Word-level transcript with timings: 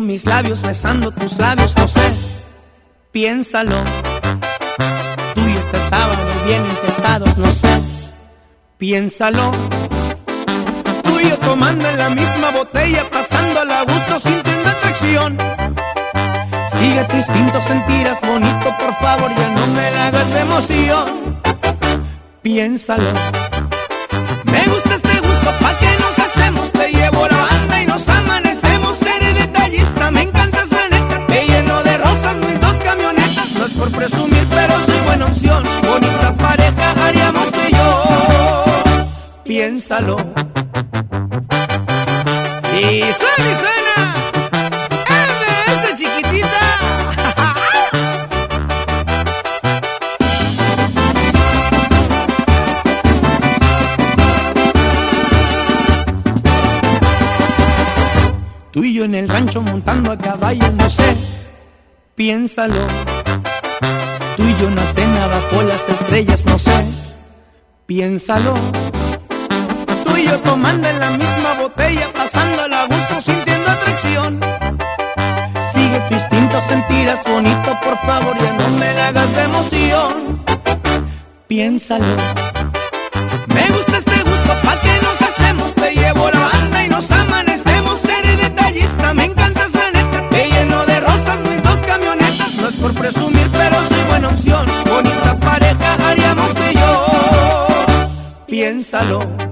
Mis 0.00 0.24
labios 0.24 0.62
besando 0.62 1.10
tus 1.10 1.38
labios, 1.38 1.76
no 1.76 1.86
sé, 1.86 2.12
piénsalo. 3.10 3.76
Tú 5.34 5.40
y 5.48 5.56
este 5.56 5.80
sábado 5.88 6.24
bien 6.46 6.64
infestados, 6.64 7.36
no 7.36 7.50
sé, 7.50 7.80
piénsalo. 8.78 9.50
Tú 11.02 11.20
y 11.20 11.28
yo 11.28 11.38
tomando 11.38 11.86
en 11.88 11.98
la 11.98 12.10
misma 12.10 12.50
botella, 12.50 13.04
pasando 13.10 13.60
a 13.60 13.82
gusto, 13.82 14.18
sintiendo 14.18 14.68
atracción. 14.68 15.38
Sigue 16.78 17.04
tu 17.04 17.16
instinto, 17.16 17.60
sentirás 17.60 18.20
bonito, 18.22 18.74
por 18.78 18.94
favor, 18.94 19.34
ya 19.34 19.48
no 19.50 19.66
me 19.68 19.90
la 19.90 20.06
hagas 20.06 20.32
de 20.32 20.40
emoción. 20.40 21.40
Piénsalo. 22.42 23.51
Piénsalo. 39.72 40.18
Y 42.78 43.00
suena 43.00 43.48
y 43.48 43.54
suena. 43.62 43.96
¡MS 45.08 45.84
chiquitita! 45.96 46.64
Tú 58.72 58.84
y 58.84 58.92
yo 58.92 59.04
en 59.04 59.14
el 59.14 59.26
rancho 59.26 59.62
montando 59.62 60.12
a 60.12 60.18
caballo, 60.18 60.70
no 60.72 60.90
sé, 60.90 61.16
piénsalo. 62.14 62.86
Tú 64.36 64.42
y 64.42 64.54
yo 64.60 64.68
en 64.68 64.76
la 64.76 64.84
cena 64.92 65.28
bajo 65.28 65.62
las 65.62 65.88
estrellas, 65.88 66.44
no 66.44 66.58
sé, 66.58 66.84
piénsalo. 67.86 68.52
Yo 70.24 70.38
tomando 70.38 70.88
en 70.88 70.98
la 71.00 71.10
misma 71.10 71.54
botella, 71.60 72.08
pasando 72.14 72.62
a 72.62 72.86
gusto, 72.86 73.20
sintiendo 73.20 73.70
atracción. 73.70 74.40
Sigue 75.74 76.00
tu 76.08 76.14
instinto, 76.14 76.60
sentirás 76.60 77.22
bonito, 77.24 77.78
por 77.82 77.98
favor, 77.98 78.36
ya 78.38 78.52
no 78.52 78.68
me 78.78 78.92
la 78.94 79.08
hagas 79.08 79.34
de 79.34 79.42
emoción. 79.42 80.44
Piénsalo. 81.48 82.04
Me 83.54 83.68
gusta 83.68 83.98
este 83.98 84.22
gusto, 84.22 84.52
¿pa' 84.64 84.80
qué 84.80 84.98
nos 85.02 85.20
hacemos? 85.22 85.74
Te 85.74 85.94
llevo 85.94 86.30
la 86.30 86.40
banda 86.40 86.84
y 86.84 86.88
nos 86.88 87.10
amanecemos. 87.10 87.98
Eres 88.04 88.38
detallista, 88.38 89.12
me 89.14 89.24
encantas 89.24 89.74
la 89.74 89.90
neta. 89.90 90.28
Te 90.30 90.48
lleno 90.50 90.86
de 90.86 91.00
rosas 91.00 91.38
mis 91.48 91.62
dos 91.62 91.80
camionetas. 91.80 92.54
No 92.54 92.68
es 92.68 92.76
por 92.76 92.94
presumir, 92.94 93.48
pero 93.52 93.76
soy 93.88 94.02
buena 94.08 94.28
opción. 94.28 94.66
Bonita 94.88 95.36
pareja 95.40 95.94
haríamos 96.08 96.54
tú 96.54 96.62
y 96.70 96.74
yo. 96.74 97.06
Piénsalo. 98.46 99.51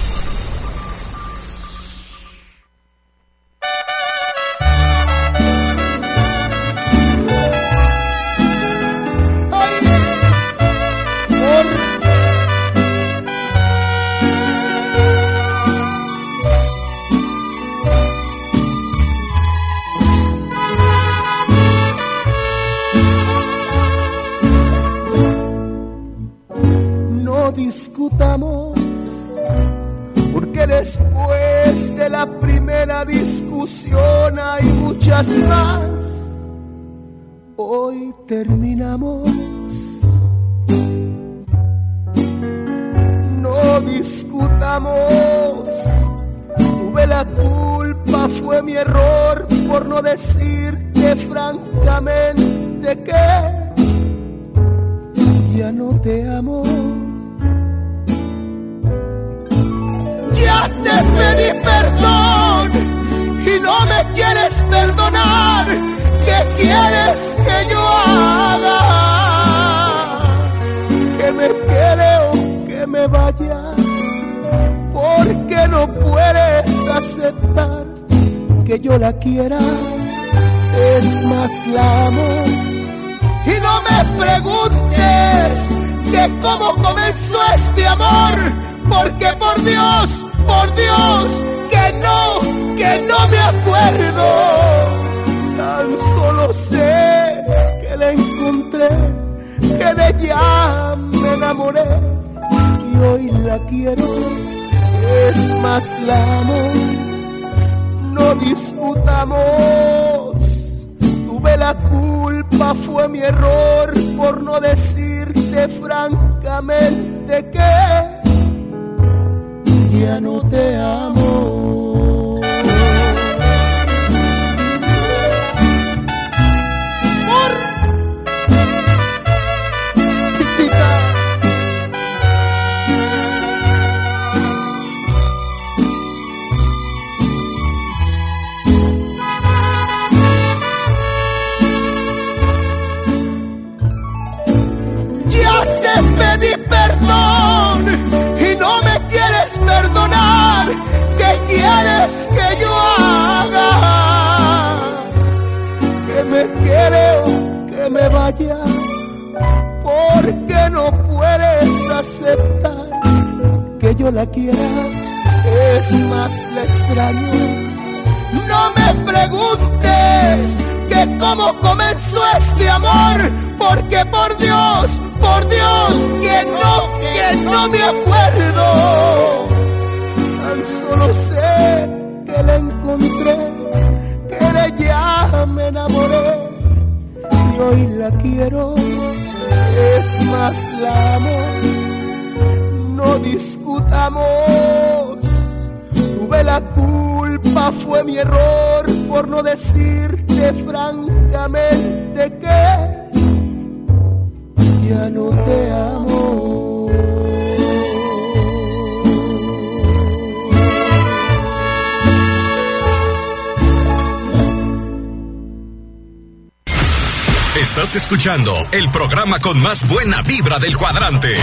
Estás 217.71 217.95
escuchando 217.95 218.53
el 218.73 218.91
programa 218.91 219.39
con 219.39 219.57
más 219.61 219.87
buena 219.87 220.21
vibra 220.23 220.59
del 220.59 220.75
cuadrante. 220.75 221.33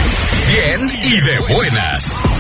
Bien 0.46 0.92
y 1.02 1.20
de 1.22 1.38
buenas. 1.54 2.37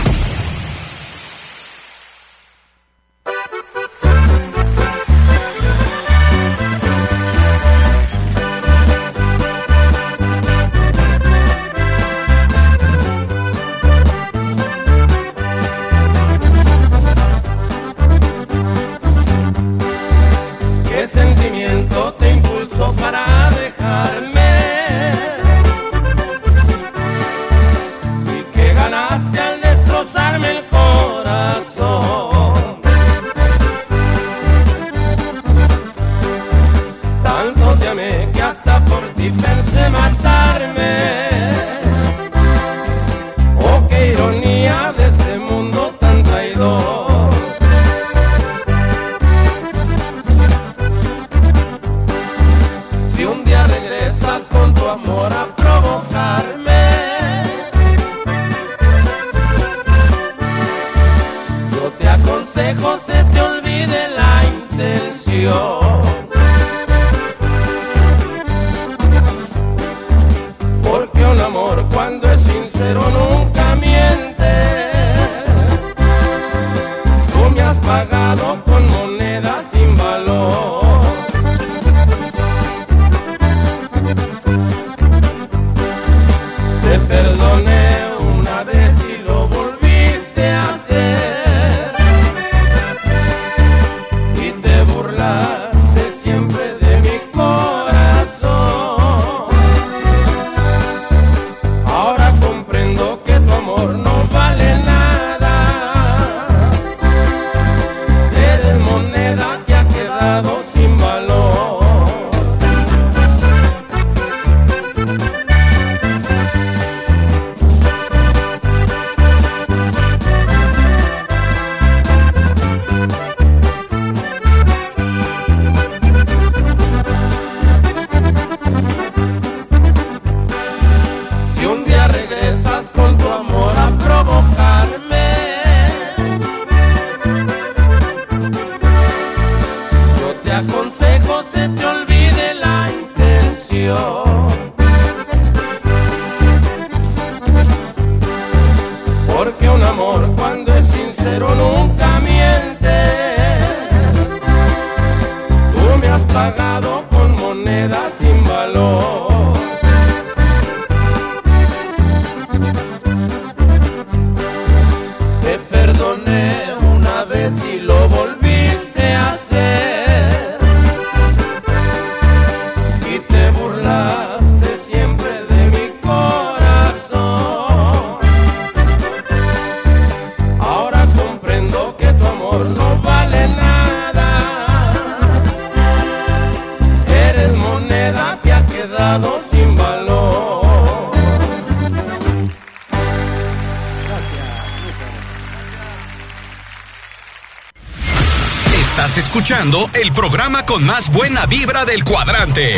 Escuchando 199.18 199.90
el 199.94 200.12
programa 200.12 200.64
con 200.64 200.84
más 200.84 201.10
buena 201.12 201.44
vibra 201.46 201.84
del 201.84 202.04
cuadrante. 202.04 202.74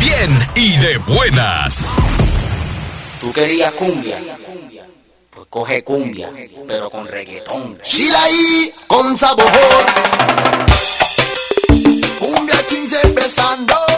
Bien 0.00 0.38
y 0.54 0.76
de 0.78 0.96
buenas. 0.98 1.76
Tú 3.20 3.30
querías 3.32 3.72
cumbia. 3.74 4.18
Pues 5.30 5.46
coge 5.50 5.84
cumbia, 5.84 6.30
pero 6.66 6.88
con 6.88 7.06
reggaetón. 7.06 7.78
Shilaí 7.84 8.72
con 8.86 9.16
sabor. 9.18 9.44
Cumbia 12.18 12.66
15 12.66 12.96
empezando. 13.04 13.91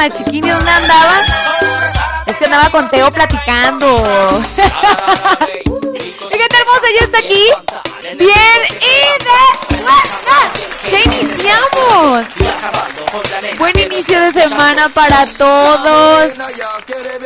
La 0.00 0.08
chiquini, 0.08 0.48
¿dónde 0.48 0.70
andaba? 0.70 1.26
Es 2.24 2.38
que 2.38 2.46
andaba 2.46 2.70
con 2.70 2.88
Teo 2.88 3.10
platicando. 3.10 3.96
Fíjate 6.30 6.56
hermosa, 6.56 6.86
ya 6.98 7.04
está 7.04 7.18
aquí. 7.18 7.44
Bien 8.16 8.60
y 8.80 8.94
de. 9.24 9.40
Ya 10.90 11.00
iniciamos. 11.04 12.24
Buen 13.58 13.78
inicio 13.78 14.18
de 14.20 14.32
semana 14.32 14.88
para 14.88 15.26
todos. 15.36 16.32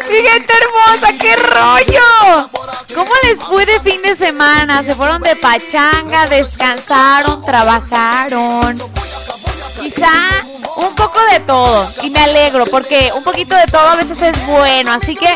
Fíjate 0.09 0.53
hermosa, 0.59 1.13
qué 1.21 1.37
rollo. 1.37 2.51
¿Cómo 2.93 3.13
les 3.23 3.39
fue 3.39 3.65
de 3.67 3.79
fin 3.81 4.03
de 4.03 4.17
semana? 4.17 4.83
¿Se 4.83 4.97
fueron 4.97 5.21
de 5.21 5.37
pachanga, 5.37 6.27
descansaron, 6.27 7.41
trabajaron? 7.45 8.77
Quizá 9.81 10.44
un 10.87 10.95
poco 10.95 11.19
de 11.33 11.41
todo. 11.41 11.89
Y 12.03 12.11
me 12.11 12.21
alegro 12.21 12.67
porque 12.67 13.11
un 13.15 13.23
poquito 13.23 13.55
de 13.57 13.67
todo 13.67 13.89
a 13.89 13.97
veces 13.97 14.21
es 14.23 14.47
bueno. 14.47 14.93
Así 14.93 15.15
que 15.15 15.33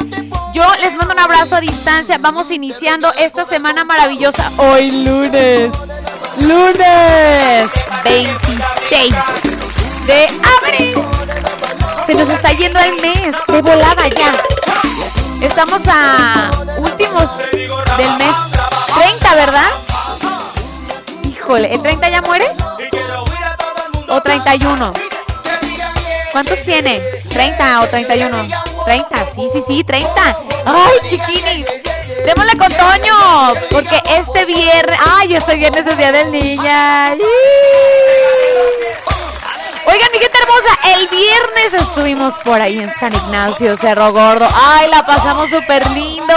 yo 0.52 0.64
les 0.80 0.94
mando 0.96 1.14
un 1.14 1.20
abrazo 1.20 1.56
a 1.56 1.60
distancia. 1.60 2.18
Vamos 2.18 2.50
iniciando 2.50 3.12
esta 3.14 3.44
semana 3.44 3.84
maravillosa. 3.84 4.50
Hoy 4.56 5.04
lunes. 5.04 5.70
Lunes 6.40 7.70
26 8.04 9.14
de 10.06 10.26
abril. 10.62 11.04
Se 12.06 12.14
nos 12.14 12.28
está 12.28 12.52
yendo 12.52 12.78
el 12.80 13.00
mes. 13.00 13.34
De 13.48 13.62
volada 13.62 14.08
ya. 14.08 14.32
Estamos 15.40 15.82
a 15.88 16.50
últimos 16.78 17.24
del 17.38 18.16
mes 18.18 18.34
30, 18.96 19.34
¿verdad? 19.34 19.70
Híjole, 21.28 21.72
¿el 21.72 21.82
30 21.82 22.08
ya 22.08 22.22
muere? 22.22 22.46
¿O 24.08 24.20
31? 24.20 25.07
¿Cuántos 26.32 26.62
tiene? 26.62 27.00
¿30 27.30 27.84
o 27.84 27.88
31? 27.88 28.36
30, 28.84 29.26
sí, 29.34 29.48
sí, 29.52 29.62
sí, 29.66 29.84
30. 29.84 30.10
¡Ay, 30.66 30.98
chiquinis! 31.02 31.66
Démosle 32.24 32.58
con 32.58 32.68
Toño, 32.68 33.54
porque 33.70 34.02
este 34.10 34.44
viernes, 34.44 34.98
ay, 35.16 35.34
este 35.34 35.54
viernes 35.54 35.86
es 35.86 35.96
día 35.96 36.12
del 36.12 36.32
niña. 36.32 37.12
Oigan, 39.86 40.08
mi 40.12 40.18
gente 40.18 40.38
hermosa, 40.38 40.78
el 40.96 41.08
viernes 41.08 41.74
estuvimos 41.74 42.34
por 42.44 42.60
ahí 42.60 42.78
en 42.78 42.94
San 42.94 43.14
Ignacio, 43.14 43.76
Cerro 43.76 44.12
Gordo. 44.12 44.48
Ay, 44.54 44.88
la 44.90 45.06
pasamos 45.06 45.48
súper 45.50 45.88
lindo. 45.90 46.34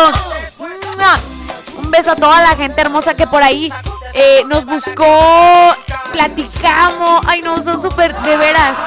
Un 1.78 1.90
beso 1.90 2.12
a 2.12 2.16
toda 2.16 2.42
la 2.42 2.56
gente 2.56 2.80
hermosa 2.80 3.16
que 3.16 3.28
por 3.28 3.44
ahí 3.44 3.72
eh, 4.14 4.44
nos 4.48 4.66
buscó, 4.66 5.76
platicamos. 6.12 7.22
Ay, 7.28 7.42
no, 7.42 7.62
son 7.62 7.82
súper, 7.82 8.16
de 8.22 8.38
veras, 8.38 8.78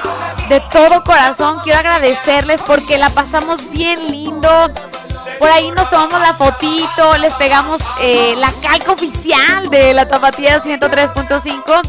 de 0.49 0.61
todo 0.73 1.05
corazón. 1.05 1.59
Quiero 1.63 1.79
agradecerles 1.79 2.63
porque 2.63 2.99
la 2.99 3.11
pasamos 3.11 3.71
bien 3.71 4.11
lindo. 4.11 4.51
Por 5.39 5.51
ahí 5.51 5.71
nos 5.71 5.91
tomamos 5.91 6.21
la 6.21 6.35
fotito, 6.35 7.19
les 7.19 7.35
pegamos 7.35 7.83
eh, 8.01 8.35
la 8.37 8.53
calca 8.63 8.93
oficial 8.93 9.69
de 9.69 9.93
la 9.93 10.07
Tapatía 10.07 10.63
103.5 10.63 11.83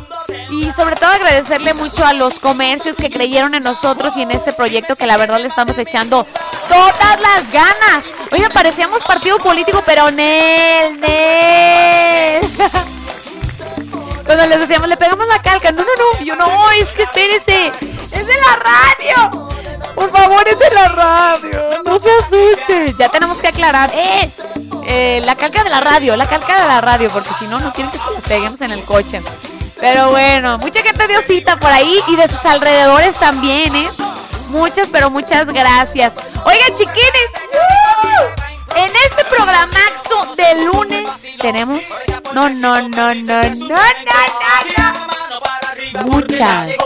y 0.50 0.72
sobre 0.72 0.96
todo 0.96 1.12
agradecerle 1.12 1.74
mucho 1.74 2.06
a 2.06 2.14
los 2.14 2.40
comercios 2.40 2.96
que 2.96 3.10
creyeron 3.10 3.54
en 3.54 3.64
nosotros 3.64 4.18
y 4.18 4.24
en 4.24 4.32
este 4.32 4.52
proyecto 4.52 4.96
que 4.96 5.06
la 5.06 5.18
verdad 5.18 5.40
le 5.40 5.48
estamos 5.48 5.78
echando 5.78 6.26
todas 6.68 7.22
las 7.22 7.52
ganas. 7.52 8.10
Oiga, 8.32 8.50
parecíamos 8.50 9.04
partido 9.04 9.38
político, 9.38 9.84
pero 9.86 10.10
Nel, 10.12 11.00
Nel. 11.00 12.42
Cuando 14.26 14.48
les 14.48 14.60
decíamos, 14.60 14.88
le 14.88 14.98
pegamos 14.98 15.28
la 15.28 15.42
calca, 15.42 15.72
no, 15.72 15.84
no, 15.84 15.86
no, 15.86 16.22
y 16.22 16.26
yo 16.26 16.36
no, 16.36 16.72
es 16.72 16.88
que 16.90 17.04
espérese, 17.04 17.72
es 18.12 18.28
de 18.28 18.34
la 18.36 18.56
radio. 18.56 19.48
Por 19.94 20.12
favor, 20.12 20.48
es 20.48 20.60
de 20.60 20.72
la 20.72 20.88
radio. 20.90 21.84
No 21.86 22.00
se 22.00 22.10
asuste. 22.12 22.96
Ya 23.00 23.08
tenemos 23.10 23.38
que 23.38 23.48
aclarar. 23.48 23.92
¡Eh! 23.94 24.30
eh, 24.88 25.22
la 25.26 25.36
calca 25.36 25.64
de 25.64 25.70
la 25.70 25.82
radio, 25.82 26.16
la 26.16 26.26
calca 26.26 26.62
de 26.62 26.68
la 26.68 26.82
radio, 26.82 27.10
porque 27.10 27.30
si 27.40 27.48
no, 27.48 27.60
no 27.60 27.74
quieren 27.74 27.92
que 27.92 27.98
se 27.98 28.12
les 28.14 28.24
peguemos 28.24 28.62
en 28.62 28.72
el 28.72 28.84
coche. 28.84 29.22
Pero 29.80 30.12
bueno, 30.12 30.58
mucha 30.58 30.82
gente 30.82 31.08
dio 31.08 31.22
cita 31.22 31.58
por 31.58 31.72
ahí 31.72 32.00
y 32.08 32.16
de 32.16 32.28
sus 32.28 32.46
alrededores 32.46 33.16
también, 33.16 33.76
¿eh? 33.76 33.90
Muchas, 34.50 34.88
pero 34.92 35.10
muchas 35.10 35.48
gracias. 35.48 36.14
Oigan, 36.46 36.76
chiquines. 36.76 37.30
En 38.76 38.92
este 39.06 39.24
programaxo 39.26 40.36
de 40.36 40.66
lunes 40.66 41.28
tenemos. 41.40 41.80
No, 42.34 42.50
no, 42.50 42.82
no, 42.82 43.14
no, 43.14 43.14
no, 43.14 43.76
no. 44.74 44.94
Muchas. 46.06 46.76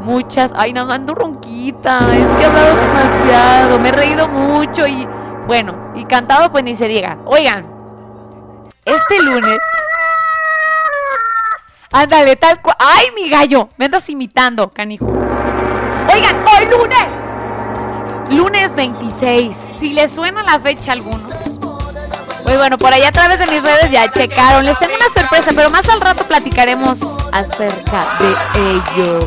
Muchas. 0.00 0.52
Ay, 0.56 0.72
no, 0.72 0.90
ando 0.90 1.14
ronquita. 1.14 1.98
Es 2.12 2.30
que 2.36 2.42
he 2.42 2.46
hablado 2.46 2.74
demasiado. 2.76 3.78
Me 3.78 3.90
he 3.90 3.92
reído 3.92 4.28
mucho 4.28 4.86
y. 4.86 5.06
Bueno, 5.46 5.92
y 5.94 6.04
cantado, 6.04 6.50
pues 6.50 6.64
ni 6.64 6.74
se 6.74 6.88
diga. 6.88 7.18
Oigan, 7.24 7.66
este 8.84 9.22
lunes. 9.22 9.58
Ándale, 11.92 12.36
tal 12.36 12.60
cual. 12.62 12.76
¡Ay, 12.78 13.08
mi 13.14 13.28
gallo! 13.28 13.68
Me 13.76 13.84
andas 13.84 14.08
imitando, 14.08 14.70
canijo. 14.70 15.21
Oigan, 16.12 16.44
hoy 16.46 16.66
lunes. 16.66 17.10
Lunes 18.30 18.74
26. 18.74 19.56
Si 19.70 19.90
les 19.90 20.12
suena 20.12 20.42
la 20.42 20.58
fecha 20.60 20.92
a 20.92 20.94
algunos. 20.94 21.58
Muy 22.46 22.56
bueno, 22.56 22.76
por 22.76 22.92
allá 22.92 23.08
a 23.08 23.12
través 23.12 23.38
de 23.38 23.46
mis 23.46 23.62
redes 23.62 23.90
ya 23.90 24.10
checaron. 24.10 24.64
Les 24.66 24.78
tengo 24.78 24.94
una 24.94 25.08
sorpresa, 25.08 25.52
pero 25.54 25.70
más 25.70 25.88
al 25.88 26.00
rato 26.00 26.24
platicaremos 26.24 27.00
acerca 27.32 28.18
de 28.20 28.72
ello. 28.72 29.18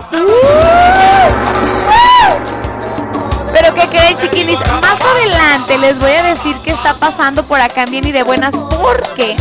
Pero 3.51 3.73
que 3.73 3.87
creen, 3.87 4.17
chiquinis, 4.17 4.59
más 4.59 4.99
adelante 5.01 5.77
les 5.79 5.97
voy 5.97 6.11
a 6.11 6.23
decir 6.23 6.55
qué 6.63 6.71
está 6.71 6.93
pasando 6.93 7.43
por 7.43 7.61
acá 7.61 7.83
en 7.83 7.91
Bien 7.91 8.05
y 8.05 8.11
de 8.11 8.21
Buenas, 8.23 8.53
porque 8.81 9.35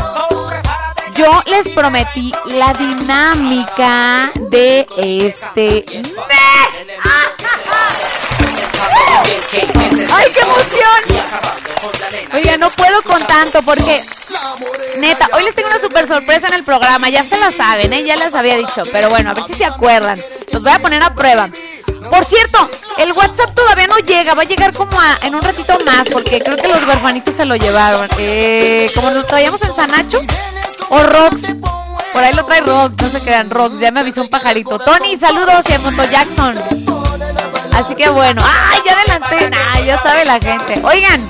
yo 1.17 1.43
les 1.47 1.69
prometí 1.69 2.33
la 2.47 2.73
dinámica 2.75 4.33
de 4.51 4.87
este 4.97 5.85
mes. 5.89 6.15
¡Ay, 10.15 10.29
qué 10.33 10.41
emoción! 10.41 11.25
Oiga, 12.33 12.57
no 12.57 12.69
puedo 12.71 13.03
con 13.03 13.23
tanto 13.27 13.63
porque, 13.63 14.03
neta, 14.99 15.29
hoy 15.35 15.45
les 15.45 15.55
tengo 15.55 15.69
una 15.69 15.79
super 15.79 16.07
sorpresa 16.07 16.49
en 16.49 16.55
el 16.55 16.65
programa. 16.65 17.09
Ya 17.09 17.23
se 17.23 17.39
la 17.39 17.51
saben, 17.51 17.93
¿eh? 17.93 18.05
Ya 18.05 18.17
les 18.17 18.35
había 18.35 18.57
dicho. 18.57 18.83
Pero 18.93 19.09
bueno, 19.11 19.31
a 19.31 19.35
ver 19.35 19.45
si 19.45 19.55
se 19.55 19.65
acuerdan. 19.65 20.19
Los 20.53 20.63
voy 20.63 20.73
a 20.73 20.79
poner 20.79 21.03
a 21.03 21.15
prueba. 21.15 21.49
Por 22.11 22.25
cierto, 22.25 22.69
el 22.99 23.13
WhatsApp 23.13 23.55
todavía 23.55 23.87
no 23.87 23.99
llega. 23.99 24.35
Va 24.35 24.43
a 24.43 24.47
llegar 24.47 24.75
como 24.75 24.99
en 25.23 25.35
un 25.35 25.43
ratito 25.43 25.79
más 25.85 26.09
porque 26.11 26.41
creo 26.41 26.57
que 26.57 26.69
los 26.69 26.83
huerfanitos 26.83 27.35
se 27.35 27.45
lo 27.45 27.57
llevaron. 27.57 28.09
Eh, 28.19 28.91
como 28.95 29.11
lo 29.11 29.25
traíamos 29.25 29.63
en 29.63 29.75
Sanacho 29.75 30.21
o 30.91 31.03
Rox. 31.03 31.55
Por 32.13 32.23
ahí 32.23 32.33
lo 32.35 32.45
trae 32.45 32.61
Rox, 32.61 32.95
no 33.01 33.09
se 33.09 33.23
quedan 33.23 33.51
Rox. 33.51 33.79
Ya 33.79 33.91
me 33.91 34.01
avisó 34.01 34.23
un 34.23 34.29
pajarito. 34.29 34.79
Tony, 34.79 35.19
saludos 35.19 35.65
y 35.69 35.73
a 35.73 36.05
Jackson. 36.11 37.04
Así 37.75 37.95
que 37.95 38.09
bueno, 38.09 38.41
¡ay! 38.45 38.81
Ya 38.87 38.93
adelanté, 38.93 39.51
nah, 39.51 39.81
ya 39.81 39.99
sabe 39.99 40.25
la 40.25 40.39
gente. 40.41 40.81
Oigan, 40.85 41.21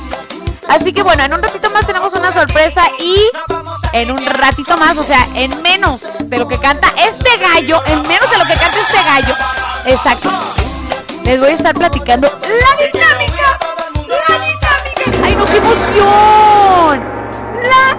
así 0.68 0.92
que 0.92 1.02
bueno, 1.02 1.24
en 1.24 1.32
un 1.32 1.42
ratito 1.42 1.70
más 1.70 1.86
tenemos 1.86 2.12
una 2.12 2.32
sorpresa 2.32 2.82
y 2.98 3.16
en 3.92 4.10
un 4.10 4.24
ratito 4.26 4.76
más, 4.76 4.98
o 4.98 5.04
sea, 5.04 5.26
en 5.34 5.62
menos 5.62 6.00
de 6.28 6.38
lo 6.38 6.46
que 6.46 6.58
canta 6.58 6.92
este 6.98 7.36
gallo, 7.38 7.82
en 7.86 8.02
menos 8.06 8.30
de 8.30 8.38
lo 8.38 8.44
que 8.44 8.54
canta 8.54 8.78
este 8.78 9.02
gallo, 9.04 9.34
exacto, 9.86 10.30
les 11.24 11.40
voy 11.40 11.50
a 11.50 11.54
estar 11.54 11.74
platicando 11.74 12.28
la 12.28 12.76
dinámica, 12.84 13.58
la 14.06 14.38
dinámica. 14.38 15.24
¡Ay, 15.24 15.34
no, 15.36 15.44
qué 15.46 15.56
emoción! 15.56 17.02
La 17.70 17.96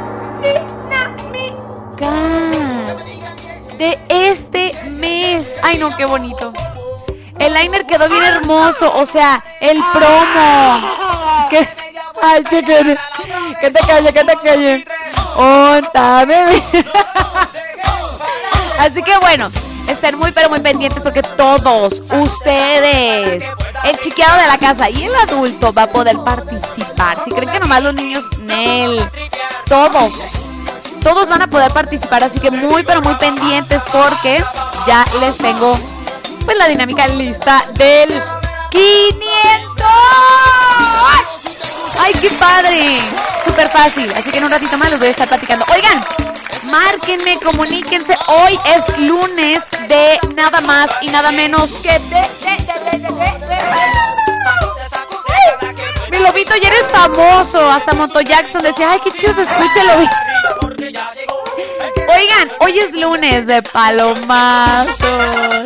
dinámica 1.97 2.13
de 3.77 3.99
este 4.09 4.73
mes. 4.91 5.55
¡Ay, 5.63 5.77
no, 5.79 5.95
qué 5.97 6.05
bonito! 6.05 6.53
El 7.39 7.53
liner 7.53 7.85
quedó 7.85 8.07
bien 8.07 8.23
hermoso, 8.23 8.93
o 8.95 9.05
sea, 9.05 9.43
el 9.59 9.83
promo. 9.93 10.81
Ay, 12.21 12.43
chiquen. 12.49 12.97
Que 13.59 13.71
te 13.71 13.79
calle, 13.79 14.13
que 14.13 14.23
te 14.23 14.35
calle. 14.37 14.85
Onta, 15.35 16.25
bebé. 16.25 16.63
Así 18.79 19.01
que 19.01 19.17
bueno, 19.17 19.47
estén 19.87 20.17
muy 20.17 20.31
pero 20.31 20.49
muy 20.49 20.59
pendientes 20.59 21.01
porque 21.01 21.21
todos 21.21 22.01
ustedes, 22.11 23.43
el 23.83 23.99
chiqueado 23.99 24.39
de 24.41 24.47
la 24.47 24.57
casa 24.57 24.89
y 24.89 25.03
el 25.03 25.15
adulto 25.15 25.71
va 25.73 25.83
a 25.83 25.87
poder 25.87 26.17
participar. 26.19 27.23
Si 27.23 27.31
creen 27.31 27.51
que 27.51 27.59
nomás 27.59 27.83
los 27.83 27.93
niños, 27.93 28.25
Nel, 28.39 28.99
todos, 29.65 30.31
todos 31.01 31.29
van 31.29 31.41
a 31.43 31.47
poder 31.47 31.71
participar. 31.71 32.23
Así 32.23 32.39
que 32.39 32.51
muy 32.51 32.83
pero 32.83 33.01
muy 33.01 33.15
pendientes 33.15 33.81
porque 33.91 34.43
ya 34.87 35.05
les 35.19 35.37
tengo 35.37 35.77
pues 36.45 36.57
la 36.57 36.67
dinámica 36.67 37.07
lista 37.07 37.65
del 37.73 38.21
500. 38.69 39.87
¡Ay, 41.99 42.13
qué 42.21 42.29
padre! 42.31 42.99
Súper 43.43 43.67
fácil, 43.69 44.11
así 44.15 44.29
que 44.29 44.37
en 44.37 44.45
un 44.45 44.51
ratito 44.51 44.77
más 44.77 44.91
les 44.91 44.99
voy 44.99 45.07
a 45.07 45.11
estar 45.11 45.27
platicando. 45.27 45.65
Oigan, 45.73 46.01
márquenme, 46.69 47.39
comuníquense. 47.39 48.15
Hoy 48.27 48.59
es 48.65 48.97
lunes 48.99 49.63
de 49.87 50.19
nada 50.35 50.61
más 50.61 50.87
y 51.01 51.09
nada 51.09 51.31
menos 51.31 51.71
que 51.81 51.97
de... 51.99 52.27
Mi 56.11 56.19
lobito 56.19 56.55
ya 56.55 56.67
eres 56.67 56.91
famoso. 56.91 57.67
Hasta 57.69 57.93
Monto 57.93 58.21
Jackson 58.21 58.61
decía, 58.61 58.91
ay, 58.91 58.99
qué 59.03 59.11
chido 59.11 59.33
se. 59.33 59.41
Oigan, 62.07 62.51
hoy 62.59 62.79
es 62.79 62.93
lunes 62.99 63.47
de 63.47 63.61
palomazos. 63.63 65.64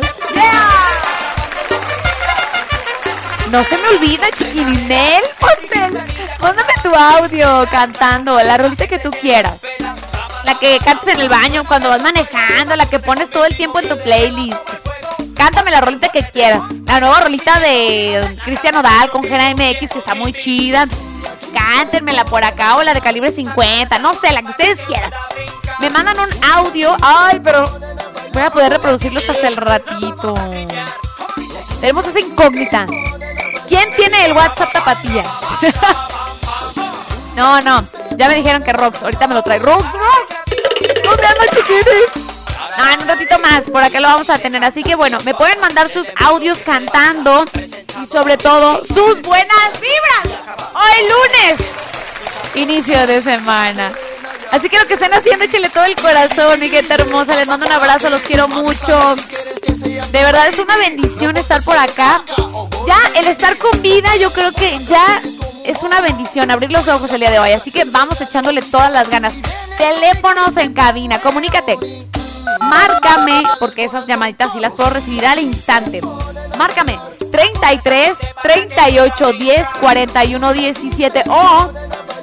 No 3.50 3.64
se 3.64 3.76
me 3.78 3.88
olvida, 3.88 4.28
chiquininel. 4.36 5.24
Hostel. 5.40 6.00
Mándame 6.40 6.72
tu 6.84 6.94
audio 6.94 7.66
cantando 7.68 8.40
la 8.40 8.56
rolita 8.56 8.86
que 8.86 9.00
tú 9.00 9.10
quieras. 9.10 9.62
La 10.44 10.56
que 10.56 10.78
cantes 10.78 11.14
en 11.14 11.20
el 11.20 11.28
baño 11.28 11.64
cuando 11.64 11.88
vas 11.88 12.00
manejando, 12.00 12.76
la 12.76 12.88
que 12.88 13.00
pones 13.00 13.28
todo 13.28 13.44
el 13.44 13.56
tiempo 13.56 13.80
en 13.80 13.88
tu 13.88 13.98
playlist. 13.98 14.56
Cántame 15.34 15.72
la 15.72 15.80
rolita 15.80 16.10
que 16.10 16.22
quieras. 16.22 16.62
La 16.86 17.00
nueva 17.00 17.22
rolita 17.22 17.58
de 17.58 18.38
Cristiano 18.44 18.82
Dal 18.82 19.10
con 19.10 19.24
Gera 19.24 19.50
MX 19.50 19.90
que 19.90 19.98
está 19.98 20.14
muy 20.14 20.32
chida. 20.32 20.86
Cántenmela 21.52 22.24
por 22.24 22.44
acá 22.44 22.76
o 22.76 22.84
la 22.84 22.94
de 22.94 23.00
calibre 23.00 23.32
50. 23.32 23.98
No 23.98 24.14
sé, 24.14 24.30
la 24.32 24.42
que 24.42 24.50
ustedes 24.50 24.78
quieran. 24.82 25.10
Me 25.80 25.90
mandan 25.90 26.20
un 26.20 26.44
audio. 26.44 26.96
Ay, 27.02 27.40
pero 27.42 27.64
voy 28.32 28.42
a 28.42 28.50
poder 28.50 28.74
reproducirlos 28.74 29.28
hasta 29.28 29.48
el 29.48 29.56
ratito. 29.56 30.34
Tenemos 31.80 32.06
esa 32.06 32.20
incógnita. 32.20 32.86
¿Quién 33.70 33.94
tiene 33.94 34.26
el 34.26 34.32
WhatsApp 34.32 34.72
tapatía? 34.72 35.22
no, 37.36 37.60
no. 37.60 37.84
Ya 38.16 38.26
me 38.26 38.34
dijeron 38.34 38.64
que 38.64 38.72
Rox. 38.72 39.04
Ahorita 39.04 39.28
me 39.28 39.34
lo 39.34 39.44
trae. 39.44 39.60
Rox, 39.60 39.84
Rox. 39.84 41.04
¿Dónde 41.04 41.24
anda, 41.24 41.46
chiquitis? 41.54 42.26
Ah, 42.76 42.96
un 43.00 43.06
ratito 43.06 43.38
más, 43.38 43.70
por 43.70 43.80
acá 43.80 44.00
lo 44.00 44.08
vamos 44.08 44.28
a 44.28 44.38
tener. 44.38 44.64
Así 44.64 44.82
que 44.82 44.96
bueno, 44.96 45.20
me 45.24 45.34
pueden 45.34 45.60
mandar 45.60 45.88
sus 45.88 46.10
audios 46.16 46.58
cantando 46.58 47.44
y 48.02 48.06
sobre 48.06 48.36
todo 48.38 48.82
sus 48.82 49.22
buenas 49.22 49.70
vibras. 49.74 50.40
Hoy 50.74 51.08
lunes, 51.08 51.60
inicio 52.56 53.06
de 53.06 53.22
semana. 53.22 53.92
Así 54.50 54.68
que 54.68 54.80
lo 54.80 54.86
que 54.88 54.94
estén 54.94 55.14
haciendo, 55.14 55.44
échale 55.44 55.70
todo 55.70 55.84
el 55.84 55.94
corazón, 55.94 56.58
mi 56.58 56.68
gente 56.68 56.92
hermosa. 56.92 57.36
Les 57.36 57.46
mando 57.46 57.66
un 57.66 57.72
abrazo, 57.72 58.10
los 58.10 58.22
quiero 58.22 58.48
mucho. 58.48 59.14
De 60.12 60.22
verdad 60.22 60.48
es 60.48 60.58
una 60.58 60.76
bendición 60.76 61.36
estar 61.36 61.62
por 61.64 61.76
acá. 61.76 62.24
Ya, 62.86 62.96
el 63.16 63.26
estar 63.26 63.56
con 63.58 63.80
vida, 63.82 64.16
yo 64.16 64.32
creo 64.32 64.52
que 64.52 64.78
ya 64.86 65.22
es 65.64 65.82
una 65.82 66.00
bendición 66.00 66.50
abrir 66.50 66.70
los 66.70 66.88
ojos 66.88 67.12
el 67.12 67.20
día 67.20 67.30
de 67.30 67.38
hoy. 67.38 67.52
Así 67.52 67.70
que 67.70 67.84
vamos 67.84 68.20
echándole 68.20 68.62
todas 68.62 68.90
las 68.92 69.08
ganas. 69.08 69.34
Teléfonos 69.78 70.56
en 70.56 70.72
cabina, 70.72 71.20
comunícate. 71.20 71.78
Márcame, 72.60 73.42
porque 73.58 73.84
esas 73.84 74.06
llamaditas 74.06 74.52
sí 74.52 74.60
las 74.60 74.72
puedo 74.72 74.90
recibir 74.90 75.26
al 75.26 75.38
instante. 75.38 76.00
Márcame 76.58 76.98
33 77.30 78.18
38 78.42 79.32
10 79.32 79.66
41 79.80 80.52
17 80.52 81.24
o 81.28 81.72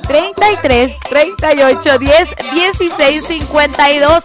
33 0.07 0.99
38 1.09 1.99
10 1.99 2.35
16 2.53 3.23
52. 3.25 4.23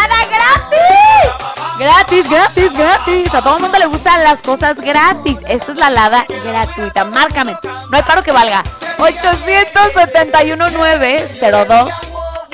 ¡Lada 0.00 0.24
gratis! 0.26 1.50
Gratis, 1.78 2.30
gratis, 2.30 2.72
gratis. 2.72 3.34
A 3.34 3.42
todo 3.42 3.56
el 3.56 3.62
mundo 3.62 3.78
le 3.78 3.86
gustan 3.86 4.22
las 4.22 4.40
cosas 4.42 4.76
gratis. 4.80 5.38
Esta 5.48 5.72
es 5.72 5.78
la 5.78 5.90
lada 5.90 6.26
gratuita. 6.44 7.04
Márcame. 7.04 7.56
No 7.62 7.96
hay 7.96 8.02
paro 8.02 8.22
que 8.22 8.32
valga. 8.32 8.62
871 8.98 10.70
902 10.70 11.94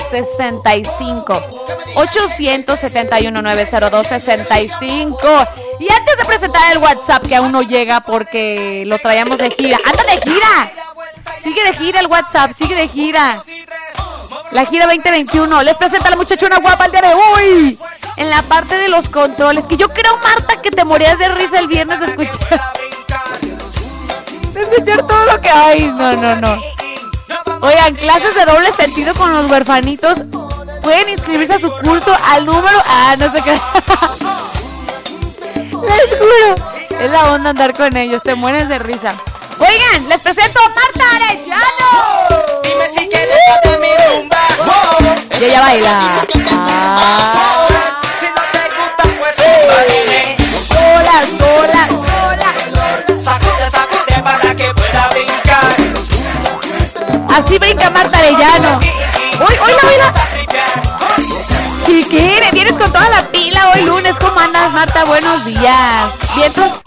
65 0.09 1.41
871 1.95 3.41
902 3.41 4.07
65 4.07 5.47
Y 5.79 5.91
antes 5.91 6.17
de 6.17 6.25
presentar 6.25 6.71
el 6.71 6.77
WhatsApp 6.77 7.25
que 7.27 7.35
aún 7.35 7.51
no 7.51 7.61
llega 7.63 8.01
porque 8.01 8.83
lo 8.85 8.99
traíamos 8.99 9.39
de 9.39 9.51
gira. 9.51 9.77
¡Anda 9.85 10.03
de 10.03 10.21
gira! 10.21 10.71
Sigue 11.41 11.63
de 11.63 11.73
gira 11.73 11.99
el 11.99 12.07
WhatsApp, 12.07 12.51
sigue 12.51 12.75
de 12.75 12.87
gira. 12.87 13.43
La 14.57 14.65
gira 14.65 14.87
2021. 14.87 15.61
Les 15.61 15.77
presenta 15.77 16.07
a 16.07 16.09
la 16.09 16.15
muchachona 16.15 16.57
guapa 16.57 16.85
el 16.85 16.91
día 16.91 17.01
de 17.01 17.13
hoy. 17.13 17.77
En 18.15 18.27
la 18.31 18.41
parte 18.41 18.75
de 18.75 18.89
los 18.89 19.07
controles. 19.07 19.67
Que 19.67 19.77
yo 19.77 19.87
creo, 19.87 20.17
Marta, 20.17 20.59
que 20.63 20.71
te 20.71 20.83
morías 20.83 21.19
de 21.19 21.29
risa 21.29 21.59
el 21.59 21.67
viernes 21.67 21.99
de 21.99 22.07
escuchar. 22.07 22.73
De 24.53 24.63
escuchar 24.63 25.05
todo 25.05 25.25
lo 25.27 25.39
que 25.41 25.49
hay. 25.51 25.83
No, 25.83 26.13
no, 26.13 26.35
no. 26.37 26.59
Oigan, 27.61 27.93
clases 27.97 28.33
de 28.33 28.45
doble 28.45 28.71
sentido 28.71 29.13
con 29.13 29.31
los 29.31 29.45
huerfanitos. 29.51 30.23
Pueden 30.81 31.09
inscribirse 31.09 31.53
a 31.53 31.59
su 31.59 31.69
curso 31.69 32.17
al 32.31 32.47
número. 32.47 32.81
Ah, 32.87 33.15
no 33.19 33.31
sé 33.31 33.39
qué. 33.43 33.51
Les 35.71 36.09
juro. 36.17 36.55
Es 36.99 37.11
la 37.11 37.31
onda 37.31 37.51
andar 37.51 37.73
con 37.73 37.95
ellos. 37.95 38.23
Te 38.23 38.33
mueres 38.33 38.67
de 38.69 38.79
risa. 38.79 39.13
Oigan, 39.59 40.09
les 40.09 40.21
presento 40.21 40.59
a 40.59 40.69
Marta 40.69 41.15
Arellano. 41.15 41.89
Dime 42.63 42.89
si 42.93 43.07
quieres 43.09 43.35
de 43.63 43.77
mi 43.79 43.89
rumba. 44.05 44.47
Y 45.39 45.45
ella 45.45 45.61
baila. 45.61 45.99
Ah. 46.51 48.01
Si 48.19 48.27
no 48.27 48.41
te 48.51 48.63
gusta, 48.75 49.03
pues 49.19 49.35
zúmbale. 49.35 50.37
Sola, 50.67 51.15
sola, 51.39 51.81
sola. 52.07 52.49
Sacude, 53.19 53.69
sacude 53.71 54.15
para 54.23 54.55
que 54.55 54.73
pueda 54.73 55.09
brincar. 55.09 55.75
Así 57.35 57.57
brinca 57.57 57.89
Marta 57.89 58.19
Arellano. 58.19 58.79
Uy, 59.39 59.55
oíla, 59.59 59.83
oíla. 59.87 60.13
Chiquire, 61.85 62.51
vienes 62.51 62.77
con 62.77 62.91
toda 62.91 63.09
la 63.09 63.27
pila 63.31 63.71
hoy 63.71 63.81
lunes. 63.81 64.15
¿Cómo 64.19 64.39
andas, 64.39 64.71
Marta? 64.71 65.05
Buenos 65.05 65.45
días. 65.45 66.11
Vientos, 66.35 66.83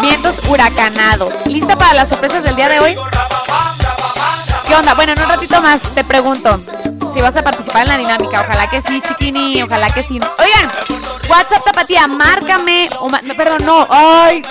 vientos 0.00 0.36
huracanados. 0.48 1.34
¿Lista 1.46 1.76
para 1.76 1.94
las 1.94 2.08
sorpresas 2.08 2.42
del 2.42 2.56
día 2.56 2.68
de 2.68 2.80
hoy? 2.80 2.96
¿Qué 4.66 4.74
onda? 4.74 4.94
Bueno, 4.94 5.12
en 5.12 5.22
un 5.22 5.28
ratito 5.28 5.60
más 5.60 5.82
te 5.94 6.04
pregunto 6.04 6.58
si 7.14 7.20
vas 7.20 7.36
a 7.36 7.42
participar 7.42 7.82
en 7.82 7.88
la 7.88 7.98
dinámica. 7.98 8.46
Ojalá 8.48 8.70
que 8.70 8.82
sí, 8.82 9.00
chiquini. 9.00 9.62
Ojalá 9.62 9.90
que 9.90 10.02
sí. 10.02 10.20
Oigan, 10.38 10.70
WhatsApp 11.28 11.64
Tapatía, 11.64 12.06
márcame. 12.06 12.88
perdón, 13.36 13.64
no. 13.64 13.86
Ay, 13.90 14.42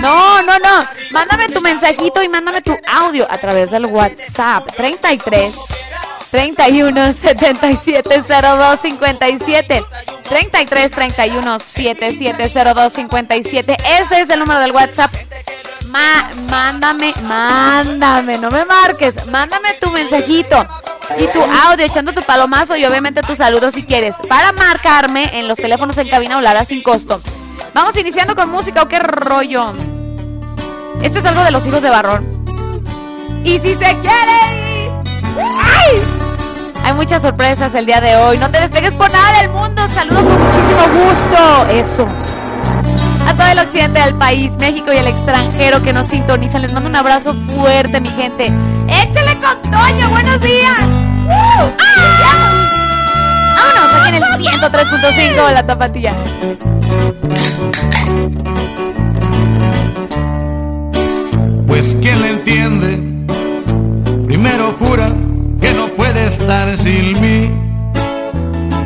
no, 0.00 0.42
no, 0.42 0.58
no. 0.58 0.84
Mándame 1.10 1.48
tu 1.48 1.60
mensajito 1.60 2.22
y 2.22 2.28
mándame 2.28 2.62
tu 2.62 2.76
audio 2.86 3.26
a 3.30 3.38
través 3.38 3.70
del 3.70 3.86
WhatsApp 3.86 4.66
33 4.76 5.54
31 6.30 7.12
77 7.12 8.22
02 8.22 8.80
57 8.80 9.84
33 10.28 10.92
31 10.92 11.58
77 11.58 12.48
02 12.74 12.92
57 12.92 13.76
Ese 14.00 14.20
es 14.20 14.30
el 14.30 14.40
número 14.40 14.60
del 14.60 14.72
WhatsApp. 14.72 15.14
mándame, 16.50 17.14
mándame, 17.22 18.38
no 18.38 18.50
me 18.50 18.64
marques. 18.64 19.26
Mándame 19.26 19.74
tu 19.80 19.90
mensajito 19.90 20.66
y 21.18 21.26
tu 21.28 21.40
audio 21.42 21.86
echando 21.86 22.12
tu 22.12 22.22
palomazo 22.22 22.76
y 22.76 22.84
obviamente 22.84 23.22
tu 23.22 23.34
saludo 23.34 23.70
si 23.70 23.82
quieres. 23.84 24.16
Para 24.28 24.52
marcarme 24.52 25.38
en 25.38 25.48
los 25.48 25.56
teléfonos 25.56 25.96
en 25.98 26.08
cabina 26.08 26.38
o 26.38 26.64
sin 26.64 26.82
costo. 26.82 27.20
Vamos 27.72 27.96
iniciando 27.96 28.36
con 28.36 28.50
música 28.50 28.82
o 28.82 28.88
qué 28.88 28.98
rollo. 28.98 29.72
Esto 31.02 31.20
es 31.20 31.24
algo 31.24 31.42
de 31.42 31.52
los 31.52 31.66
hijos 31.66 31.80
de 31.80 31.90
Barrón. 31.90 32.44
Y 33.44 33.58
si 33.60 33.74
se 33.74 33.96
quiere 33.96 34.68
¡Ay! 35.38 36.17
Hay 36.88 36.94
muchas 36.94 37.20
sorpresas 37.20 37.74
el 37.74 37.84
día 37.84 38.00
de 38.00 38.16
hoy. 38.16 38.38
No 38.38 38.50
te 38.50 38.58
despegues 38.58 38.94
por 38.94 39.12
nada 39.12 39.42
del 39.42 39.50
mundo. 39.50 39.86
Saludo 39.88 40.24
con 40.24 40.40
muchísimo 40.42 40.80
gusto. 41.04 41.66
Eso. 41.70 42.06
A 43.26 43.34
todo 43.34 43.46
el 43.46 43.58
occidente 43.58 44.00
del 44.00 44.14
país, 44.14 44.52
México 44.58 44.90
y 44.90 44.96
el 44.96 45.06
extranjero 45.06 45.82
que 45.82 45.92
nos 45.92 46.06
sintonizan. 46.06 46.62
Les 46.62 46.72
mando 46.72 46.88
un 46.88 46.96
abrazo 46.96 47.34
fuerte, 47.54 48.00
mi 48.00 48.08
gente. 48.08 48.50
Échale 48.88 49.36
con 49.38 49.70
Toño. 49.70 50.08
Buenos 50.08 50.40
días. 50.40 50.80
¡Uh! 50.80 51.68
Vámonos 53.54 53.94
aquí 54.00 54.08
en 54.08 54.14
el 54.14 54.22
103.5 54.22 55.46
de 55.46 55.52
la 55.52 55.66
tapatía. 55.66 56.16
Pues 61.66 61.98
quien 62.00 62.22
le 62.22 62.30
entiende, 62.30 62.98
primero 64.24 64.74
jura 64.78 65.12
estar 66.28 66.76
sin 66.76 67.20
mí. 67.20 67.50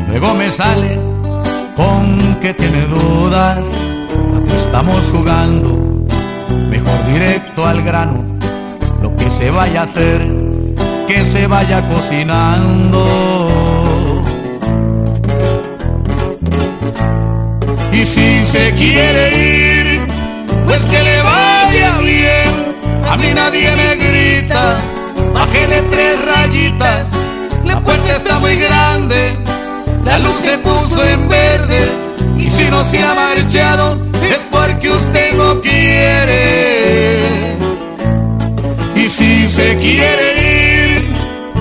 Luego 0.09 0.35
me 0.35 0.51
sale 0.51 0.99
con 1.77 2.37
que 2.41 2.55
tiene 2.55 2.87
dudas, 2.87 3.59
a 4.37 4.45
que 4.45 4.57
estamos 4.57 5.11
jugando, 5.11 6.07
mejor 6.71 7.05
directo 7.13 7.67
al 7.67 7.83
grano, 7.83 8.25
lo 9.03 9.15
que 9.17 9.31
se 9.31 9.51
vaya 9.51 9.81
a 9.81 9.85
hacer, 9.85 10.21
que 11.09 11.27
se 11.27 11.47
vaya 11.47 11.83
cocinando. 11.89 13.03
Y 17.93 18.05
si 18.05 18.43
se 18.43 18.73
quiere 18.73 19.25
ir, 19.59 20.07
pues 20.65 20.85
que 20.85 21.03
le 21.03 21.23
vaya 21.23 21.99
bien, 21.99 22.77
a 23.11 23.17
mí 23.17 23.33
nadie 23.35 23.77
me 23.77 23.97
grita 23.97 24.79
bájele 25.33 25.83
tres 25.91 26.25
rayitas, 26.25 27.11
la 27.65 27.81
puerta 27.81 28.17
está 28.17 28.39
muy 28.39 28.57
grande, 28.57 29.37
la 30.05 30.19
luz 30.19 30.37
se 30.43 30.59
puso 30.59 31.05
en 31.05 31.29
verde, 31.29 31.89
y 32.37 32.49
si 32.49 32.65
no 32.69 32.83
se 32.85 33.03
ha 33.03 33.15
marchado 33.15 33.99
es 34.23 34.39
porque 34.51 34.91
usted 34.91 35.35
no 35.35 35.61
quiere. 35.61 37.57
Y 38.95 39.07
si 39.09 39.49
se 39.49 39.77
quiere 39.77 40.95
ir, 40.95 41.15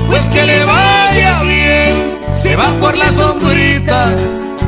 pues 0.09 0.27
que 0.29 0.43
le 0.45 0.63
vaya 0.63 1.41
bien, 1.43 2.19
se 2.31 2.55
va 2.55 2.71
por 2.79 2.95
la 2.97 3.11
sombrita, 3.11 4.13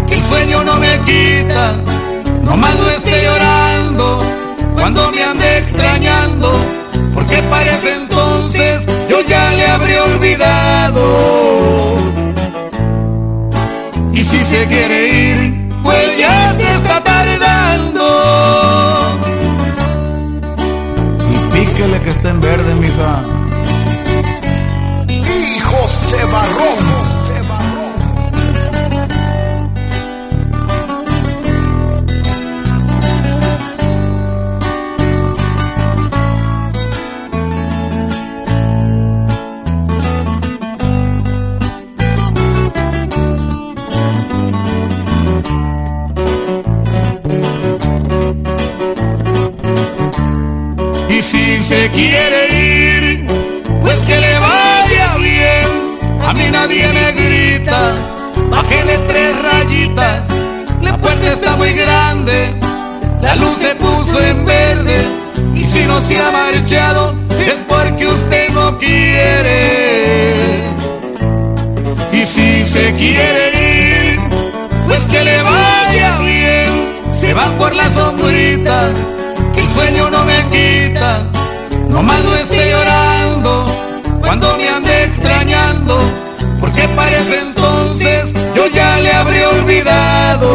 que 0.08 0.16
el 0.16 0.24
sueño 0.24 0.64
no 0.64 0.76
me 0.78 1.00
quita, 1.02 1.74
no 2.44 2.58
más 2.58 2.76
no 2.76 2.90
esté 2.90 3.24
llorando, 3.24 4.20
cuando 4.76 5.12
me 5.12 5.24
ande 5.24 5.58
extrañando, 5.60 6.66
porque 7.14 7.42
parece 7.44 7.94
entonces 7.94 8.86
yo 9.10 9.22
ya 9.22 9.52
le 9.52 9.68
habré 9.68 10.02
olvidado. 10.02 11.98
Y 14.12 14.24
si 14.24 14.40
se 14.40 14.66
quiere 14.68 15.08
ir, 15.08 15.70
pues 15.82 16.18
ya 16.18 16.54
se 16.56 16.64
está 16.76 17.04
tardando. 17.04 18.04
Y 21.32 21.36
píquele 21.54 22.02
que 22.02 22.10
está 22.10 22.30
en 22.30 22.42
verde, 22.42 22.76
mija. 22.76 23.24
Hijos 25.10 26.12
de 26.12 26.26
barronos. 26.26 27.03
Quiere 51.94 52.42
ir, 52.48 53.28
pues 53.82 54.00
que 54.02 54.20
le 54.20 54.40
vaya 54.40 55.16
bien. 55.18 55.68
A 56.22 56.34
mí 56.34 56.50
nadie 56.52 56.88
me 56.92 57.12
grita, 57.12 57.94
bájele 58.50 58.98
tres 59.08 59.42
rayitas. 59.42 60.28
La 60.82 60.98
puerta 60.98 61.34
está 61.34 61.56
muy 61.56 61.74
grande, 61.74 62.54
la 63.22 63.36
luz 63.36 63.56
se 63.62 63.76
puso 63.76 64.22
en 64.22 64.46
verde. 64.46 65.06
Y 65.56 65.64
si 65.64 65.86
no 65.86 66.00
se 66.02 66.20
ha 66.20 66.32
marchado, 66.32 67.16
es 67.40 67.62
porque 67.68 68.08
usted 68.08 68.50
no 68.50 68.78
quiere. 68.78 70.64
Y 72.12 72.24
si 72.26 72.66
se 72.66 72.94
quiere 72.94 74.14
ir, 74.14 74.20
pues 74.88 75.04
que 75.04 75.24
le 75.24 75.42
vaya 75.42 76.18
bien. 76.20 76.94
Se 77.10 77.34
va 77.34 77.56
por 77.58 77.74
la 77.76 77.90
sombrita, 77.90 78.90
que 79.54 79.62
el 79.62 79.70
sueño 79.70 80.10
no 80.10 80.26
me 80.26 80.44
quita 80.50 81.43
no 81.94 82.02
más 82.02 82.24
no 82.24 82.36
esté 82.36 82.72
llorando 82.72 83.66
cuando 84.20 84.58
me 84.58 84.68
ande 84.68 85.04
extrañando, 85.04 86.00
porque 86.60 86.88
parece 86.96 87.40
entonces 87.40 88.34
yo 88.56 88.66
ya 88.68 88.98
le 88.98 89.14
habré 89.14 89.46
olvidado. 89.46 90.50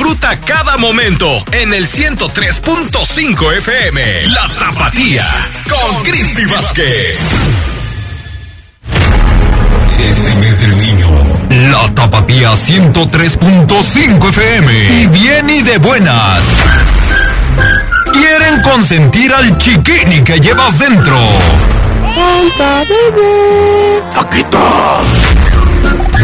Disfruta 0.00 0.40
cada 0.40 0.78
momento 0.78 1.28
en 1.52 1.74
el 1.74 1.86
103.5 1.86 3.52
FM. 3.58 4.22
La 4.28 4.48
Tapatía 4.58 5.28
con 5.68 6.02
Cristi 6.02 6.46
Vázquez. 6.46 7.18
Este 9.98 10.34
mes 10.36 10.58
del 10.58 10.80
niño, 10.80 11.06
la 11.70 11.94
Tapatía 11.94 12.52
103.5 12.52 14.28
FM. 14.30 15.02
Y 15.02 15.06
bien 15.08 15.50
y 15.50 15.60
de 15.60 15.76
buenas. 15.76 16.46
Quieren 18.10 18.62
consentir 18.62 19.34
al 19.34 19.58
chiquini 19.58 20.22
que 20.22 20.40
llevas 20.40 20.78
dentro. 20.78 21.18
¡Alta 22.06 22.84
bebé! 22.88 24.02
¡Aquí 24.16 24.44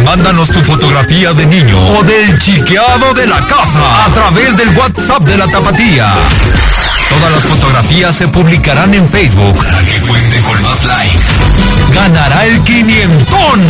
Mándanos 0.07 0.51
tu 0.51 0.61
fotografía 0.61 1.33
de 1.33 1.47
niño 1.47 1.77
o 1.99 2.05
del 2.05 2.39
chiqueado 2.39 3.13
de 3.13 3.27
la 3.27 3.45
casa 3.45 4.05
a 4.05 4.13
través 4.13 4.57
del 4.57 4.69
WhatsApp 4.77 5.23
de 5.23 5.37
la 5.37 5.49
tapatía. 5.49 6.15
Todas 7.09 7.33
las 7.33 7.43
fotografías 7.43 8.15
se 8.15 8.29
publicarán 8.29 8.95
en 8.95 9.11
Facebook 9.11 9.59
para 9.59 9.83
que 9.83 10.01
cuente 10.03 10.41
con 10.43 10.63
más 10.63 10.85
likes. 10.85 11.27
Ganará 11.93 12.47
el 12.47 12.63
quinientón. 12.63 13.61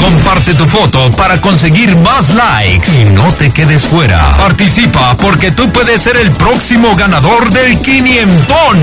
Comparte 0.00 0.54
tu 0.54 0.66
foto 0.66 1.08
para 1.12 1.40
conseguir 1.40 1.96
más 1.96 2.30
likes 2.30 2.88
y 3.00 3.04
no 3.04 3.32
te 3.34 3.50
quedes 3.52 3.86
fuera. 3.86 4.36
Participa 4.38 5.16
porque 5.18 5.52
tú 5.52 5.70
puedes 5.70 6.02
ser 6.02 6.16
el 6.16 6.32
próximo 6.32 6.96
ganador 6.96 7.50
del 7.50 7.80
quinientón. 7.80 8.82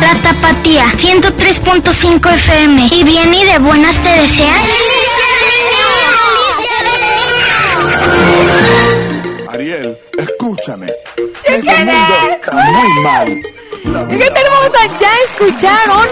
La 0.00 0.14
Tapatía 0.22 0.86
103.5 0.96 2.34
FM. 2.34 2.88
Y 2.92 3.04
bien 3.04 3.34
y 3.34 3.44
de 3.44 3.58
buenas 3.58 4.00
te 4.00 4.08
desean. 4.08 4.54
Ariel, 9.52 9.98
escúchame. 10.18 10.88
¿Qué 11.44 11.56
está 11.56 12.52
muy 12.52 13.02
mal. 13.02 13.28
¿Y 13.28 14.18
qué 14.18 14.26
hermosa? 14.26 14.98
Ya 14.98 15.12
escucharon 15.26 16.08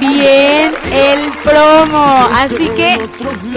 bien 0.00 0.74
el 0.92 1.32
promo. 1.44 2.28
Así 2.32 2.68
que 2.70 2.98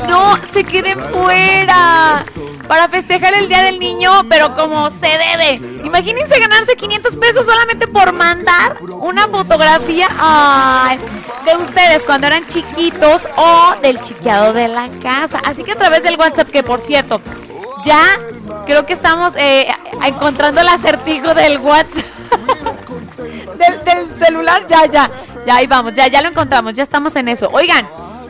no 0.07 0.37
se 0.43 0.63
queden 0.63 0.99
fuera. 1.11 2.25
Para 2.69 2.87
festejar 2.87 3.33
el 3.33 3.49
Día 3.49 3.63
del 3.63 3.79
Niño, 3.79 4.11
pero 4.29 4.55
como 4.55 4.91
se 4.91 5.07
debe. 5.07 5.53
Imagínense 5.83 6.39
ganarse 6.39 6.75
500 6.75 7.15
pesos 7.15 7.43
solamente 7.43 7.87
por 7.87 8.13
mandar 8.13 8.77
una 8.83 9.27
fotografía 9.27 10.07
de 11.45 11.57
ustedes 11.57 12.05
cuando 12.05 12.27
eran 12.27 12.45
chiquitos 12.45 13.27
o 13.37 13.73
del 13.81 13.99
chiqueado 13.99 14.53
de 14.53 14.67
la 14.67 14.87
casa. 15.01 15.41
Así 15.43 15.63
que 15.63 15.71
a 15.71 15.77
través 15.77 16.03
del 16.03 16.15
WhatsApp, 16.15 16.51
que 16.51 16.61
por 16.61 16.79
cierto, 16.79 17.19
ya 17.83 18.03
creo 18.67 18.85
que 18.85 18.93
estamos 18.93 19.35
eh, 19.35 19.67
encontrando 20.05 20.61
el 20.61 20.67
acertijo 20.67 21.33
del 21.33 21.57
WhatsApp. 21.57 22.05
del, 23.57 23.83
del 23.83 24.15
celular, 24.15 24.67
ya, 24.67 24.85
ya, 24.85 25.09
ya 25.43 25.55
ahí 25.55 25.65
vamos, 25.65 25.93
ya, 25.95 26.05
ya 26.05 26.21
lo 26.21 26.27
encontramos, 26.27 26.75
ya 26.75 26.83
estamos 26.83 27.15
en 27.15 27.29
eso. 27.29 27.49
Oigan, 27.51 27.89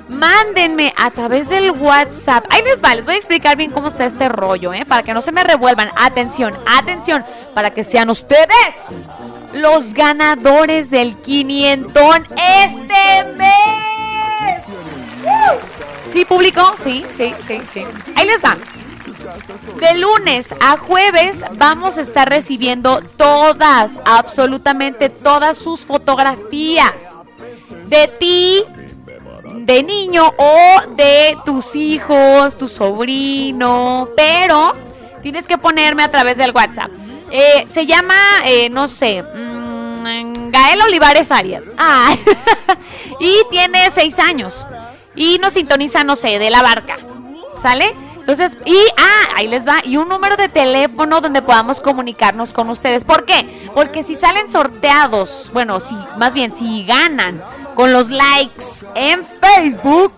mándenme 0.10 0.93
a 0.98 1.12
través 1.12 1.50
del 1.50 1.72
WhatsApp. 1.72 2.45
Ahí 2.50 2.62
les 2.63 2.82
va, 2.82 2.95
les 2.95 3.06
voy 3.06 3.15
a 3.15 3.17
explicar 3.17 3.56
bien 3.56 3.72
cómo 3.72 3.88
está 3.88 4.06
este 4.06 4.28
rollo, 4.28 4.74
¿eh? 4.74 4.86
Para 4.86 5.04
que 5.04 5.13
no 5.13 5.22
se 5.22 5.32
me 5.32 5.43
revuelvan. 5.43 5.91
Atención, 5.95 6.58
atención, 6.65 7.24
para 7.54 7.72
que 7.72 7.84
sean 7.84 8.10
ustedes 8.10 9.08
los 9.54 9.93
ganadores 9.93 10.89
del 10.89 11.15
500 11.17 12.04
este 12.65 13.34
mes. 13.36 13.50
¿Sí, 16.12 16.26
público? 16.26 16.74
Sí, 16.76 17.06
sí, 17.10 17.34
sí, 17.38 17.62
sí. 17.72 17.86
Ahí 18.15 18.28
les 18.28 18.43
va. 18.43 18.58
De 19.80 19.98
lunes 19.98 20.54
a 20.62 20.78
jueves 20.78 21.43
vamos 21.58 21.98
a 21.98 22.02
estar 22.02 22.30
recibiendo 22.30 23.02
todas, 23.17 24.00
absolutamente 24.06 25.10
todas 25.10 25.58
sus 25.58 25.86
fotografías 25.86 27.15
de 27.88 28.08
ti, 28.08 28.63
de 29.65 29.84
niño 29.84 30.34
o 30.38 30.82
de 30.95 31.38
tus 31.45 31.76
hijos, 31.76 32.58
tu 32.58 32.67
sobrino, 32.67 34.10
pero 34.15 34.74
tienes 35.22 35.48
que 35.48 35.58
ponerme 35.58 36.04
a 36.04 36.12
través 36.12 36.38
del 36.38 36.52
WhatsApp. 36.52 36.91
Eh, 37.32 37.65
se 37.69 37.86
llama, 37.86 38.15
eh, 38.45 38.69
no 38.69 38.88
sé, 38.88 39.22
mm, 39.22 40.50
Gael 40.52 40.82
Olivares 40.82 41.32
Arias. 41.32 41.67
Ah, 41.78 42.15
y 43.19 43.38
tiene 43.50 43.91
seis 43.91 44.17
años. 44.19 44.65
Y 45.15 45.38
nos 45.39 45.54
sintoniza, 45.54 46.04
no 46.04 46.15
sé, 46.15 46.39
de 46.39 46.50
la 46.50 46.62
barca. 46.62 46.98
¿Sale? 47.62 47.93
Entonces, 48.30 48.58
y, 48.63 48.78
ah, 48.98 49.36
ahí 49.36 49.48
les 49.48 49.67
va, 49.67 49.82
y 49.84 49.98
un 49.98 50.08
número 50.08 50.38
de 50.38 50.50
teléfono 50.50 51.19
donde 51.19 51.41
podamos 51.41 51.82
comunicarnos 51.82 52.54
con 52.54 52.69
ustedes. 52.69 53.04
¿Por 53.04 53.26
qué? 53.26 53.69
Porque 53.74 54.04
si 54.04 54.15
salen 54.15 54.52
sorteados, 54.52 55.50
bueno, 55.52 55.80
si, 55.80 55.95
más 56.17 56.32
bien, 56.32 56.56
si 56.56 56.86
ganan 56.86 57.41
con 57.79 57.93
los 57.93 58.09
likes 58.09 58.85
en 58.93 59.25
Facebook, 59.25 60.11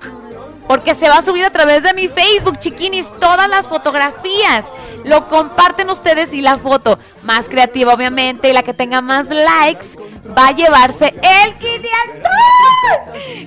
porque 0.68 0.96
se 0.96 1.08
va 1.08 1.18
a 1.18 1.22
subir 1.22 1.46
a 1.46 1.52
través 1.52 1.84
de 1.84 1.94
mi 1.94 2.08
Facebook, 2.08 2.58
chiquinis, 2.58 3.14
todas 3.20 3.48
las 3.48 3.68
fotografías. 3.68 4.66
Lo 5.04 5.28
comparten 5.28 5.88
ustedes 5.92 6.34
y 6.34 6.42
la 6.42 6.56
foto 6.56 6.98
más 7.22 7.48
creativa, 7.48 7.94
obviamente, 7.94 8.50
y 8.50 8.54
la 8.54 8.64
que 8.64 8.74
tenga 8.74 9.02
más 9.02 9.30
likes, 9.30 9.96
va 10.36 10.48
a 10.48 10.56
llevarse 10.56 11.14
el 11.22 11.54
500. 11.54 12.32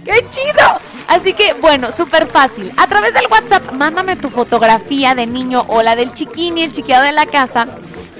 ¡Qué 0.04 0.28
chido! 0.28 0.78
Así 1.08 1.32
que, 1.32 1.54
bueno, 1.54 1.90
súper 1.90 2.28
fácil. 2.28 2.72
A 2.76 2.86
través 2.86 3.14
del 3.14 3.26
WhatsApp, 3.28 3.72
mándame 3.72 4.14
tu 4.14 4.30
fotografía 4.30 5.16
de 5.16 5.26
niño 5.26 5.64
o 5.66 5.82
la 5.82 5.96
del 5.96 6.14
chiquini, 6.14 6.62
el 6.62 6.70
chiqueado 6.70 7.02
de 7.02 7.10
la 7.10 7.26
casa. 7.26 7.66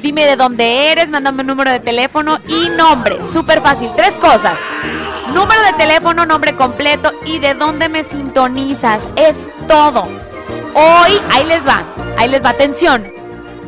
Dime 0.05 0.27
de 0.27 0.37
dónde 0.37 0.93
eres, 0.93 1.09
mándame 1.09 1.41
un 1.41 1.47
número 1.47 1.71
de 1.71 1.81
teléfono 1.81 2.39
y 2.47 2.69
nombre. 2.69 3.21
Súper 3.25 3.63
fácil. 3.63 3.91
Tres 3.97 4.13
cosas. 4.19 4.59
Número 5.33 5.63
de 5.63 5.73
teléfono, 5.79 6.27
nombre 6.27 6.55
completo 6.55 7.11
y 7.25 7.39
de 7.39 7.55
dónde 7.55 7.89
me 7.89 8.05
sintonizas. 8.05 9.09
Es 9.17 9.49
todo. 9.67 10.07
Hoy, 10.75 11.19
ahí 11.33 11.47
les 11.47 11.67
va. 11.67 11.85
Ahí 12.19 12.29
les 12.29 12.45
va. 12.45 12.51
Atención. 12.51 13.11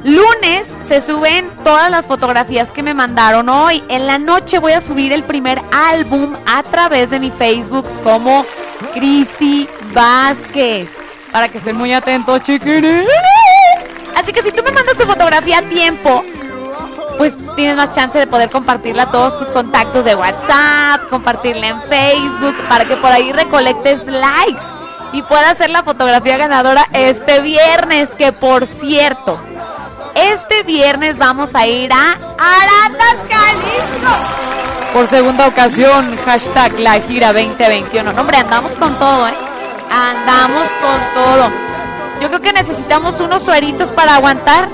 Lunes 0.05 0.77
se 0.81 1.01
suben 1.01 1.51
todas 1.65 1.91
las 1.91 2.07
fotografías 2.07 2.71
que 2.71 2.83
me 2.83 2.93
mandaron 2.93 3.49
hoy. 3.49 3.83
En 3.89 4.07
la 4.07 4.19
noche 4.19 4.59
voy 4.59 4.73
a 4.73 4.83
subir 4.83 5.15
el 5.15 5.25
primer 5.25 5.63
álbum 5.73 6.37
a 6.45 6.63
través 6.65 7.09
de 7.09 7.19
mi 7.19 7.31
Facebook 7.31 7.87
como 8.05 8.45
Cristi 8.93 9.67
Vázquez. 9.95 10.93
Para 11.33 11.49
que 11.49 11.57
estén 11.57 11.79
muy 11.79 11.95
atentos, 11.95 12.43
chiquines. 12.43 13.09
Así 14.37 14.43
que 14.45 14.51
si 14.51 14.57
tú 14.57 14.63
me 14.63 14.71
mandas 14.71 14.99
tu 14.99 15.07
fotografía 15.07 15.59
a 15.59 15.63
tiempo, 15.63 16.23
pues 17.17 17.39
tienes 17.55 17.75
más 17.75 17.93
chance 17.93 18.19
de 18.19 18.27
poder 18.27 18.51
compartirla 18.51 19.05
a 19.05 19.11
todos 19.11 19.39
tus 19.39 19.49
contactos 19.49 20.05
de 20.05 20.15
WhatsApp, 20.15 21.09
compartirla 21.09 21.69
en 21.69 21.83
Facebook, 21.85 22.55
para 22.69 22.85
que 22.85 22.97
por 22.99 23.11
ahí 23.11 23.33
recolectes 23.33 24.07
likes 24.07 24.67
y 25.13 25.23
puedas 25.23 25.53
hacer 25.53 25.71
la 25.71 25.83
fotografía 25.83 26.37
ganadora 26.37 26.87
este 26.93 27.41
viernes, 27.41 28.11
que 28.11 28.33
por 28.33 28.67
cierto, 28.67 29.41
este 30.15 30.65
viernes 30.65 31.17
vamos 31.17 31.55
a 31.55 31.67
ir 31.67 31.91
a 31.91 32.13
Arandas, 32.39 33.17
Jalisco. 33.31 34.93
Por 34.93 35.07
segunda 35.07 35.47
ocasión, 35.47 36.15
hashtag 36.27 36.79
la 36.81 37.01
gira 37.01 37.33
2021. 37.33 38.13
No, 38.13 38.21
hombre, 38.21 38.37
andamos 38.37 38.77
con 38.77 38.99
todo, 38.99 39.29
¿eh? 39.29 39.35
Andamos 39.91 40.69
con 40.83 41.15
todo. 41.15 41.66
Yo 42.21 42.29
creo 42.29 42.41
que 42.41 42.53
necesitamos 42.53 43.21
unos 43.21 43.43
sueritos 43.43 43.91
para 43.91 44.17
aguantar 44.17 44.69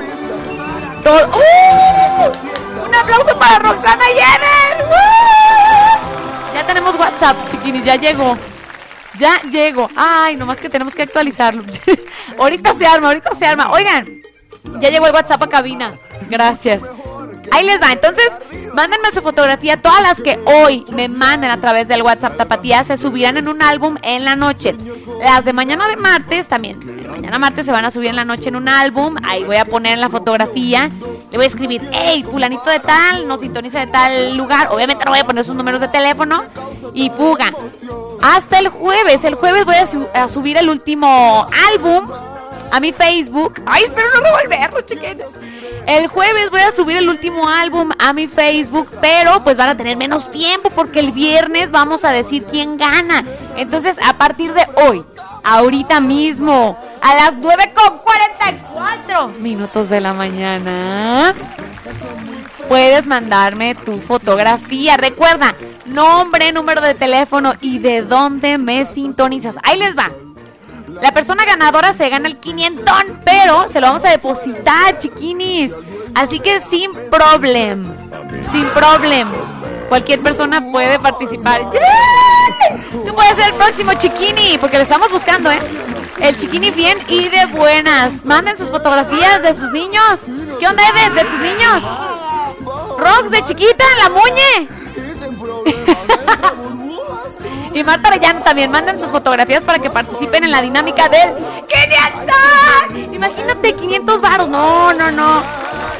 todo. 1.02 1.28
¡Uh! 1.28 2.86
Un 2.86 2.94
aplauso 2.94 3.38
para 3.38 3.58
Roxana 3.58 4.04
Jenner. 4.04 4.86
¡Uh! 4.88 6.54
Ya 6.54 6.66
tenemos 6.66 6.94
WhatsApp, 6.96 7.36
chiquinis, 7.48 7.84
ya 7.84 7.96
llegó. 7.96 8.36
Ya 9.18 9.40
llegó. 9.50 9.90
Ay, 9.96 10.36
nomás 10.36 10.58
que 10.58 10.68
tenemos 10.68 10.94
que 10.94 11.02
actualizarlo. 11.02 11.64
ahorita 12.38 12.74
se 12.74 12.86
arma, 12.86 13.08
ahorita 13.08 13.34
se 13.34 13.46
arma. 13.46 13.70
Oigan, 13.70 14.22
ya 14.78 14.90
llegó 14.90 15.06
el 15.06 15.12
WhatsApp 15.12 15.42
a 15.42 15.48
cabina. 15.48 15.98
Gracias. 16.30 16.82
Ahí 17.52 17.66
les 17.66 17.82
va. 17.82 17.92
Entonces, 17.92 18.30
mándenme 18.72 19.12
su 19.12 19.20
fotografía. 19.20 19.76
Todas 19.76 20.02
las 20.02 20.22
que 20.22 20.40
hoy 20.46 20.86
me 20.90 21.08
manden 21.08 21.50
a 21.50 21.60
través 21.60 21.86
del 21.86 22.02
WhatsApp 22.02 22.38
Tapatía 22.38 22.82
se 22.82 22.96
subirán 22.96 23.36
en 23.36 23.46
un 23.46 23.60
álbum 23.60 23.96
en 24.00 24.24
la 24.24 24.36
noche. 24.36 24.74
Las 25.20 25.44
de 25.44 25.52
mañana 25.52 25.86
de 25.86 25.96
martes 25.96 26.48
también. 26.48 26.80
Mañana 27.10 27.38
martes 27.38 27.66
se 27.66 27.72
van 27.72 27.84
a 27.84 27.90
subir 27.90 28.08
en 28.08 28.16
la 28.16 28.24
noche 28.24 28.48
en 28.48 28.56
un 28.56 28.70
álbum. 28.70 29.16
Ahí 29.22 29.44
voy 29.44 29.56
a 29.56 29.66
poner 29.66 29.92
en 29.92 30.00
la 30.00 30.08
fotografía. 30.08 30.90
Le 31.30 31.36
voy 31.36 31.44
a 31.44 31.46
escribir, 31.46 31.86
hey, 31.92 32.24
fulanito 32.28 32.70
de 32.70 32.80
tal, 32.80 33.28
nos 33.28 33.40
sintoniza 33.40 33.80
de 33.80 33.88
tal 33.88 34.34
lugar. 34.34 34.68
Obviamente 34.70 35.04
no 35.04 35.10
voy 35.10 35.20
a 35.20 35.26
poner 35.26 35.44
sus 35.44 35.54
números 35.54 35.82
de 35.82 35.88
teléfono. 35.88 36.44
Y 36.94 37.10
fuga. 37.10 37.52
Hasta 38.22 38.60
el 38.60 38.68
jueves. 38.68 39.24
El 39.24 39.34
jueves 39.34 39.66
voy 39.66 39.76
a, 39.76 39.86
su 39.86 40.08
a 40.14 40.26
subir 40.28 40.56
el 40.56 40.70
último 40.70 41.46
álbum 41.70 42.08
a 42.72 42.80
mi 42.80 42.92
Facebook. 42.92 43.62
Ay, 43.66 43.84
espero 43.84 44.08
no 44.14 44.20
revolverlo, 44.22 44.80
chiquines. 44.80 45.26
El 45.86 46.08
jueves 46.08 46.50
voy 46.50 46.62
a 46.62 46.72
subir 46.72 46.96
el 46.96 47.08
último 47.08 47.48
álbum 47.48 47.90
a 47.98 48.12
mi 48.14 48.26
Facebook, 48.26 48.88
pero 49.00 49.44
pues 49.44 49.56
van 49.58 49.68
a 49.68 49.76
tener 49.76 49.96
menos 49.96 50.28
tiempo 50.30 50.70
porque 50.70 51.00
el 51.00 51.12
viernes 51.12 51.70
vamos 51.70 52.06
a 52.06 52.12
decir 52.12 52.44
quién 52.44 52.78
gana. 52.78 53.24
Entonces, 53.56 53.98
a 54.02 54.16
partir 54.16 54.54
de 54.54 54.66
hoy, 54.86 55.04
ahorita 55.44 56.00
mismo, 56.00 56.78
a 57.02 57.14
las 57.14 57.36
9.44 57.36 59.36
minutos 59.38 59.90
de 59.90 60.00
la 60.00 60.14
mañana, 60.14 61.34
puedes 62.68 63.06
mandarme 63.06 63.74
tu 63.74 64.00
fotografía. 64.00 64.96
Recuerda, 64.96 65.54
nombre, 65.84 66.52
número 66.52 66.80
de 66.80 66.94
teléfono 66.94 67.52
y 67.60 67.80
de 67.80 68.00
dónde 68.00 68.56
me 68.56 68.86
sintonizas. 68.86 69.58
Ahí 69.62 69.78
les 69.78 69.94
va. 69.94 70.10
La 71.02 71.12
persona 71.12 71.44
ganadora 71.44 71.92
se 71.94 72.08
gana 72.08 72.28
el 72.28 72.38
500, 72.38 72.94
pero 73.24 73.68
se 73.68 73.80
lo 73.80 73.88
vamos 73.88 74.04
a 74.04 74.10
depositar, 74.10 74.98
chiquinis. 74.98 75.74
Así 76.14 76.38
que 76.38 76.60
sin 76.60 76.92
problem, 77.10 77.92
sin 78.52 78.68
problem. 78.70 79.28
Cualquier 79.88 80.20
persona 80.20 80.64
puede 80.70 81.00
participar. 81.00 81.68
Tú 82.92 83.12
puedes 83.12 83.34
ser 83.34 83.48
el 83.48 83.54
próximo 83.54 83.94
chiquini, 83.94 84.58
porque 84.58 84.76
lo 84.76 84.84
estamos 84.84 85.10
buscando, 85.10 85.50
¿eh? 85.50 85.58
El 86.20 86.36
chiquini 86.36 86.70
bien 86.70 86.96
y 87.08 87.28
de 87.28 87.46
buenas. 87.46 88.24
Manden 88.24 88.56
sus 88.56 88.70
fotografías 88.70 89.42
de 89.42 89.54
sus 89.54 89.72
niños. 89.72 90.20
¿Qué 90.60 90.68
onda, 90.68 90.84
de, 90.92 91.10
de 91.16 91.24
tus 91.24 91.40
niños? 91.40 91.82
Rox 92.96 93.28
de 93.32 93.42
chiquita, 93.42 93.84
la 94.04 94.08
muñe. 94.08 94.68
Y 97.74 97.82
Marta 97.84 98.08
Arellano 98.08 98.42
también 98.42 98.70
manden 98.70 98.98
sus 98.98 99.10
fotografías 99.10 99.62
para 99.62 99.78
que 99.78 99.90
participen 99.90 100.44
en 100.44 100.50
la 100.50 100.60
dinámica 100.60 101.08
del 101.08 101.34
500. 102.92 103.14
Imagínate 103.14 103.74
500 103.74 104.20
varos. 104.20 104.48
No, 104.48 104.92
no, 104.92 105.10
no. 105.10 105.42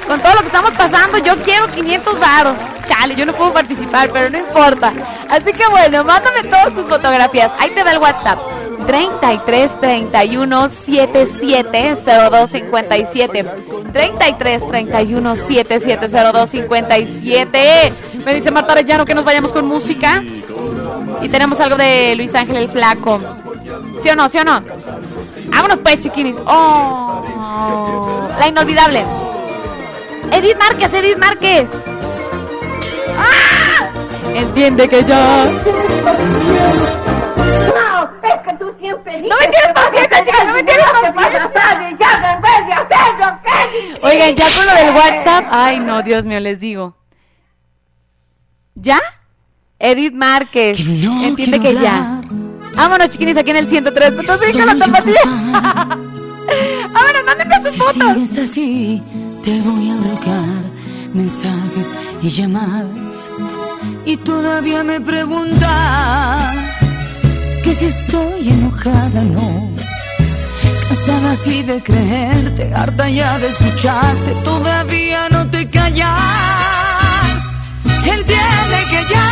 Con 0.07 0.21
todo 0.21 0.35
lo 0.35 0.41
que 0.41 0.47
estamos 0.47 0.73
pasando, 0.73 1.19
yo 1.19 1.37
quiero 1.43 1.69
500 1.69 2.19
varos. 2.19 2.57
Chale, 2.85 3.15
yo 3.15 3.25
no 3.25 3.33
puedo 3.33 3.53
participar, 3.53 4.11
pero 4.13 4.29
no 4.29 4.39
importa. 4.39 4.93
Así 5.31 5.53
que 5.53 5.67
bueno, 5.69 6.05
mándame 6.05 6.43
todas 6.45 6.75
tus 6.75 6.87
fotografías. 6.87 7.53
Ahí 7.59 7.71
te 7.71 7.83
va 7.83 7.93
el 7.93 7.99
WhatsApp. 7.99 8.39
33 8.87 9.81
31 9.81 10.69
77 10.69 11.95
02 12.31 12.51
57 12.51 13.45
33 13.93 14.69
31 14.69 15.37
7702 15.37 16.51
57. 16.51 17.93
Me 18.25 18.35
dice 18.35 18.51
Marta 18.51 18.73
Arellano 18.73 19.05
que 19.05 19.15
nos 19.15 19.25
vayamos 19.25 19.53
con 19.53 19.67
música. 19.67 20.23
Y 21.23 21.29
tenemos 21.29 21.61
algo 21.61 21.77
de 21.77 22.15
Luis 22.17 22.35
Ángel 22.35 22.57
el 22.57 22.69
Flaco. 22.69 23.21
¿Sí 24.01 24.11
o 24.11 24.17
no? 24.17 24.29
¿Sí 24.29 24.39
o 24.39 24.45
no? 24.45 24.63
Vámonos 25.47 25.79
pues, 25.79 25.99
chiquinis. 26.01 26.37
Oh, 26.47 27.23
la 28.39 28.49
inolvidable. 28.49 29.05
Edith 30.33 30.57
Márquez, 30.59 30.93
Edith 30.95 31.19
Márquez. 31.19 31.71
¡Ah! 33.17 33.91
Entiende 34.35 34.89
que 34.89 35.05
ya. 35.05 35.45
No, 37.75 38.11
es 38.23 38.41
que 38.45 38.55
tú 38.59 38.75
siempre 38.81 39.23
No 39.23 39.37
me 39.39 39.47
tienes 39.49 39.73
paciencia, 39.75 40.25
chica, 40.25 40.45
no 40.45 40.55
me 40.55 40.63
tienes 40.63 40.85
paciencia. 40.87 41.49
Oigan, 44.03 44.35
ya 44.35 44.47
con 44.57 44.67
lo 44.67 44.75
del 44.75 44.95
WhatsApp. 44.95 45.45
Ay, 45.51 45.79
no, 45.81 46.03
Dios 46.03 46.25
mío, 46.25 46.41
les 46.41 46.59
digo. 46.61 46.97
¿Ya? 48.75 48.99
Edith 49.83 50.15
Márquez. 50.15 50.79
Entiende 50.79 51.59
que 51.61 51.75
ya. 51.75 52.21
Vámonos, 52.77 53.09
chiquinis, 53.09 53.37
aquí 53.37 53.51
en 53.51 53.57
el 53.57 53.69
103. 53.69 54.13
con 54.53 54.67
la 54.67 54.77
tapatía. 54.77 55.21
Vámonos, 56.93 57.23
mándenme 57.27 57.57
sus 57.63 57.73
Si 57.73 57.79
fotos. 57.79 57.95
sigues 58.15 58.39
así, 58.39 59.03
te 59.43 59.61
voy 59.61 59.91
a 59.91 59.97
bloquear 59.97 60.63
mensajes 61.13 61.95
y 62.23 62.29
llamadas. 62.29 63.31
Y 64.07 64.17
todavía 64.19 64.85
me 64.85 65.01
preguntas 65.01 66.55
que 67.65 67.75
si 67.75 67.87
estoy 67.87 68.49
enojada, 68.49 69.25
no. 69.25 69.73
Cansada 70.89 71.33
así 71.33 71.63
de 71.63 71.83
creerte, 71.83 72.73
harta 72.75 73.09
ya 73.09 73.39
de 73.39 73.49
escucharte, 73.49 74.33
todavía 74.45 75.29
no 75.31 75.49
te 75.51 75.69
callas. 75.69 76.72
Que 78.91 79.01
ya, 79.15 79.29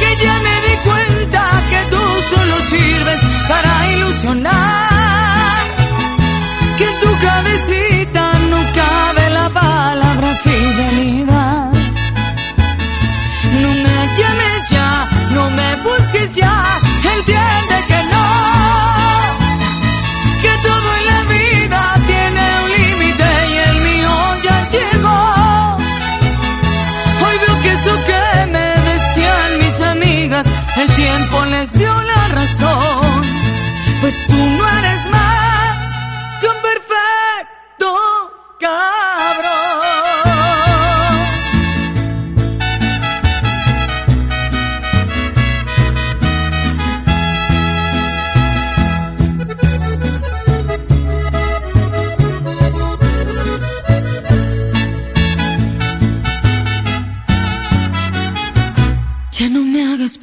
que 0.00 0.24
ya 0.24 0.34
me 0.46 0.54
di 0.66 0.76
cuenta 0.88 1.42
que 1.70 1.80
tú 1.92 2.02
solo 2.30 2.56
sirves 2.70 3.20
para 3.48 3.92
ilusionar. 3.92 5.60
Que 6.78 6.88
tu 7.02 7.10
cabecita 7.26 8.24
no 8.50 8.58
cabe 8.80 9.30
la 9.30 9.48
palabra 9.50 10.28
fidelidad. 10.44 11.70
No 13.62 13.70
me 13.84 13.96
llames 14.18 14.68
ya, 14.70 15.08
no 15.30 15.50
me 15.50 15.76
busques 15.84 16.34
ya, 16.34 16.80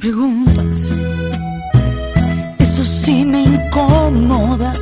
preguntas, 0.04 0.92
eso 2.58 2.84
sí 2.84 3.24
me 3.24 3.40
incomoda. 3.40 4.74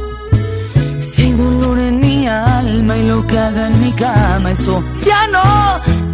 Si 1.01 1.23
hay 1.23 1.33
dolor 1.35 1.79
en 1.79 2.01
mi 2.01 2.27
alma 2.27 2.97
y 2.97 3.07
lo 3.07 3.25
que 3.29 3.39
haga 3.39 3.69
en 3.69 3.81
mi 3.85 3.93
cama, 3.93 4.51
eso 4.51 4.83
ya 5.05 5.29
no 5.29 5.49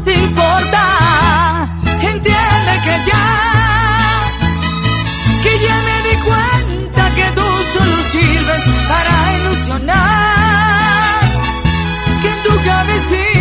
te 0.04 0.12
importa. 0.12 0.82
Entiende 2.12 2.72
que 2.84 2.94
ya, 3.10 3.26
que 5.42 5.52
ya 5.66 5.76
me 5.88 5.96
di 6.06 6.16
cuenta 6.28 7.02
que 7.16 7.26
tú 7.38 7.48
solo 7.74 7.96
sirves 8.12 8.62
para 8.90 9.14
ilusionar. 9.38 11.20
Que 12.20 12.28
en 12.34 12.42
tu 12.42 12.54
cabecita 12.68 13.37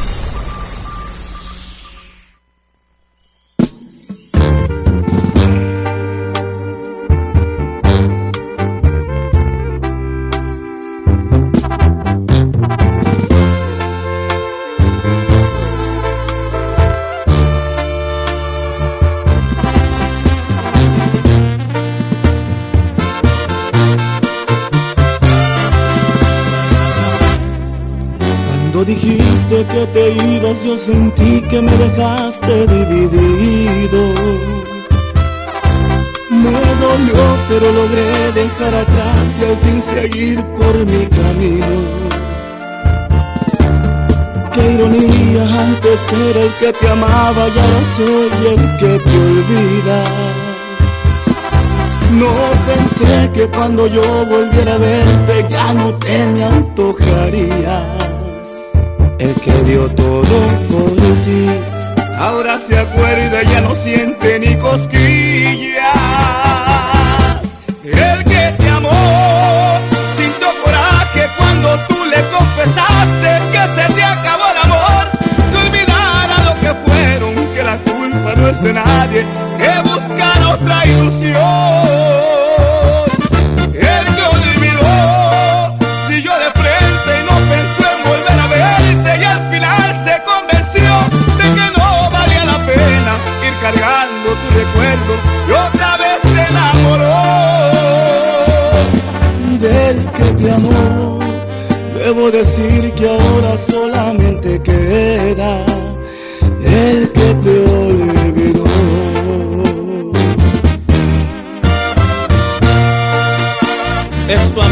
Que 29.74 29.88
te 29.88 30.12
ibas 30.36 30.64
yo 30.64 30.78
sentí 30.78 31.42
que 31.50 31.60
me 31.60 31.72
dejaste 31.78 32.68
dividido. 32.68 34.02
Me 36.30 36.62
dolió 36.84 37.24
pero 37.50 37.72
logré 37.80 38.32
dejar 38.34 38.76
atrás 38.76 39.26
y 39.40 39.44
al 39.50 39.58
fin 39.64 39.82
seguir 39.82 40.44
por 40.58 40.76
mi 40.86 41.06
camino. 41.08 41.76
Qué 44.54 44.72
ironía, 44.74 45.44
antes 45.68 46.00
era 46.30 46.42
el 46.44 46.54
que 46.60 46.72
te 46.74 46.90
amaba 46.90 47.44
y 47.48 47.58
ahora 47.64 47.84
soy 47.98 48.48
el 48.54 48.64
que 48.80 49.00
te 49.06 49.18
olvida. 49.32 50.00
No 52.22 52.34
pensé 52.68 53.32
que 53.34 53.48
cuando 53.48 53.88
yo 53.88 54.04
volviera 54.28 54.76
a 54.76 54.78
verte 54.78 55.46
ya 55.50 55.74
no 55.74 55.94
te 55.96 56.28
me 56.28 56.44
antojarías. 56.44 58.03
El 59.24 59.34
que 59.36 59.54
dio 59.64 59.88
todo 59.92 60.38
por 60.70 60.92
ti, 61.24 61.48
ahora 62.20 62.60
se 62.60 62.78
acuerda 62.78 63.42
ya 63.44 63.62
no 63.62 63.74
siente 63.74 64.38
ni 64.38 64.54
cosquillas. 64.58 65.80
El 67.86 68.24
que 68.26 68.54
te 68.58 68.70
amó 68.70 69.80
sintió 70.18 70.50
coraje 70.62 71.30
cuando 71.38 71.80
tú 71.88 72.04
le 72.04 72.22
confesaste 72.36 73.30
que 73.54 73.64
se 73.76 73.94
te 73.94 74.04
acabó 74.04 74.44
el 74.52 74.58
amor. 74.70 75.06
Que 75.52 75.58
olvidara 75.68 76.36
lo 76.44 76.54
que 76.60 76.74
fueron, 76.86 77.34
que 77.56 77.64
la 77.64 77.78
culpa 77.78 78.36
no 78.36 78.50
es 78.50 78.62
de 78.62 78.74
nadie, 78.74 79.26
que 79.58 79.90
buscar 79.90 80.44
otra 80.54 80.86
ilusión. 80.86 82.03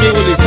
Es 0.01 0.40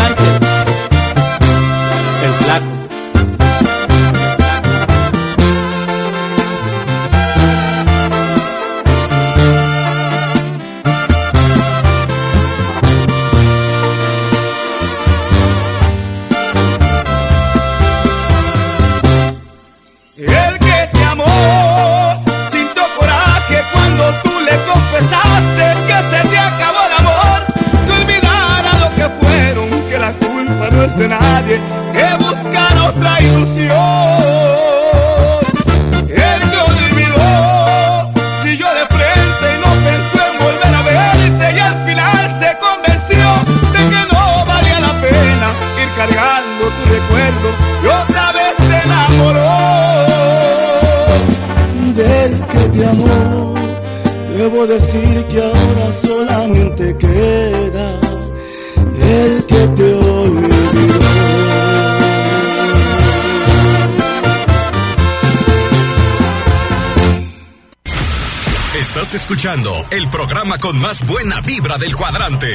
programa 70.45 70.59
con 70.59 70.79
más 70.79 71.07
buena 71.07 71.41
vibra 71.41 71.79
del 71.79 71.97
cuadrante. 71.97 72.53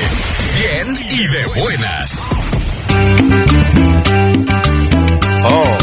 Bien 0.60 0.96
y 1.10 1.28
de 1.28 1.46
buenas. 1.48 2.30
Oh. 5.44 5.78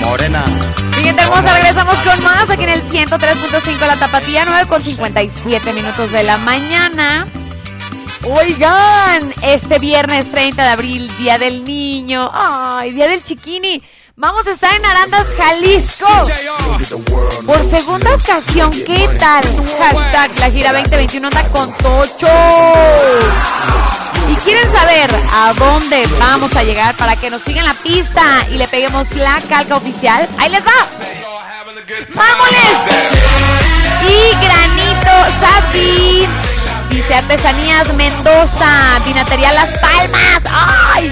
Morena. 0.00 0.42
Mi 0.96 1.02
gente 1.02 1.20
hermosa, 1.20 1.52
regresamos 1.54 1.96
con 1.96 2.24
más 2.24 2.48
aquí 2.48 2.62
en 2.62 2.70
el 2.70 2.82
103.5 2.82 3.86
La 3.86 3.96
Tapatía, 3.96 4.44
9 4.46 4.68
con 4.68 4.82
57 4.82 5.72
minutos 5.74 6.10
de 6.10 6.22
la 6.22 6.38
mañana. 6.38 7.26
Oigan, 8.24 9.34
este 9.42 9.78
viernes 9.78 10.30
30 10.30 10.62
de 10.62 10.68
abril, 10.68 11.10
Día 11.18 11.38
del 11.38 11.64
Niño, 11.64 12.30
ay, 12.32 12.92
Día 12.92 13.06
del 13.06 13.22
Chiquini. 13.22 13.79
Vamos 14.20 14.46
a 14.46 14.50
estar 14.50 14.74
en 14.76 14.84
Arandas, 14.84 15.28
Jalisco. 15.34 16.06
Por 17.46 17.64
segunda 17.64 18.14
ocasión, 18.14 18.70
¿qué 18.70 19.08
tal? 19.18 19.42
Hashtag 19.78 20.38
la 20.38 20.50
gira 20.50 20.74
2021 20.74 21.26
anda 21.26 21.42
con 21.48 21.72
Tocho. 21.78 22.28
Y 24.28 24.34
quieren 24.44 24.70
saber 24.70 25.10
a 25.32 25.54
dónde 25.54 26.06
vamos 26.18 26.54
a 26.54 26.62
llegar 26.64 26.94
para 26.96 27.16
que 27.16 27.30
nos 27.30 27.40
sigan 27.40 27.64
la 27.64 27.72
pista 27.72 28.46
y 28.50 28.58
le 28.58 28.68
peguemos 28.68 29.10
la 29.16 29.40
calca 29.48 29.76
oficial. 29.76 30.28
Ahí 30.36 30.50
les 30.50 30.66
va. 30.66 30.86
¡Vámonos! 32.14 32.78
Y 34.06 34.44
Granito 34.44 35.10
Satin. 35.40 36.28
Dice 36.90 37.14
Artesanías 37.14 37.94
Mendoza. 37.94 39.00
Vinatería 39.02 39.50
Las 39.54 39.78
Palmas. 39.78 40.42
¡Ay! 40.44 41.10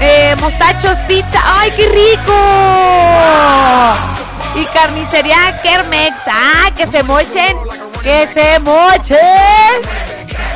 Eh, 0.00 0.36
mostachos 0.40 0.98
Pizza. 1.08 1.40
¡Ay, 1.44 1.72
qué 1.72 1.88
rico! 1.88 2.32
Y 4.54 4.64
carnicería 4.66 5.60
Kermex. 5.62 6.20
¡Ah, 6.26 6.70
que 6.74 6.86
se 6.86 7.02
mochen! 7.02 7.56
¡Que 8.02 8.26
se 8.32 8.58
mochen! 8.60 9.18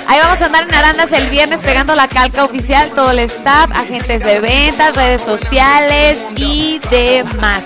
Ahí 0.09 0.19
vamos 0.21 0.41
a 0.43 0.47
andar 0.47 0.65
en 0.65 0.75
Arandas 0.75 1.13
el 1.13 1.29
viernes 1.29 1.61
pegando 1.61 1.95
la 1.95 2.09
calca 2.09 2.45
oficial, 2.45 2.91
todo 2.91 3.13
el 3.13 3.21
staff, 3.21 3.71
agentes 3.73 4.23
de 4.23 4.41
ventas, 4.41 4.95
redes 4.95 5.23
sociales 5.23 6.19
y 6.37 6.81
demás. 6.91 7.65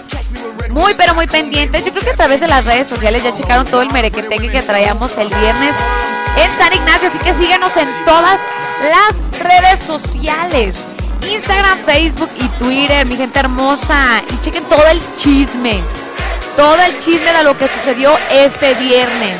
Muy, 0.70 0.95
pero 0.95 1.14
muy 1.14 1.27
pendientes. 1.27 1.85
Yo 1.85 1.93
creo 1.93 2.05
que 2.05 2.11
a 2.11 2.16
través 2.16 2.41
de 2.41 2.49
las 2.49 2.64
redes 2.64 2.87
sociales 2.87 3.22
ya 3.22 3.35
checaron 3.35 3.66
todo 3.66 3.83
el 3.83 3.91
merequetengue 3.91 4.51
que 4.51 4.62
traíamos 4.62 5.16
el 5.18 5.29
viernes 5.29 5.74
en 6.37 6.51
San 6.59 6.72
Ignacio. 6.72 7.09
Así 7.09 7.18
que 7.18 7.35
síganos 7.35 7.77
en 7.77 7.89
todas 8.05 8.41
las 8.83 9.41
redes 9.41 9.81
sociales. 9.81 10.79
Instagram, 11.22 11.78
Facebook 11.84 12.30
y 12.36 12.48
Twitter, 12.58 13.06
mi 13.06 13.16
gente 13.16 13.38
hermosa. 13.38 14.22
Y 14.30 14.40
chequen 14.40 14.64
todo 14.64 14.86
el 14.88 15.00
chisme. 15.16 15.82
Todo 16.56 16.76
el 16.82 16.98
chisme 16.98 17.32
de 17.32 17.44
lo 17.44 17.56
que 17.56 17.68
sucedió 17.68 18.16
este 18.30 18.74
viernes. 18.74 19.36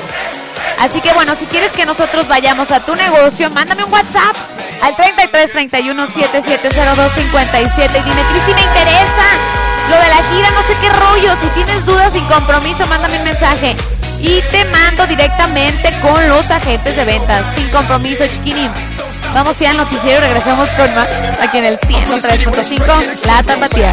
Así 0.79 1.01
que 1.01 1.13
bueno, 1.15 1.35
si 1.35 1.47
quieres 1.47 1.73
que 1.73 1.87
nosotros 1.87 2.29
vayamos 2.29 2.71
a 2.71 2.81
tu 2.81 2.95
negocio, 2.95 3.49
mándame 3.51 3.85
un 3.85 3.93
WhatsApp 3.93 4.37
al 4.83 4.95
33 4.95 5.53
31 5.53 6.07
7702 6.07 7.13
57 7.13 7.99
y 7.99 8.03
dime, 8.03 8.23
Cristi, 8.31 8.55
me 8.55 8.63
interesa 8.63 9.57
lo 9.89 9.97
de 9.97 10.09
la 10.09 10.17
gira, 10.31 10.51
no 10.51 10.63
sé 10.63 10.75
qué 10.81 10.91
rollo. 10.91 11.35
Si 11.41 11.47
tienes 11.49 11.87
dudas 11.87 12.13
sin 12.13 12.25
compromiso, 12.27 12.87
mándame 12.87 13.19
un 13.19 13.25
mensaje 13.25 13.75
y 14.21 14.43
te 14.51 14.65
mando 14.67 15.07
directamente 15.07 15.91
con 16.03 16.29
los 16.29 16.51
agentes 16.51 16.97
de 16.97 17.05
ventas 17.05 17.47
sin 17.55 17.69
compromiso, 17.71 18.27
chiquinín. 18.27 18.71
Vamos 19.37 19.59
ya 19.59 19.71
al 19.71 19.77
noticiero 19.77 20.17
y 20.17 20.21
regresamos 20.29 20.71
con 20.71 20.95
más 20.95 21.09
aquí 21.43 21.59
en 21.59 21.67
el 21.67 21.79
103.5 21.79 23.27
La 23.27 23.43
Tapatía. 23.43 23.93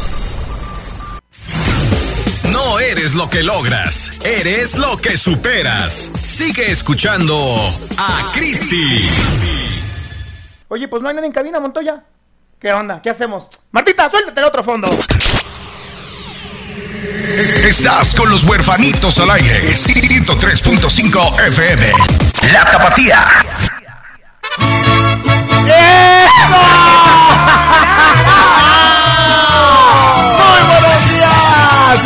No 2.61 2.77
eres 2.77 3.15
lo 3.15 3.29
que 3.29 3.41
logras, 3.41 4.11
eres 4.21 4.75
lo 4.75 4.97
que 4.97 5.17
superas. 5.17 6.11
Sigue 6.25 6.69
escuchando 6.69 7.33
a 7.97 8.31
Cristi. 8.33 9.09
Oye, 10.67 10.89
pues 10.89 11.01
no 11.01 11.07
hay 11.07 11.15
nadie 11.15 11.27
en 11.27 11.31
cabina, 11.31 11.61
Montoya. 11.61 12.03
¿Qué 12.59 12.73
onda? 12.73 13.01
¿Qué 13.01 13.11
hacemos? 13.11 13.47
Martita, 13.71 14.09
suéltate 14.09 14.41
el 14.41 14.45
otro 14.45 14.61
fondo. 14.61 14.89
Estás 17.63 18.13
con 18.13 18.29
los 18.29 18.43
huerfanitos 18.43 19.17
al 19.19 19.31
aire. 19.31 19.61
103.5 19.61 21.47
FM. 21.47 21.93
La 22.51 22.65
Tapatía. 22.65 23.25
Muy 25.55 25.71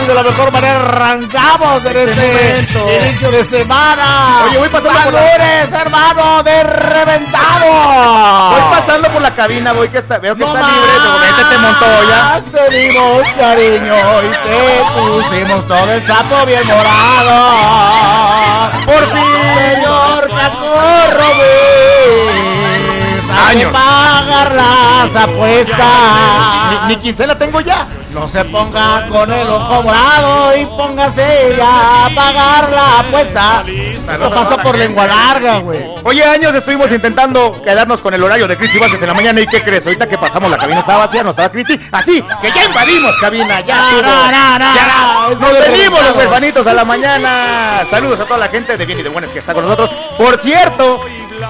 Y 0.01 0.05
de 0.07 0.13
la 0.13 0.23
mejor 0.23 0.51
manera 0.51 0.79
arrancamos 0.81 1.85
en 1.85 1.97
este 1.97 2.99
inicio 3.05 3.31
de 3.31 3.45
semana. 3.45 4.41
Oye, 4.45 4.57
voy 4.57 4.69
pasando 4.69 4.99
por 5.03 5.13
la- 5.13 5.33
hermano, 5.63 6.43
de 6.43 6.63
reventado. 6.63 8.51
Voy 8.51 8.61
pasando 8.79 9.09
por 9.09 9.21
la 9.21 9.33
cabina, 9.35 9.71
voy 9.73 9.89
que 9.89 9.99
está, 9.99 10.17
veo 10.17 10.35
que 10.35 10.41
No 10.41 10.47
está 10.55 10.67
libre, 10.67 10.91
digo, 10.93 11.19
métete 11.19 11.57
Montoya. 11.59 12.23
más 12.23 12.45
te 12.45 12.69
dimos 12.75 13.21
cariño 13.39 13.95
y 14.23 14.29
te 14.47 14.83
pusimos 14.99 15.67
todo 15.67 15.91
el 15.91 16.05
sapo 16.05 16.45
bien 16.45 16.65
morado. 16.67 17.35
Por 18.85 19.03
fin, 19.13 19.33
señor 19.57 20.29
Cacorro, 20.35 21.29
Años. 23.57 23.71
pagar 23.71 24.53
las 24.53 25.15
apuestas. 25.15 26.87
Ni, 26.87 26.95
ni 26.95 27.01
quincena 27.01 27.37
tengo 27.37 27.61
ya. 27.61 27.87
No 28.13 28.27
se 28.27 28.45
ponga 28.45 29.07
con 29.07 29.31
el 29.31 29.47
ojo 29.47 29.81
morado 29.81 30.55
y 30.55 30.65
póngase 30.67 31.55
ya 31.57 32.05
a 32.05 32.09
pagar 32.13 32.69
la 32.69 32.99
apuesta. 32.99 33.63
No 34.19 34.29
pasa 34.29 34.57
por 34.57 34.77
lengua 34.77 35.07
larga, 35.07 35.57
güey. 35.57 35.83
Oye, 36.03 36.23
años 36.23 36.53
estuvimos 36.53 36.91
intentando 36.91 37.59
quedarnos 37.63 38.01
con 38.01 38.13
el 38.13 38.21
horario 38.21 38.47
de 38.47 38.55
Cristi 38.55 38.77
Vázquez 38.77 39.01
en 39.01 39.07
la 39.07 39.15
mañana 39.15 39.41
y 39.41 39.47
¿qué 39.47 39.63
crees? 39.63 39.87
Ahorita 39.87 40.07
que 40.07 40.19
pasamos 40.19 40.51
la 40.51 40.59
cabina 40.59 40.81
estaba 40.81 41.07
vacía, 41.07 41.23
no 41.23 41.31
estaba 41.31 41.49
Cristi. 41.49 41.79
Así 41.91 42.23
que 42.39 42.51
ya 42.51 42.65
invadimos 42.65 43.17
cabina, 43.17 43.61
ya. 43.61 43.91
No, 43.93 44.01
no, 44.03 44.59
no, 44.59 44.75
Ya, 44.75 45.29
Nos 45.29 45.59
venimos 45.59 46.03
los 46.03 46.15
huerfanitos 46.15 46.67
a 46.67 46.73
la 46.75 46.85
mañana. 46.85 47.83
Saludos 47.89 48.19
a 48.19 48.25
toda 48.25 48.37
la 48.37 48.47
gente 48.49 48.77
de 48.77 48.85
bien 48.85 48.99
y 48.99 49.03
de 49.03 49.09
buenas 49.09 49.33
que 49.33 49.39
está 49.39 49.55
con 49.55 49.63
nosotros. 49.63 49.89
Por 50.19 50.39
cierto, 50.39 50.99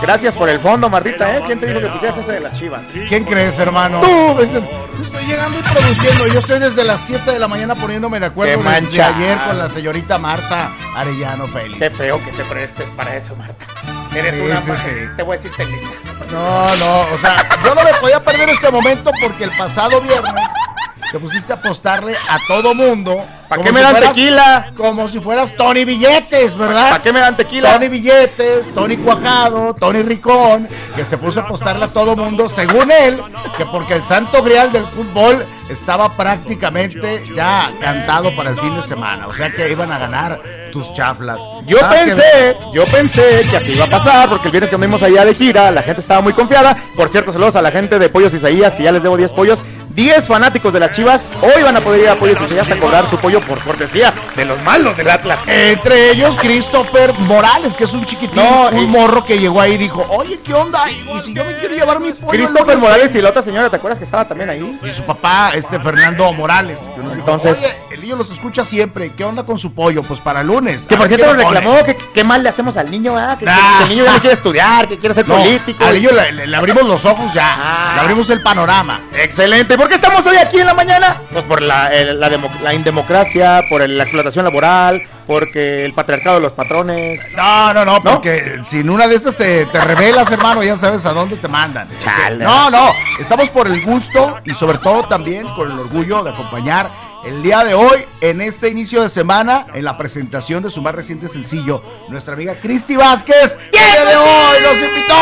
Gracias 0.01 0.33
por 0.35 0.49
el 0.49 0.59
fondo, 0.59 0.89
Martita, 0.89 1.37
¿eh? 1.37 1.43
¿Quién 1.45 1.59
te 1.59 1.67
dijo 1.67 1.79
que 1.81 1.87
pusieras 1.87 2.17
ese 2.17 2.31
de 2.33 2.39
las 2.39 2.53
chivas? 2.57 2.81
¿Quién 3.07 3.23
crees, 3.23 3.57
hermano? 3.59 4.01
Tú, 4.01 4.07
Yo 4.07 5.01
estoy 5.01 5.25
llegando 5.25 5.57
y 5.59 5.63
produciendo. 5.63 6.27
Yo 6.27 6.39
estoy 6.39 6.59
desde 6.59 6.83
las 6.83 7.01
7 7.01 7.31
de 7.31 7.39
la 7.39 7.47
mañana 7.47 7.75
poniéndome 7.75 8.19
de 8.19 8.27
acuerdo 8.27 8.61
Qué 8.61 8.69
desde 8.69 9.01
ayer 9.01 9.37
con 9.39 9.57
la 9.57 9.69
señorita 9.69 10.17
Marta 10.17 10.71
Arellano 10.95 11.47
Félix. 11.47 11.79
Qué 11.79 11.89
feo 11.89 12.23
que 12.23 12.31
te 12.31 12.43
prestes 12.45 12.89
para 12.91 13.15
eso, 13.15 13.35
Marta. 13.35 13.65
Eres 14.15 14.35
Sí, 14.35 14.41
una 14.41 14.57
sí, 14.57 14.71
sí. 14.75 14.91
Te 15.17 15.23
voy 15.23 15.35
a 15.35 15.37
decir 15.39 15.51
Telisa. 15.55 15.93
No, 16.31 16.75
no, 16.75 17.13
o 17.13 17.17
sea, 17.17 17.47
yo 17.63 17.73
no 17.73 17.83
me 17.83 17.93
podía 17.95 18.23
perder 18.23 18.49
este 18.49 18.69
momento 18.71 19.11
porque 19.21 19.43
el 19.45 19.51
pasado 19.57 19.99
viernes 20.01 20.51
te 21.13 21.19
pusiste 21.19 21.53
a 21.53 21.57
apostarle 21.57 22.15
a 22.17 22.39
todo 22.47 22.73
mundo. 22.73 23.23
¿Pa' 23.47 23.57
como 23.57 23.67
qué 23.67 23.71
me 23.71 23.81
dan 23.81 23.91
fueras- 23.91 24.15
tequila? 24.15 24.71
Como 24.75 25.07
si 25.07 25.19
fueras 25.19 25.55
Tony 25.55 25.85
Billetes, 25.85 26.57
¿verdad? 26.57 26.89
¿Para 26.89 27.03
qué 27.03 27.13
me 27.13 27.19
dan 27.19 27.37
tequila? 27.37 27.73
Tony 27.73 27.87
Billetes, 27.87 28.73
Tony 28.73 28.97
Cuajado, 28.97 29.75
Tony 29.75 30.01
Ricón, 30.01 30.67
que 30.95 31.05
se 31.05 31.19
puso 31.19 31.41
a 31.41 31.43
apostarle 31.43 31.85
a 31.85 31.87
todo 31.89 32.15
mundo, 32.15 32.49
según 32.49 32.89
él, 32.91 33.21
que 33.59 33.65
porque 33.67 33.93
el 33.93 34.03
santo 34.03 34.41
grial 34.41 34.71
del 34.71 34.87
fútbol 34.87 35.45
estaba 35.69 36.17
prácticamente 36.17 37.23
ya 37.35 37.71
cantado 37.79 38.35
para 38.35 38.49
el 38.49 38.59
fin 38.59 38.75
de 38.75 38.81
semana. 38.81 39.27
O 39.27 39.33
sea 39.33 39.51
que 39.51 39.69
iban 39.69 39.91
a 39.91 39.99
ganar 39.99 40.41
tus 40.71 40.91
chaflas. 40.95 41.39
Yo 41.67 41.77
Ah, 41.83 41.89
que- 41.91 42.05
pensé, 42.05 42.57
yo 42.73 42.83
pensé 42.85 43.41
que 43.51 43.57
así 43.57 43.73
iba 43.73 43.85
a 43.85 43.87
pasar, 43.87 44.29
porque 44.29 44.47
el 44.47 44.51
viernes 44.51 44.69
que 44.71 44.75
anduvimos 44.75 45.03
allá 45.03 45.23
de 45.25 45.35
gira, 45.35 45.69
la 45.69 45.83
gente 45.83 46.01
estaba 46.01 46.21
muy 46.21 46.33
confiada. 46.33 46.75
Por 46.95 47.09
cierto, 47.09 47.31
saludos 47.31 47.55
a 47.55 47.61
la 47.61 47.69
gente 47.69 47.99
de 47.99 48.09
Pollos 48.09 48.33
Isaías, 48.33 48.73
que 48.75 48.81
ya 48.81 48.91
les 48.91 49.03
debo 49.03 49.15
10 49.15 49.31
pollos. 49.31 49.63
10 49.95 50.27
fanáticos 50.27 50.73
de 50.73 50.79
las 50.79 50.91
chivas 50.91 51.27
hoy 51.41 51.61
van 51.63 51.77
a 51.77 51.81
poder 51.81 52.01
ir 52.01 52.09
a 52.09 52.15
Pollos 52.15 52.41
Isaías 52.41 52.69
a 52.71 52.77
cobrar 52.79 53.09
su 53.09 53.17
pollo 53.17 53.39
por 53.41 53.59
cortesía 53.59 54.13
de 54.35 54.45
los 54.45 54.61
malos 54.63 54.97
del 54.97 55.09
Atlas. 55.09 55.39
Entre 55.47 56.11
ellos 56.11 56.37
Christopher 56.39 57.13
Morales, 57.19 57.77
que 57.77 57.83
es 57.83 57.93
un 57.93 58.03
chiquitín, 58.05 58.35
No, 58.35 58.69
un 58.69 58.79
y- 58.83 58.87
morro 58.87 59.23
que 59.23 59.37
llegó 59.37 59.61
ahí 59.61 59.73
y 59.73 59.77
dijo, 59.77 60.05
oye, 60.09 60.39
¿qué 60.43 60.53
onda? 60.53 60.89
Y 60.89 61.19
si 61.19 61.33
yo 61.33 61.45
me 61.45 61.55
quiero 61.57 61.75
llevar 61.75 61.99
mi 61.99 62.11
pollo. 62.11 62.31
Christopher. 62.31 62.77
Morales 62.77 63.15
y 63.15 63.21
la 63.21 63.29
otra 63.29 63.43
señora, 63.43 63.69
¿te 63.69 63.75
acuerdas 63.75 63.99
que 63.99 64.05
estaba 64.05 64.27
también 64.27 64.49
ahí? 64.49 64.79
Y 64.83 64.91
su 64.91 65.03
papá, 65.03 65.51
este 65.53 65.79
Fernando 65.79 66.31
Morales. 66.33 66.89
Entonces- 67.13 67.59
Oye, 67.63 67.77
el 67.91 68.01
niño 68.01 68.15
los 68.15 68.31
escucha 68.31 68.65
siempre. 68.65 69.11
¿Qué 69.15 69.23
onda 69.23 69.43
con 69.43 69.57
su 69.59 69.73
pollo? 69.73 70.01
Pues 70.03 70.19
para 70.19 70.43
lunes. 70.43 70.87
Que 70.87 70.97
por 70.97 71.07
cierto 71.07 71.27
nos 71.33 71.37
reclamó 71.37 71.83
que 71.85 71.95
qué 71.95 72.23
mal 72.23 72.41
le 72.41 72.49
hacemos 72.49 72.77
al 72.77 72.89
niño, 72.89 73.13
¿verdad? 73.13 73.37
Que, 73.37 73.45
Ah. 73.47 73.75
que 73.79 73.83
el 73.83 73.89
niño 73.89 74.05
ya 74.05 74.13
no 74.13 74.19
quiere 74.21 74.33
estudiar, 74.35 74.87
que 74.87 74.97
quiere 74.97 75.13
ser 75.15 75.27
No, 75.27 75.35
político. 75.35 75.83
al 75.85 75.93
niño 75.95 76.09
le 76.45 76.57
abrimos 76.57 76.87
los 76.87 77.05
ojos 77.05 77.31
ya. 77.33 77.55
Ah. 77.59 77.91
Le 77.95 78.01
abrimos 78.01 78.29
el 78.31 78.41
panorama. 78.41 79.01
Excelente. 79.13 79.77
¿Por 79.83 79.89
qué 79.89 79.95
estamos 79.95 80.25
hoy 80.25 80.37
aquí 80.37 80.61
en 80.61 80.65
la 80.67 80.73
mañana? 80.73 81.19
Pues 81.29 81.43
por 81.43 81.61
la, 81.61 81.87
el- 81.93 82.17
la, 82.17 82.29
demo- 82.29 82.49
la 82.61 82.73
indemocracia, 82.73 83.61
por 83.69 83.81
el- 83.81 83.97
la 83.97 84.03
explotación 84.05 84.45
laboral, 84.45 85.01
porque 85.27 85.83
el 85.83 85.93
patriarcado 85.93 86.37
de 86.37 86.41
los 86.43 86.53
patrones. 86.53 87.19
No, 87.35 87.73
no, 87.73 87.83
no, 87.83 88.01
porque 88.01 88.59
si 88.63 88.79
en 88.79 88.89
una 88.89 89.09
de 89.09 89.15
esas 89.15 89.35
te, 89.35 89.65
te 89.65 89.81
revelas, 89.81 90.31
hermano, 90.31 90.63
ya 90.63 90.77
sabes 90.77 91.05
a 91.05 91.11
dónde 91.11 91.35
te 91.35 91.49
mandan. 91.49 91.89
Chale. 91.99 92.45
No, 92.45 92.69
no, 92.69 92.93
estamos 93.19 93.49
por 93.49 93.67
el 93.67 93.83
gusto 93.83 94.39
y 94.45 94.53
sobre 94.53 94.77
todo 94.77 95.03
también 95.03 95.45
con 95.49 95.69
el 95.69 95.77
orgullo 95.77 96.23
de 96.23 96.29
acompañar 96.29 96.89
el 97.25 97.41
día 97.41 97.63
de 97.63 97.73
hoy 97.73 98.05
en 98.21 98.41
este 98.41 98.69
inicio 98.69 99.01
de 99.01 99.09
semana 99.09 99.67
en 99.73 99.85
la 99.85 99.97
presentación 99.97 100.61
de 100.63 100.69
su 100.69 100.81
más 100.81 100.93
reciente 100.93 101.29
sencillo, 101.29 101.81
nuestra 102.09 102.33
amiga 102.33 102.59
Cristi 102.59 102.95
Vázquez, 102.95 103.57
que 103.71 103.79
el 103.79 103.91
día 103.91 104.05
de 104.05 104.15
hoy 104.15 104.61
nos 104.61 104.77
invitó. 104.81 105.15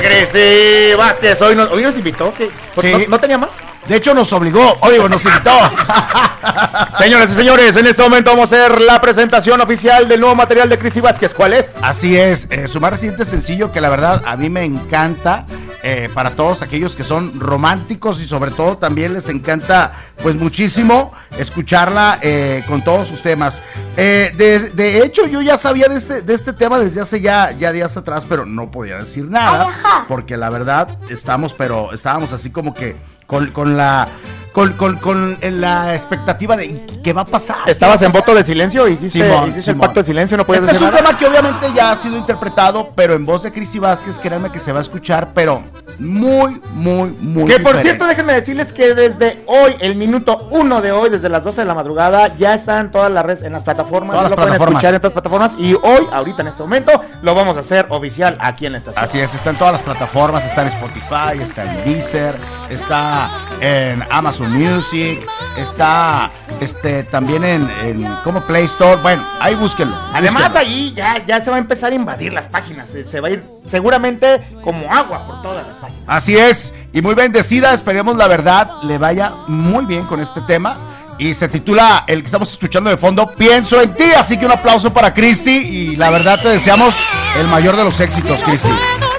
Cristi 0.00 0.94
Vázquez, 0.96 1.42
hoy 1.42 1.56
nos, 1.56 1.70
hoy 1.70 1.82
nos 1.82 1.94
invitó. 1.96 2.32
que 2.34 2.48
Sí. 2.80 2.92
¿no, 2.92 2.98
no 3.08 3.20
tenía 3.20 3.38
más? 3.38 3.50
De 3.88 3.96
hecho 3.96 4.14
nos 4.14 4.32
obligó, 4.32 4.78
oye, 4.82 4.98
nos 5.08 5.24
invitó. 5.24 5.50
Señoras 6.98 7.32
y 7.32 7.34
señores, 7.34 7.76
en 7.76 7.86
este 7.86 8.02
momento 8.02 8.30
vamos 8.30 8.52
a 8.52 8.56
hacer 8.56 8.80
la 8.80 9.00
presentación 9.00 9.60
oficial 9.60 10.08
del 10.08 10.20
nuevo 10.20 10.34
material 10.34 10.68
de 10.68 10.78
Cristi 10.78 11.00
Vázquez. 11.00 11.34
¿Cuál 11.34 11.54
es? 11.54 11.74
Así 11.82 12.16
es, 12.16 12.46
eh, 12.50 12.68
su 12.68 12.80
más 12.80 12.90
reciente 12.90 13.24
sencillo 13.24 13.72
que 13.72 13.80
la 13.80 13.88
verdad 13.88 14.22
a 14.24 14.36
mí 14.36 14.48
me 14.50 14.64
encanta 14.64 15.46
eh, 15.82 16.10
para 16.12 16.32
todos 16.32 16.60
aquellos 16.60 16.94
que 16.94 17.04
son 17.04 17.40
románticos 17.40 18.20
y 18.20 18.26
sobre 18.26 18.50
todo 18.50 18.76
también 18.76 19.14
les 19.14 19.30
encanta 19.30 19.92
pues 20.22 20.34
muchísimo 20.34 21.14
escucharla 21.38 22.18
eh, 22.20 22.62
con 22.68 22.84
todos 22.84 23.08
sus 23.08 23.22
temas. 23.22 23.62
Eh, 23.96 24.30
de, 24.36 24.58
de 24.70 25.02
hecho 25.02 25.26
yo 25.26 25.40
ya 25.40 25.56
sabía 25.56 25.88
de 25.88 25.96
este, 25.96 26.20
de 26.20 26.34
este 26.34 26.52
tema 26.52 26.78
desde 26.78 27.00
hace 27.00 27.22
ya, 27.22 27.52
ya 27.52 27.72
días 27.72 27.96
atrás, 27.96 28.26
pero 28.28 28.44
no 28.44 28.70
podía 28.70 28.98
decir 28.98 29.24
nada 29.24 30.04
porque 30.06 30.36
la 30.36 30.50
verdad 30.50 30.98
estamos, 31.08 31.54
pero 31.54 31.94
estábamos 31.94 32.32
así 32.32 32.50
como 32.50 32.74
que 32.74 32.96
con, 33.30 33.50
con 33.52 33.76
la... 33.76 34.08
Con, 34.52 34.72
con- 34.72 34.96
con 34.96 35.38
la 35.40 35.94
expectativa 35.94 36.56
de 36.56 36.84
qué 37.04 37.12
va 37.12 37.20
a 37.20 37.24
pasar. 37.24 37.58
¿Estabas 37.68 38.00
¿Qué 38.00 38.06
va 38.06 38.08
en 38.08 38.12
voto 38.12 38.34
de 38.34 38.42
silencio? 38.42 38.88
¿Hiciste, 38.88 39.20
Simón, 39.22 39.42
hiciste 39.50 39.58
el 39.58 39.62
Simón. 39.76 39.80
pacto 39.86 40.00
de 40.00 40.06
silencio? 40.06 40.36
¿No 40.36 40.44
puedes 40.44 40.62
Este 40.64 40.74
es 40.74 40.82
un 40.82 40.88
nada? 40.90 40.96
tema 41.04 41.16
que 41.16 41.26
obviamente 41.26 41.66
ya 41.72 41.92
ha 41.92 41.96
sido 41.96 42.16
interpretado, 42.16 42.88
pero 42.96 43.14
en 43.14 43.24
voz 43.24 43.44
de 43.44 43.52
Cristi 43.52 43.78
Vázquez, 43.78 44.18
créanme 44.18 44.50
que 44.50 44.58
se 44.58 44.72
va 44.72 44.80
a 44.80 44.82
escuchar, 44.82 45.28
pero 45.34 45.62
muy, 46.00 46.60
muy, 46.72 47.10
muy 47.20 47.44
Que 47.44 47.60
por 47.60 47.76
cierto, 47.80 48.08
déjenme 48.08 48.32
decirles 48.32 48.72
que 48.72 48.92
desde 48.92 49.44
hoy, 49.46 49.76
el 49.78 49.94
minuto 49.94 50.48
uno 50.50 50.80
de 50.82 50.90
hoy, 50.90 51.10
desde 51.10 51.28
las 51.28 51.44
12 51.44 51.60
de 51.60 51.66
la 51.66 51.74
madrugada, 51.74 52.34
ya 52.36 52.52
están 52.54 52.90
todas 52.90 53.10
las 53.12 53.24
redes, 53.24 53.44
en 53.44 53.52
las 53.52 53.62
plataformas, 53.62 54.16
Todas 54.16 54.22
las 54.24 54.30
lo 54.30 54.36
pueden 54.36 54.48
plataformas. 54.50 54.82
escuchar 54.82 54.94
en 54.94 55.00
todas 55.00 55.14
las 55.14 55.22
plataformas. 55.22 55.54
Y 55.60 55.74
hoy, 55.74 56.06
ahorita 56.12 56.42
en 56.42 56.48
este 56.48 56.62
momento, 56.64 57.00
lo 57.22 57.34
vamos 57.36 57.56
a 57.56 57.60
hacer 57.60 57.86
oficial 57.90 58.36
aquí 58.40 58.66
en 58.66 58.72
la 58.72 58.78
estación. 58.78 59.04
Así 59.04 59.20
es, 59.20 59.32
está 59.32 59.50
en 59.50 59.56
todas 59.58 59.74
las 59.74 59.82
plataformas, 59.82 60.44
está 60.44 60.62
en 60.62 60.68
Spotify, 60.68 61.40
está 61.40 61.62
en 61.72 61.84
Deezer, 61.84 62.36
está 62.68 63.19
en 63.60 64.02
Amazon 64.10 64.52
Music, 64.52 65.20
está 65.56 66.30
este 66.60 67.04
también 67.04 67.44
en, 67.44 67.70
en 67.82 68.16
como 68.24 68.42
Play 68.42 68.64
Store. 68.64 69.00
Bueno, 69.02 69.26
ahí 69.40 69.54
búsquenlo. 69.54 69.96
Además, 70.12 70.44
búsquenlo. 70.44 70.58
allí 70.60 70.92
ya, 70.94 71.24
ya 71.26 71.40
se 71.42 71.50
va 71.50 71.56
a 71.56 71.60
empezar 71.60 71.92
a 71.92 71.94
invadir 71.94 72.32
las 72.32 72.46
páginas. 72.46 72.88
Se, 72.88 73.04
se 73.04 73.20
va 73.20 73.28
a 73.28 73.30
ir 73.32 73.44
seguramente 73.66 74.40
como 74.62 74.92
agua 74.92 75.26
por 75.26 75.42
todas 75.42 75.66
las 75.66 75.76
páginas. 75.76 76.02
Así 76.06 76.36
es, 76.36 76.72
y 76.92 77.02
muy 77.02 77.14
bendecida, 77.14 77.72
esperemos 77.72 78.16
la 78.16 78.26
verdad 78.28 78.82
le 78.82 78.98
vaya 78.98 79.32
muy 79.46 79.84
bien 79.84 80.06
con 80.06 80.20
este 80.20 80.40
tema. 80.42 80.76
Y 81.18 81.34
se 81.34 81.48
titula 81.48 82.04
el 82.06 82.20
que 82.20 82.24
estamos 82.24 82.50
escuchando 82.50 82.88
de 82.88 82.96
fondo, 82.96 83.26
Pienso 83.36 83.82
en 83.82 83.94
ti. 83.94 84.10
Así 84.16 84.38
que 84.38 84.46
un 84.46 84.52
aplauso 84.52 84.90
para 84.90 85.12
Cristi 85.12 85.50
y 85.50 85.96
la 85.96 86.08
verdad 86.08 86.40
te 86.40 86.48
deseamos 86.48 86.96
el 87.36 87.46
mayor 87.46 87.76
de 87.76 87.84
los 87.84 88.00
éxitos, 88.00 88.42
Cristi. 88.42 88.70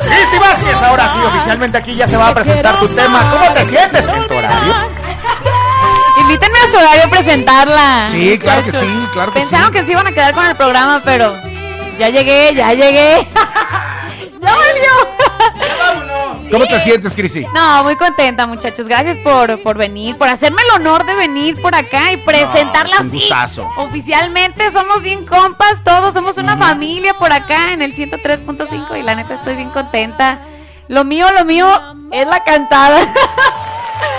Cristi 0.04 0.38
Vázquez, 0.40 0.76
ahora 0.84 1.12
sí, 1.14 1.20
oficialmente 1.26 1.78
aquí 1.78 1.96
ya 1.96 2.08
se 2.08 2.18
va 2.18 2.30
a 2.30 2.34
presentar 2.36 2.80
tu 2.80 2.88
tema. 2.90 3.32
¿Cómo 3.32 3.54
te 3.54 3.66
sientes 3.66 4.06
en 4.06 4.28
tu 4.28 4.34
horario? 4.34 4.74
Invítenme 6.22 6.60
a 6.60 6.72
su 6.72 6.78
horario 6.78 7.04
a 7.06 7.10
presentarla. 7.10 8.08
Sí, 8.12 8.38
claro 8.40 8.64
que 8.64 8.72
sí, 8.72 9.08
claro 9.14 9.34
que 9.34 9.40
Pensaron 9.40 9.68
sí. 9.68 9.74
que 9.74 9.86
se 9.86 9.92
iban 9.92 10.08
a 10.08 10.12
quedar 10.12 10.34
con 10.34 10.46
el 10.46 10.56
programa, 10.56 11.02
pero 11.04 11.34
ya 12.00 12.10
llegué, 12.10 12.54
ya 12.56 12.74
llegué. 12.74 13.28
¡Ya 14.42 14.56
valió! 14.56 16.42
¿Cómo 16.52 16.66
te 16.66 16.80
sientes, 16.82 17.16
Cristi? 17.16 17.46
No, 17.54 17.84
muy 17.84 17.96
contenta, 17.96 18.46
muchachos. 18.46 18.88
Gracias 18.88 19.18
por, 19.20 19.64
por 19.64 19.78
venir, 19.78 20.18
por 20.18 20.28
hacerme 20.28 20.62
el 20.64 20.82
honor 20.82 21.06
de 21.06 21.16
venir 21.16 21.62
por 21.62 21.74
acá 21.74 22.12
y 22.12 22.18
presentarla 22.18 22.98
es 22.98 23.08
un 23.08 23.08
así. 23.08 23.62
Oficialmente 23.78 24.70
somos 24.72 25.02
bien 25.02 25.26
compas, 25.26 25.82
todos 25.84 26.14
somos 26.14 26.38
una 26.38 26.58
familia 26.58 27.14
por 27.14 27.32
acá 27.32 27.72
en 27.72 27.82
el 27.82 27.96
103.5 27.96 29.00
y 29.00 29.04
la 29.04 29.16
neta 29.16 29.36
estoy 29.36 29.56
bien 29.56 29.70
contenta. 29.70 30.42
Lo 30.90 31.06
mío, 31.06 31.26
lo 31.32 31.46
mío 31.46 31.68
es 32.12 32.28
la 32.28 32.44
cantada. 32.44 33.00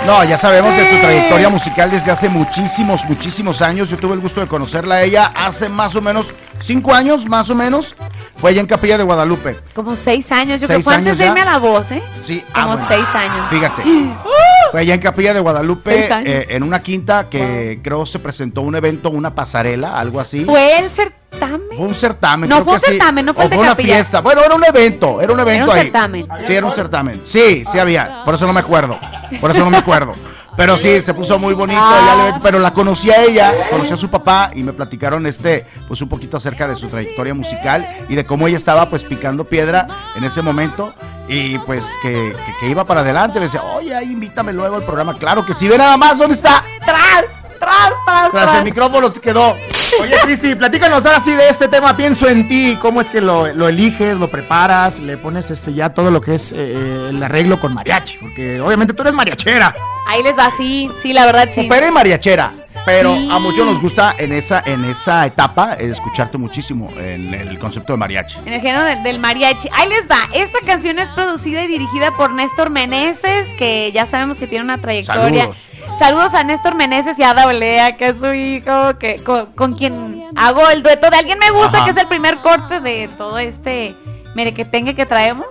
No, 0.05 0.23
ya 0.25 0.37
sabemos 0.37 0.75
de 0.75 0.83
tu 0.85 0.97
trayectoria 0.97 1.49
musical 1.49 1.89
desde 1.89 2.11
hace 2.11 2.27
muchísimos, 2.27 3.05
muchísimos 3.05 3.61
años. 3.61 3.89
Yo 3.89 3.97
tuve 3.97 4.13
el 4.15 4.19
gusto 4.19 4.41
de 4.41 4.47
conocerla 4.47 4.95
a 4.95 5.01
ella 5.03 5.31
hace 5.33 5.69
más 5.69 5.95
o 5.95 6.01
menos 6.01 6.33
cinco 6.59 6.93
años, 6.93 7.25
más 7.25 7.49
o 7.49 7.55
menos. 7.55 7.95
Fue 8.35 8.51
allá 8.51 8.59
en 8.59 8.67
Capilla 8.67 8.97
de 8.97 9.03
Guadalupe. 9.03 9.55
Como 9.73 9.95
seis 9.95 10.29
años, 10.31 10.59
yo 10.59 10.67
creo 10.67 10.77
Seis 10.81 10.85
que 10.85 10.91
fue 10.91 10.95
antes 10.95 11.17
de 11.17 11.25
irme 11.27 11.41
a 11.41 11.45
la 11.45 11.57
voz, 11.57 11.91
¿eh? 11.91 12.03
Sí, 12.21 12.43
ah, 12.53 12.63
Como 12.63 12.73
bueno. 12.77 12.87
seis 12.87 13.07
años. 13.15 13.49
Fíjate. 13.49 13.83
Fue 14.73 14.81
allá 14.81 14.95
en 14.95 15.01
Capilla 15.01 15.35
de 15.35 15.39
Guadalupe, 15.39 15.91
Seis 15.93 16.09
años. 16.09 16.29
eh, 16.33 16.45
en 16.49 16.63
una 16.63 16.81
quinta 16.81 17.29
que 17.29 17.79
creo 17.83 18.07
se 18.07 18.17
presentó 18.17 18.61
un 18.61 18.73
evento, 18.73 19.11
una 19.11 19.35
pasarela, 19.35 19.99
algo 19.99 20.19
así. 20.19 20.45
Fue 20.45 20.79
el 20.79 20.89
certamen. 20.89 21.61
Fue 21.77 21.85
un 21.85 21.93
certamen. 21.93 22.49
No, 22.49 22.55
creo 22.55 22.65
fue 22.65 22.73
un 22.73 22.79
certamen, 22.79 23.23
no 23.23 23.35
fue 23.35 23.45
O 23.45 23.49
de 23.49 23.57
una 23.59 23.67
Capilla. 23.69 23.93
fiesta. 23.93 24.21
Bueno, 24.21 24.41
era 24.43 24.55
un 24.55 24.63
evento, 24.65 25.21
era 25.21 25.31
un 25.31 25.39
evento 25.39 25.65
un 25.71 25.77
ahí. 25.77 25.83
certamen. 25.83 26.27
Sí, 26.47 26.53
era 26.55 26.65
un 26.65 26.71
certamen. 26.71 27.21
Sí, 27.23 27.63
sí 27.71 27.77
había. 27.77 28.23
Por 28.25 28.33
eso 28.33 28.47
no 28.47 28.53
me 28.53 28.61
acuerdo. 28.61 28.99
Por 29.39 29.51
eso 29.51 29.59
no 29.63 29.69
me 29.69 29.77
acuerdo. 29.77 30.15
Pero 30.55 30.77
sí, 30.77 31.01
se 31.01 31.13
puso 31.13 31.39
muy 31.39 31.53
bonito. 31.53 31.81
ya 31.81 32.31
le- 32.33 32.39
pero 32.41 32.59
la 32.59 32.71
conocí 32.71 33.09
a 33.11 33.23
ella, 33.23 33.69
conocí 33.71 33.91
a 33.93 33.97
su 33.97 34.09
papá 34.09 34.51
y 34.53 34.61
me 34.63 34.71
platicaron 34.73 35.25
este, 35.25 35.65
pues 35.87 36.01
un 36.01 36.09
poquito 36.09 36.37
acerca 36.37 36.67
de 36.67 36.75
su 36.75 36.87
trayectoria 36.87 37.33
musical 37.33 37.87
y 38.07 38.15
de 38.15 38.23
cómo 38.25 38.47
ella 38.47 38.57
estaba 38.57 38.89
pues 38.89 39.03
picando 39.03 39.45
piedra 39.45 39.87
en 40.15 40.23
ese 40.23 40.41
momento 40.41 40.93
y 41.27 41.57
pues 41.59 41.85
que, 42.01 42.11
que- 42.11 42.53
que 42.59 42.67
iba 42.69 42.85
para 42.85 43.01
adelante. 43.01 43.39
Le 43.39 43.45
decía, 43.45 43.63
oye, 43.63 43.95
ahí 43.95 44.11
invítame 44.11 44.53
luego 44.53 44.75
al 44.75 44.83
programa. 44.83 45.13
Claro 45.15 45.45
que 45.45 45.53
sí, 45.53 45.67
ve 45.67 45.77
nada 45.77 45.97
más, 45.97 46.17
¿dónde 46.17 46.35
está? 46.35 46.63
Tras, 46.85 47.25
tras, 47.59 47.91
tras, 48.05 48.31
Tras 48.31 48.55
el 48.55 48.63
micrófono 48.63 49.09
se 49.11 49.19
quedó. 49.21 49.55
Oye, 50.01 50.15
Cristi, 50.23 50.55
platícanos 50.55 51.05
ahora 51.05 51.19
sí 51.19 51.31
de 51.31 51.49
este 51.49 51.67
tema. 51.67 51.95
Pienso 51.95 52.27
en 52.27 52.47
ti. 52.47 52.77
¿Cómo 52.81 53.01
es 53.01 53.09
que 53.09 53.21
lo, 53.21 53.53
lo 53.53 53.67
eliges, 53.67 54.17
lo 54.17 54.29
preparas, 54.29 54.99
le 54.99 55.17
pones 55.17 55.51
este 55.51 55.73
ya 55.73 55.89
todo 55.89 56.11
lo 56.11 56.21
que 56.21 56.35
es 56.35 56.51
eh, 56.51 57.09
el 57.09 57.21
arreglo 57.21 57.59
con 57.59 57.73
mariachi? 57.73 58.17
Porque 58.17 58.59
obviamente 58.59 58.93
tú 58.93 59.01
eres 59.01 59.13
mariachera. 59.13 59.73
Ahí 60.07 60.23
les 60.23 60.37
va, 60.37 60.49
sí, 60.55 60.89
sí, 61.01 61.13
la 61.13 61.25
verdad 61.25 61.49
sí. 61.51 61.65
Opera 61.65 61.87
y 61.87 61.91
mariachera. 61.91 62.51
Pero 62.85 63.13
Sí. 63.15 63.29
a 63.31 63.39
muchos 63.39 63.65
nos 63.65 63.79
gusta 63.81 64.13
en 64.17 64.33
esa, 64.33 64.61
en 64.65 64.83
esa 64.85 65.25
etapa 65.25 65.75
eh, 65.79 65.89
escucharte 65.89 66.37
muchísimo 66.37 66.89
en 66.97 67.33
el 67.33 67.57
concepto 67.59 67.93
de 67.93 67.97
mariachi. 67.97 68.39
En 68.45 68.53
el 68.53 68.61
género 68.61 68.83
del, 68.83 69.03
del 69.03 69.19
mariachi. 69.19 69.69
Ahí 69.71 69.87
les 69.89 70.07
va. 70.09 70.17
Esta 70.33 70.59
canción 70.65 70.99
es 70.99 71.07
producida 71.09 71.63
y 71.63 71.67
dirigida 71.67 72.11
por 72.11 72.31
Néstor 72.31 72.69
Meneses, 72.69 73.47
que 73.57 73.91
ya 73.93 74.05
sabemos 74.05 74.37
que 74.37 74.47
tiene 74.47 74.65
una 74.65 74.79
trayectoria. 74.81 75.43
Saludos. 75.43 75.67
Saludos 75.97 76.33
a 76.33 76.43
Néstor 76.43 76.75
Meneses 76.75 77.17
y 77.19 77.23
a 77.23 77.29
Ada 77.31 77.47
Olea, 77.47 77.95
que 77.97 78.07
es 78.09 78.19
su 78.19 78.33
hijo, 78.33 78.97
que 78.99 79.15
con, 79.23 79.47
con 79.53 79.75
quien 79.77 80.25
hago 80.35 80.69
el 80.69 80.83
dueto 80.83 81.09
de 81.09 81.17
alguien 81.17 81.39
me 81.39 81.51
gusta, 81.51 81.77
Ajá. 81.77 81.85
que 81.85 81.91
es 81.91 81.97
el 81.97 82.07
primer 82.07 82.37
corte 82.37 82.79
de 82.81 83.07
todo 83.17 83.37
este 83.39 83.95
merequetengue 84.35 84.95
que 84.95 85.05
traemos. 85.05 85.45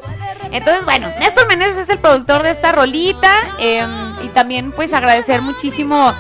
Entonces, 0.51 0.85
bueno, 0.85 1.09
Néstor 1.20 1.47
Meneses 1.49 1.76
es 1.78 1.89
el 1.89 1.99
productor 1.99 2.43
de 2.43 2.51
esta 2.51 2.72
rolita. 2.72 3.30
eh, 3.59 3.87
y 4.24 4.28
también, 4.28 4.72
pues, 4.72 4.93
agradecer 4.93 5.41
muchísimo 5.41 6.12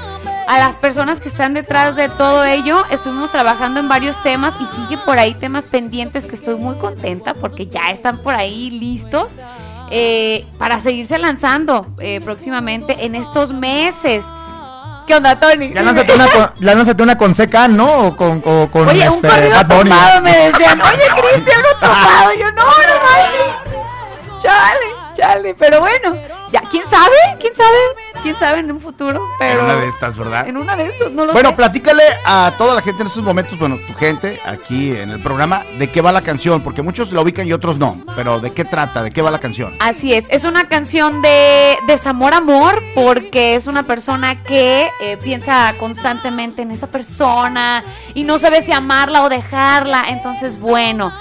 a 0.46 0.58
las 0.58 0.76
personas 0.76 1.20
que 1.20 1.28
están 1.28 1.54
detrás 1.54 1.96
de 1.96 2.08
todo 2.08 2.44
ello. 2.44 2.84
Estuvimos 2.90 3.30
trabajando 3.30 3.80
en 3.80 3.88
varios 3.88 4.20
temas 4.22 4.54
y 4.60 4.66
sigue 4.66 4.98
por 4.98 5.18
ahí 5.18 5.34
temas 5.34 5.66
pendientes 5.66 6.26
que 6.26 6.34
estoy 6.34 6.56
muy 6.56 6.76
contenta 6.76 7.34
porque 7.34 7.66
ya 7.66 7.90
están 7.90 8.18
por 8.18 8.34
ahí 8.34 8.70
listos 8.70 9.38
eh, 9.90 10.46
para 10.58 10.80
seguirse 10.80 11.18
lanzando 11.18 11.86
eh, 11.98 12.20
próximamente 12.22 13.04
en 13.04 13.14
estos 13.14 13.52
meses. 13.52 14.24
¿Qué 15.06 15.14
onda, 15.16 15.38
Tony? 15.38 15.72
Ya 15.74 15.82
lánzate 15.82 16.14
una 16.14 16.28
con, 16.28 16.50
ya 16.60 16.74
lánzate 16.74 17.02
una 17.02 17.18
con 17.18 17.34
CK, 17.34 17.68
¿no? 17.70 18.06
O 18.06 18.16
con, 18.16 18.42
o 18.44 18.68
con 18.70 18.88
Oye, 18.88 19.08
un 19.08 19.14
este, 19.14 19.28
corrido 19.28 19.50
Bad 19.50 19.66
Bunny. 19.66 19.90
tumbado 19.90 20.22
me 20.22 20.36
decían, 20.36 20.80
oye, 20.80 21.08
Cristian, 21.20 21.60
uno 21.60 21.80
tumbado. 21.80 22.32
Yo, 22.34 22.52
no, 22.52 22.62
no 22.62 22.94
manches. 23.02 24.42
Chale, 24.42 24.86
chale. 25.14 25.54
Pero 25.54 25.80
bueno, 25.80 26.16
ya, 26.50 26.62
¿quién 26.70 26.84
sabe? 26.88 27.16
¿Quién 27.40 27.54
sabe? 27.54 28.11
¿Quién 28.22 28.38
sabe 28.38 28.60
en 28.60 28.70
un 28.70 28.80
futuro? 28.80 29.20
Pero 29.38 29.60
en 29.60 29.64
una 29.64 29.76
de 29.76 29.88
estas, 29.88 30.16
¿verdad? 30.16 30.46
en 30.46 30.56
una 30.56 30.76
de 30.76 30.86
estas, 30.86 31.10
no 31.10 31.26
lo 31.26 31.32
Bueno, 31.32 31.50
sé. 31.50 31.56
platícale 31.56 32.02
a 32.24 32.52
toda 32.56 32.74
la 32.76 32.82
gente 32.82 33.02
en 33.02 33.08
estos 33.08 33.22
momentos, 33.22 33.58
bueno, 33.58 33.78
tu 33.86 33.94
gente 33.94 34.40
aquí 34.44 34.96
en 34.96 35.10
el 35.10 35.20
programa, 35.20 35.64
de 35.78 35.90
qué 35.90 36.00
va 36.00 36.12
la 36.12 36.22
canción, 36.22 36.62
porque 36.62 36.82
muchos 36.82 37.10
la 37.12 37.20
ubican 37.20 37.46
y 37.48 37.52
otros 37.52 37.78
no, 37.78 37.96
pero 38.14 38.38
de 38.40 38.52
qué 38.52 38.64
trata, 38.64 39.02
de 39.02 39.10
qué 39.10 39.22
va 39.22 39.30
la 39.32 39.40
canción. 39.40 39.74
Así 39.80 40.14
es, 40.14 40.26
es 40.30 40.44
una 40.44 40.68
canción 40.68 41.20
de 41.20 41.76
desamor 41.88 42.32
amor 42.34 42.82
porque 42.94 43.56
es 43.56 43.66
una 43.66 43.82
persona 43.82 44.42
que 44.44 44.88
eh, 45.00 45.16
piensa 45.16 45.74
constantemente 45.78 46.62
en 46.62 46.70
esa 46.70 46.86
persona 46.86 47.84
y 48.14 48.22
no 48.24 48.38
sabe 48.38 48.62
si 48.62 48.72
amarla 48.72 49.22
o 49.24 49.28
dejarla. 49.28 50.04
Entonces, 50.08 50.60
bueno, 50.60 51.12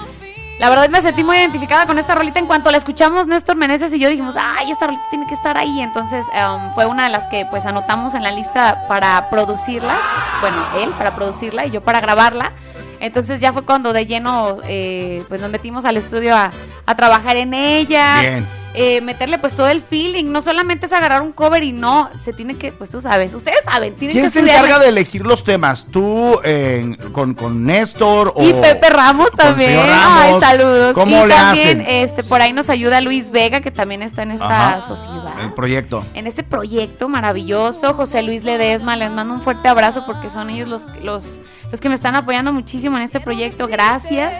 la 0.61 0.69
verdad 0.69 0.89
me 0.89 1.01
sentí 1.01 1.23
muy 1.23 1.37
identificada 1.37 1.87
con 1.87 1.97
esta 1.97 2.13
rolita. 2.13 2.37
En 2.37 2.45
cuanto 2.45 2.69
la 2.69 2.77
escuchamos, 2.77 3.25
Néstor 3.25 3.55
Meneses 3.55 3.91
y 3.95 3.99
yo 3.99 4.09
dijimos, 4.09 4.35
ay, 4.37 4.69
esta 4.69 4.85
rolita 4.85 5.03
tiene 5.09 5.25
que 5.25 5.33
estar 5.33 5.57
ahí. 5.57 5.81
Entonces 5.81 6.27
um, 6.27 6.71
fue 6.75 6.85
una 6.85 7.05
de 7.05 7.09
las 7.09 7.23
que 7.29 7.47
pues 7.49 7.65
anotamos 7.65 8.13
en 8.13 8.21
la 8.21 8.31
lista 8.31 8.85
para 8.87 9.27
producirlas. 9.31 9.97
Bueno, 10.39 10.63
él 10.77 10.91
para 10.91 11.15
producirla 11.15 11.65
y 11.65 11.71
yo 11.71 11.81
para 11.81 11.99
grabarla. 11.99 12.51
Entonces 12.99 13.39
ya 13.39 13.51
fue 13.51 13.65
cuando 13.65 13.91
de 13.91 14.05
lleno 14.05 14.57
eh, 14.65 15.23
pues 15.29 15.41
nos 15.41 15.49
metimos 15.49 15.83
al 15.85 15.97
estudio 15.97 16.35
a, 16.35 16.51
a 16.85 16.95
trabajar 16.95 17.37
en 17.37 17.55
ella. 17.55 18.17
Bien. 18.21 18.60
Eh, 18.73 19.01
meterle 19.01 19.37
pues 19.37 19.53
todo 19.55 19.67
el 19.69 19.81
feeling. 19.81 20.25
No 20.31 20.41
solamente 20.41 20.85
es 20.85 20.93
agarrar 20.93 21.21
un 21.21 21.31
cover 21.31 21.63
y 21.63 21.73
no, 21.73 22.09
se 22.19 22.33
tiene 22.33 22.55
que, 22.55 22.71
pues 22.71 22.89
tú 22.89 23.01
sabes, 23.01 23.33
ustedes 23.33 23.59
saben, 23.65 23.95
tienen 23.95 24.13
¿Quién 24.13 24.25
que 24.25 24.31
se 24.31 24.39
estudiarle. 24.39 24.67
encarga 24.67 24.83
de 24.83 24.89
elegir 24.89 25.25
los 25.25 25.43
temas? 25.43 25.85
¿Tú 25.91 26.39
eh, 26.43 26.97
con, 27.11 27.33
con 27.33 27.65
Néstor 27.65 28.33
o 28.35 28.43
Y 28.43 28.53
Pepe 28.53 28.89
Ramos 28.89 29.31
también. 29.31 29.77
Ramos? 29.85 30.21
Ay, 30.23 30.39
saludos. 30.39 30.93
¿Cómo 30.93 31.25
y 31.25 31.27
le 31.27 31.33
también, 31.35 31.81
hacen? 31.81 31.85
este, 31.87 32.23
por 32.23 32.41
ahí 32.41 32.53
nos 32.53 32.69
ayuda 32.69 33.01
Luis 33.01 33.31
Vega, 33.31 33.61
que 33.61 33.71
también 33.71 34.01
está 34.03 34.23
en 34.23 34.31
esta 34.31 34.69
Ajá. 34.69 34.81
sociedad. 34.81 35.33
El 35.41 35.53
proyecto. 35.53 36.05
En 36.13 36.27
este 36.27 36.43
proyecto 36.43 37.09
maravilloso, 37.09 37.93
José 37.93 38.21
Luis 38.21 38.43
Ledesma, 38.43 38.95
les 38.95 39.11
mando 39.11 39.33
un 39.33 39.41
fuerte 39.41 39.67
abrazo 39.67 40.05
porque 40.05 40.29
son 40.29 40.49
ellos 40.49 40.67
los, 40.69 40.85
los, 41.01 41.41
los 41.71 41.81
que 41.81 41.89
me 41.89 41.95
están 41.95 42.15
apoyando 42.15 42.53
muchísimo 42.53 42.97
en 42.97 43.03
este 43.03 43.19
proyecto. 43.19 43.67
Gracias. 43.67 44.33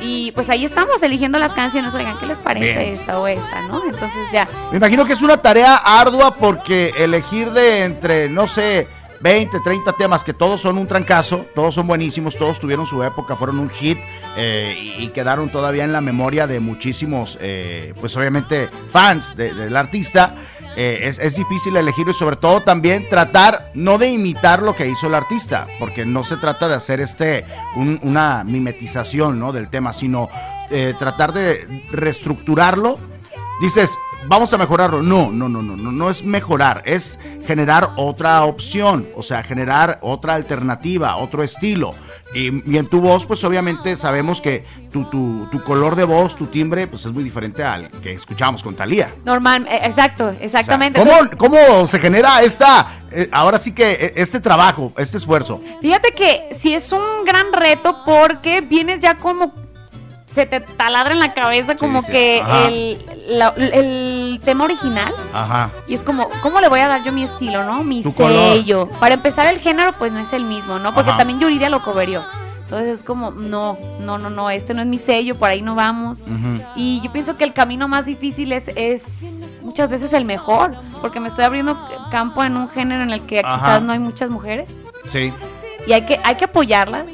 Y 0.00 0.32
pues 0.32 0.48
ahí 0.50 0.64
estamos 0.64 1.02
eligiendo 1.02 1.38
las 1.38 1.52
canciones. 1.54 1.94
Oigan, 1.94 2.18
¿qué 2.18 2.26
les 2.26 2.38
parece 2.38 2.78
Bien. 2.78 2.94
esta 2.94 3.18
o 3.18 3.26
esta? 3.26 3.62
¿No? 3.62 3.84
Entonces 3.84 4.28
ya. 4.32 4.46
Me 4.70 4.76
imagino 4.78 5.04
que 5.04 5.12
es 5.14 5.22
una 5.22 5.36
tarea 5.38 5.76
ardua 5.76 6.34
porque 6.34 6.92
elegir 6.96 7.50
de 7.50 7.84
entre, 7.84 8.28
no 8.28 8.46
sé, 8.46 8.86
20, 9.20 9.58
30 9.60 9.92
temas 9.94 10.22
que 10.22 10.32
todos 10.32 10.60
son 10.60 10.78
un 10.78 10.86
trancazo, 10.86 11.44
todos 11.54 11.74
son 11.74 11.88
buenísimos, 11.88 12.36
todos 12.36 12.60
tuvieron 12.60 12.86
su 12.86 13.02
época, 13.02 13.34
fueron 13.34 13.58
un 13.58 13.68
hit 13.68 13.98
eh, 14.36 14.76
y, 14.80 15.02
y 15.04 15.08
quedaron 15.08 15.48
todavía 15.50 15.82
en 15.82 15.92
la 15.92 16.00
memoria 16.00 16.46
de 16.46 16.60
muchísimos, 16.60 17.36
eh, 17.40 17.92
pues 17.98 18.16
obviamente 18.16 18.68
fans 18.92 19.34
de- 19.36 19.52
del 19.54 19.76
artista. 19.76 20.34
Eh, 20.80 21.08
es, 21.08 21.18
es 21.18 21.34
difícil 21.34 21.76
elegirlo 21.76 22.12
y 22.12 22.14
sobre 22.14 22.36
todo 22.36 22.60
también 22.60 23.08
tratar 23.08 23.72
no 23.74 23.98
de 23.98 24.10
imitar 24.10 24.62
lo 24.62 24.76
que 24.76 24.86
hizo 24.86 25.08
el 25.08 25.14
artista, 25.16 25.66
porque 25.80 26.06
no 26.06 26.22
se 26.22 26.36
trata 26.36 26.68
de 26.68 26.76
hacer 26.76 27.00
este 27.00 27.44
un- 27.74 27.98
una 28.04 28.44
mimetización 28.44 29.40
¿no? 29.40 29.50
del 29.52 29.70
tema, 29.70 29.92
sino 29.92 30.28
eh, 30.70 30.94
tratar 30.96 31.32
de 31.32 31.66
reestructurarlo 31.90 32.96
dices, 33.60 33.96
vamos 34.26 34.52
a 34.52 34.58
mejorarlo. 34.58 35.02
No, 35.02 35.30
no, 35.30 35.48
no, 35.48 35.62
no, 35.62 35.76
no, 35.76 35.92
no 35.92 36.10
es 36.10 36.22
mejorar, 36.24 36.82
es 36.84 37.18
generar 37.46 37.90
otra 37.96 38.44
opción, 38.44 39.06
o 39.16 39.22
sea, 39.22 39.42
generar 39.42 39.98
otra 40.02 40.34
alternativa, 40.34 41.16
otro 41.16 41.42
estilo. 41.42 41.94
Y, 42.34 42.70
y 42.70 42.76
en 42.76 42.86
tu 42.86 43.00
voz, 43.00 43.24
pues 43.24 43.42
obviamente 43.44 43.96
sabemos 43.96 44.42
que 44.42 44.62
tu, 44.92 45.04
tu, 45.06 45.48
tu 45.50 45.62
color 45.64 45.96
de 45.96 46.04
voz, 46.04 46.36
tu 46.36 46.46
timbre, 46.46 46.86
pues 46.86 47.06
es 47.06 47.12
muy 47.12 47.24
diferente 47.24 47.64
al 47.64 47.88
que 47.88 48.12
escuchamos 48.12 48.62
con 48.62 48.74
Talía. 48.74 49.14
Normal, 49.24 49.66
eh, 49.70 49.80
exacto, 49.84 50.34
exactamente. 50.38 50.98
¿Cómo, 51.00 51.12
¿Cómo 51.38 51.86
se 51.86 51.98
genera 51.98 52.42
esta, 52.42 53.00
eh, 53.10 53.30
ahora 53.32 53.56
sí 53.58 53.72
que 53.72 53.92
eh, 53.92 54.12
este 54.16 54.40
trabajo, 54.40 54.92
este 54.98 55.16
esfuerzo? 55.16 55.58
Fíjate 55.80 56.12
que 56.12 56.54
sí 56.58 56.74
es 56.74 56.92
un 56.92 57.24
gran 57.24 57.50
reto 57.50 58.04
porque 58.04 58.60
vienes 58.60 59.00
ya 59.00 59.14
como 59.16 59.54
se 60.30 60.44
te 60.44 60.60
taladra 60.60 61.12
en 61.14 61.20
la 61.20 61.32
cabeza 61.32 61.76
como 61.76 62.02
sí. 62.02 62.12
que 62.12 62.42
Ajá. 62.44 62.66
el, 62.68 63.06
la- 63.28 63.54
el 63.56 64.07
tema 64.38 64.64
original 64.64 65.14
Ajá. 65.32 65.70
y 65.86 65.94
es 65.94 66.02
como, 66.02 66.28
¿cómo 66.42 66.60
le 66.60 66.68
voy 66.68 66.80
a 66.80 66.88
dar 66.88 67.02
yo 67.04 67.12
mi 67.12 67.22
estilo, 67.22 67.64
no? 67.64 67.82
Mi 67.82 68.02
color. 68.02 68.52
sello. 68.52 68.86
Para 69.00 69.14
empezar 69.14 69.46
el 69.46 69.58
género 69.58 69.92
pues 69.98 70.12
no 70.12 70.18
es 70.20 70.32
el 70.34 70.44
mismo, 70.44 70.78
¿no? 70.78 70.94
Porque 70.94 71.10
Ajá. 71.10 71.18
también 71.18 71.40
Yuridia 71.40 71.70
lo 71.70 71.82
coverió. 71.82 72.22
Entonces 72.64 72.98
es 72.98 73.02
como, 73.02 73.30
no, 73.30 73.78
no, 74.00 74.18
no, 74.18 74.28
no, 74.28 74.50
este 74.50 74.74
no 74.74 74.82
es 74.82 74.86
mi 74.86 74.98
sello, 74.98 75.36
por 75.36 75.48
ahí 75.48 75.62
no 75.62 75.74
vamos. 75.74 76.18
Y 76.76 77.00
yo 77.02 77.10
pienso 77.10 77.34
que 77.38 77.44
el 77.44 77.54
camino 77.54 77.88
más 77.88 78.04
difícil 78.04 78.52
es, 78.52 78.68
es 78.76 79.22
muchas 79.62 79.88
veces 79.88 80.12
el 80.12 80.26
mejor, 80.26 80.76
porque 81.00 81.18
me 81.18 81.28
estoy 81.28 81.46
abriendo 81.46 81.78
campo 82.10 82.44
en 82.44 82.58
un 82.58 82.68
género 82.68 83.02
en 83.04 83.10
el 83.10 83.22
que 83.22 83.40
Ajá. 83.40 83.54
quizás 83.56 83.82
no 83.82 83.92
hay 83.94 83.98
muchas 83.98 84.28
mujeres 84.28 84.68
Sí. 85.08 85.32
y 85.86 85.92
hay 85.94 86.04
que, 86.04 86.20
hay 86.22 86.34
que 86.34 86.44
apoyarlas. 86.44 87.04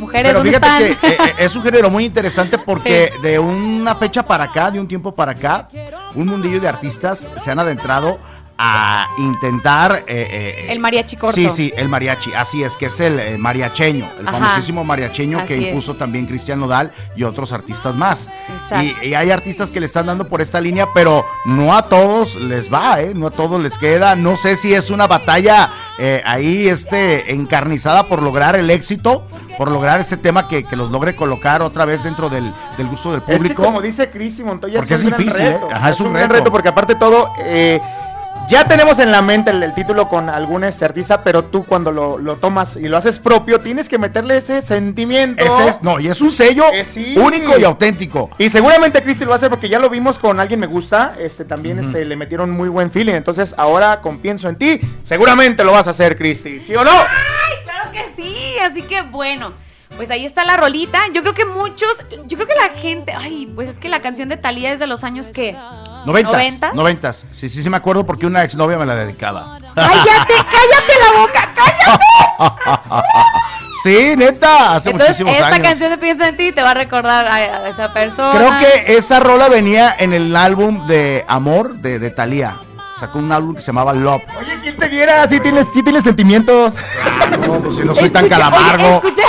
Mujeres, 0.00 0.32
Pero 0.32 0.38
¿dónde 0.38 0.52
fíjate 0.58 0.92
están? 0.92 1.00
que 1.00 1.08
eh, 1.08 1.18
eh, 1.28 1.34
es 1.38 1.54
un 1.54 1.62
género 1.62 1.90
muy 1.90 2.04
interesante 2.04 2.58
porque 2.64 3.12
de 3.22 3.38
una 3.38 3.94
fecha 3.96 4.24
para 4.24 4.44
acá, 4.44 4.70
de 4.70 4.80
un 4.80 4.88
tiempo 4.88 5.14
para 5.14 5.32
acá, 5.32 5.68
un 6.14 6.26
mundillo 6.26 6.60
de 6.60 6.68
artistas 6.68 7.26
se 7.36 7.50
han 7.50 7.58
adentrado 7.58 8.18
a 8.62 9.08
intentar... 9.18 10.04
eh, 10.06 10.28
eh, 10.30 10.66
El 10.68 10.80
mariachi 10.80 11.16
corto. 11.16 11.34
Sí, 11.34 11.48
sí, 11.48 11.72
el 11.76 11.88
mariachi, 11.88 12.34
así 12.34 12.62
es, 12.62 12.76
que 12.76 12.86
es 12.86 13.00
el 13.00 13.18
eh, 13.18 13.38
mariacheño, 13.38 14.06
el 14.20 14.28
Ajá. 14.28 14.38
famosísimo 14.38 14.84
mariacheño 14.84 15.46
que 15.46 15.54
es. 15.56 15.62
impuso 15.68 15.94
también 15.94 16.26
Cristian 16.26 16.60
Nodal 16.60 16.92
y 17.16 17.22
otros 17.22 17.52
artistas 17.52 17.94
más. 17.94 18.28
Exacto. 18.52 18.84
Y, 19.02 19.08
y 19.08 19.14
hay 19.14 19.30
artistas 19.30 19.70
que 19.70 19.80
le 19.80 19.86
están 19.86 20.04
dando 20.06 20.26
por 20.28 20.42
esta 20.42 20.60
línea, 20.60 20.88
pero 20.92 21.24
no 21.46 21.74
a 21.74 21.82
todos 21.88 22.36
les 22.36 22.70
va, 22.72 23.00
¿eh? 23.00 23.12
No 23.14 23.28
a 23.28 23.30
todos 23.30 23.62
les 23.62 23.78
queda. 23.78 24.14
No 24.14 24.36
sé 24.36 24.56
si 24.56 24.74
es 24.74 24.90
una 24.90 25.06
batalla 25.06 25.70
eh, 25.98 26.20
ahí 26.26 26.68
este, 26.68 27.32
encarnizada 27.32 28.06
por 28.08 28.22
lograr 28.22 28.56
el 28.56 28.68
éxito, 28.70 29.26
por 29.56 29.70
lograr 29.70 30.00
ese 30.00 30.16
tema 30.18 30.48
que, 30.48 30.64
que 30.64 30.76
los 30.76 30.90
logre 30.90 31.16
colocar 31.16 31.62
otra 31.62 31.86
vez 31.86 32.02
dentro 32.04 32.28
del, 32.28 32.52
del 32.76 32.88
gusto 32.88 33.10
del 33.12 33.20
Es 33.20 33.26
que 33.26 33.36
público. 33.36 33.62
como 33.62 33.80
dice 33.80 34.10
Cristi 34.10 34.44
Montoya, 34.44 34.78
Porque 34.80 34.94
es, 34.94 35.00
es 35.00 35.04
un 35.06 35.10
gran 35.12 35.22
difícil, 35.24 35.46
¿eh? 35.46 35.50
reto. 35.52 35.68
Ajá, 35.72 35.90
es 35.90 36.00
un 36.00 36.12
gran 36.12 36.28
reto. 36.28 36.34
reto 36.40 36.52
porque 36.52 36.68
aparte 36.68 36.94
de 36.94 37.00
todo, 37.00 37.32
eh, 37.40 37.80
ya 38.50 38.66
tenemos 38.66 38.98
en 38.98 39.10
la 39.12 39.22
mente 39.22 39.50
el, 39.52 39.62
el 39.62 39.72
título 39.74 40.08
con 40.08 40.28
algún 40.28 40.64
este 40.64 40.84
artista, 40.84 41.22
pero 41.22 41.44
tú 41.44 41.64
cuando 41.64 41.92
lo, 41.92 42.18
lo 42.18 42.36
tomas 42.36 42.76
y 42.76 42.88
lo 42.88 42.96
haces 42.96 43.18
propio, 43.18 43.60
tienes 43.60 43.88
que 43.88 43.96
meterle 43.98 44.36
ese 44.36 44.60
sentimiento. 44.60 45.42
Ese 45.42 45.68
es, 45.68 45.82
no, 45.82 46.00
y 46.00 46.08
es 46.08 46.20
un 46.20 46.30
sello 46.32 46.64
Eh, 46.72 46.84
sí. 46.84 47.14
único 47.16 47.58
y 47.58 47.64
auténtico. 47.64 48.30
Y 48.38 48.50
seguramente 48.50 49.02
Cristi 49.02 49.24
lo 49.24 49.30
va 49.30 49.36
a 49.36 49.38
hacer 49.38 49.50
porque 49.50 49.68
ya 49.68 49.78
lo 49.78 49.88
vimos 49.88 50.18
con 50.18 50.40
Alguien 50.40 50.60
Me 50.60 50.66
Gusta, 50.66 51.14
este 51.18 51.44
también 51.44 51.78
este, 51.78 52.04
le 52.04 52.16
metieron 52.16 52.50
muy 52.50 52.68
buen 52.68 52.90
feeling, 52.90 53.14
entonces 53.14 53.54
ahora 53.56 54.00
con 54.00 54.18
Pienso 54.18 54.48
en 54.48 54.56
Ti, 54.56 54.80
seguramente 55.02 55.64
lo 55.64 55.72
vas 55.72 55.86
a 55.86 55.90
hacer 55.90 56.18
Cristi, 56.18 56.60
¿sí 56.60 56.74
o 56.74 56.84
no? 56.84 56.90
Ay, 56.90 57.64
claro 57.64 57.90
que 57.92 58.04
sí. 58.14 58.36
Así 58.62 58.82
que 58.82 59.02
bueno, 59.02 59.52
pues 59.96 60.10
ahí 60.10 60.24
está 60.24 60.44
la 60.44 60.56
rolita. 60.56 60.98
Yo 61.14 61.22
creo 61.22 61.34
que 61.34 61.46
muchos, 61.46 61.88
yo 62.26 62.36
creo 62.36 62.48
que 62.48 62.54
la 62.54 62.68
gente, 62.80 63.12
ay, 63.16 63.50
pues 63.54 63.68
es 63.68 63.78
que 63.78 63.88
la 63.88 64.00
canción 64.02 64.28
de 64.28 64.36
Talía 64.36 64.72
es 64.72 64.78
de 64.78 64.86
los 64.86 65.04
años 65.04 65.28
que 65.30 65.56
Noventas, 66.06 66.32
¿Noventas? 66.32 66.74
noventas. 66.74 67.26
Sí, 67.30 67.48
sí, 67.48 67.62
sí 67.62 67.70
me 67.70 67.76
acuerdo 67.76 68.04
porque 68.06 68.26
una 68.26 68.42
exnovia 68.42 68.76
me 68.78 68.86
la 68.86 68.94
dedicaba. 68.94 69.58
Cállate, 69.74 70.34
cállate 70.34 70.92
la 71.12 71.20
boca, 71.20 71.52
cállate. 71.54 73.06
sí, 73.82 74.14
neta, 74.16 74.74
hace 74.76 74.90
Entonces, 74.90 75.20
muchísimos 75.20 75.32
esta 75.34 75.54
años. 75.56 75.68
canción 75.68 75.90
de 75.90 75.98
Pienso 75.98 76.24
en 76.24 76.36
ti 76.36 76.52
te 76.52 76.62
va 76.62 76.70
a 76.70 76.74
recordar 76.74 77.26
a, 77.26 77.34
a 77.34 77.68
esa 77.68 77.92
persona. 77.92 78.32
Creo 78.32 78.58
que 78.58 78.96
esa 78.96 79.20
rola 79.20 79.48
venía 79.48 79.94
en 79.98 80.12
el 80.12 80.34
álbum 80.36 80.86
de 80.86 81.24
Amor 81.28 81.74
de, 81.76 81.98
de 81.98 82.10
Thalía. 82.10 82.56
sacó 82.98 83.18
un 83.18 83.30
álbum 83.32 83.54
que 83.54 83.60
se 83.60 83.68
llamaba 83.68 83.92
Love. 83.92 84.22
Oye, 84.38 84.58
¿quién 84.62 84.76
te 84.76 84.88
viera? 84.88 85.26
Sí 85.28 85.40
tienes, 85.40 85.66
sí 85.72 85.82
tienes 85.82 86.04
sentimientos. 86.04 86.74
No, 87.46 87.60
pues 87.60 87.76
si 87.76 87.84
no 87.84 87.94
soy 87.94 88.10
tan 88.10 88.24
oye, 88.24 88.34
escucha- 88.34 89.22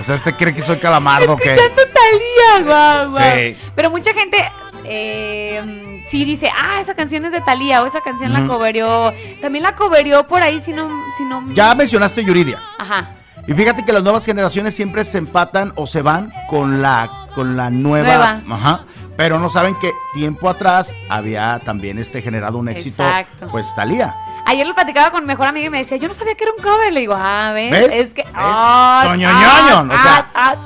O 0.00 0.02
sea, 0.02 0.14
¿usted 0.16 0.34
cree 0.34 0.54
que 0.54 0.62
soy 0.62 0.76
calamardo 0.78 1.36
que 1.36 1.52
Escuchando 1.52 1.82
Talía, 1.92 2.66
guau, 2.66 3.10
guau. 3.12 3.22
Sí. 3.36 3.56
Pero 3.74 3.90
mucha 3.90 4.12
gente 4.12 4.50
eh, 4.84 5.62
sí 6.06 6.24
dice, 6.24 6.50
ah, 6.56 6.80
esa 6.80 6.94
canción 6.94 7.24
es 7.24 7.32
de 7.32 7.40
Talía 7.40 7.82
o 7.82 7.86
esa 7.86 8.00
canción 8.00 8.32
la 8.32 8.46
coverió. 8.46 9.12
También 9.40 9.62
la 9.64 9.74
coverió 9.74 10.26
por 10.26 10.42
ahí, 10.42 10.60
si 10.60 10.72
no, 10.72 10.88
si 11.16 11.24
no. 11.24 11.44
Ya 11.54 11.74
mencionaste 11.74 12.24
Yuridia. 12.24 12.62
Ajá. 12.78 13.10
Y 13.46 13.52
fíjate 13.52 13.84
que 13.84 13.92
las 13.92 14.02
nuevas 14.02 14.24
generaciones 14.24 14.74
siempre 14.74 15.04
se 15.04 15.18
empatan 15.18 15.72
o 15.76 15.86
se 15.86 16.02
van 16.02 16.32
con 16.48 16.80
la 16.80 17.10
con 17.34 17.56
la 17.56 17.68
nueva, 17.68 18.40
Nueva. 18.44 18.56
Ajá. 18.56 18.84
Pero 19.16 19.38
no 19.38 19.48
saben 19.48 19.74
que 19.80 19.92
tiempo 20.12 20.48
atrás 20.48 20.94
había 21.08 21.60
también 21.64 21.98
este 21.98 22.20
generado 22.20 22.58
un 22.58 22.68
éxito, 22.68 23.02
Exacto. 23.02 23.46
pues 23.48 23.72
Talía. 23.74 24.14
Ayer 24.46 24.66
lo 24.66 24.74
platicaba 24.74 25.10
con 25.10 25.22
mi 25.22 25.28
mejor 25.28 25.46
amiga 25.46 25.66
y 25.66 25.70
me 25.70 25.78
decía, 25.78 25.96
yo 25.96 26.08
no 26.08 26.14
sabía 26.14 26.34
que 26.34 26.44
era 26.44 26.52
un 26.56 26.62
cover. 26.62 26.92
Le 26.92 27.00
digo, 27.00 27.14
ah, 27.16 27.52
¿ves? 27.54 27.70
¿Ves? 27.70 27.94
Es 27.94 28.14
que. 28.14 28.22
¿Ves? 28.22 28.32
ah, 28.34 29.04
Toño 29.06 29.28
ah, 29.30 29.82
ñoño, 29.82 29.94
o 29.94 29.98
sea, 29.98 30.26
ah. 30.34 30.56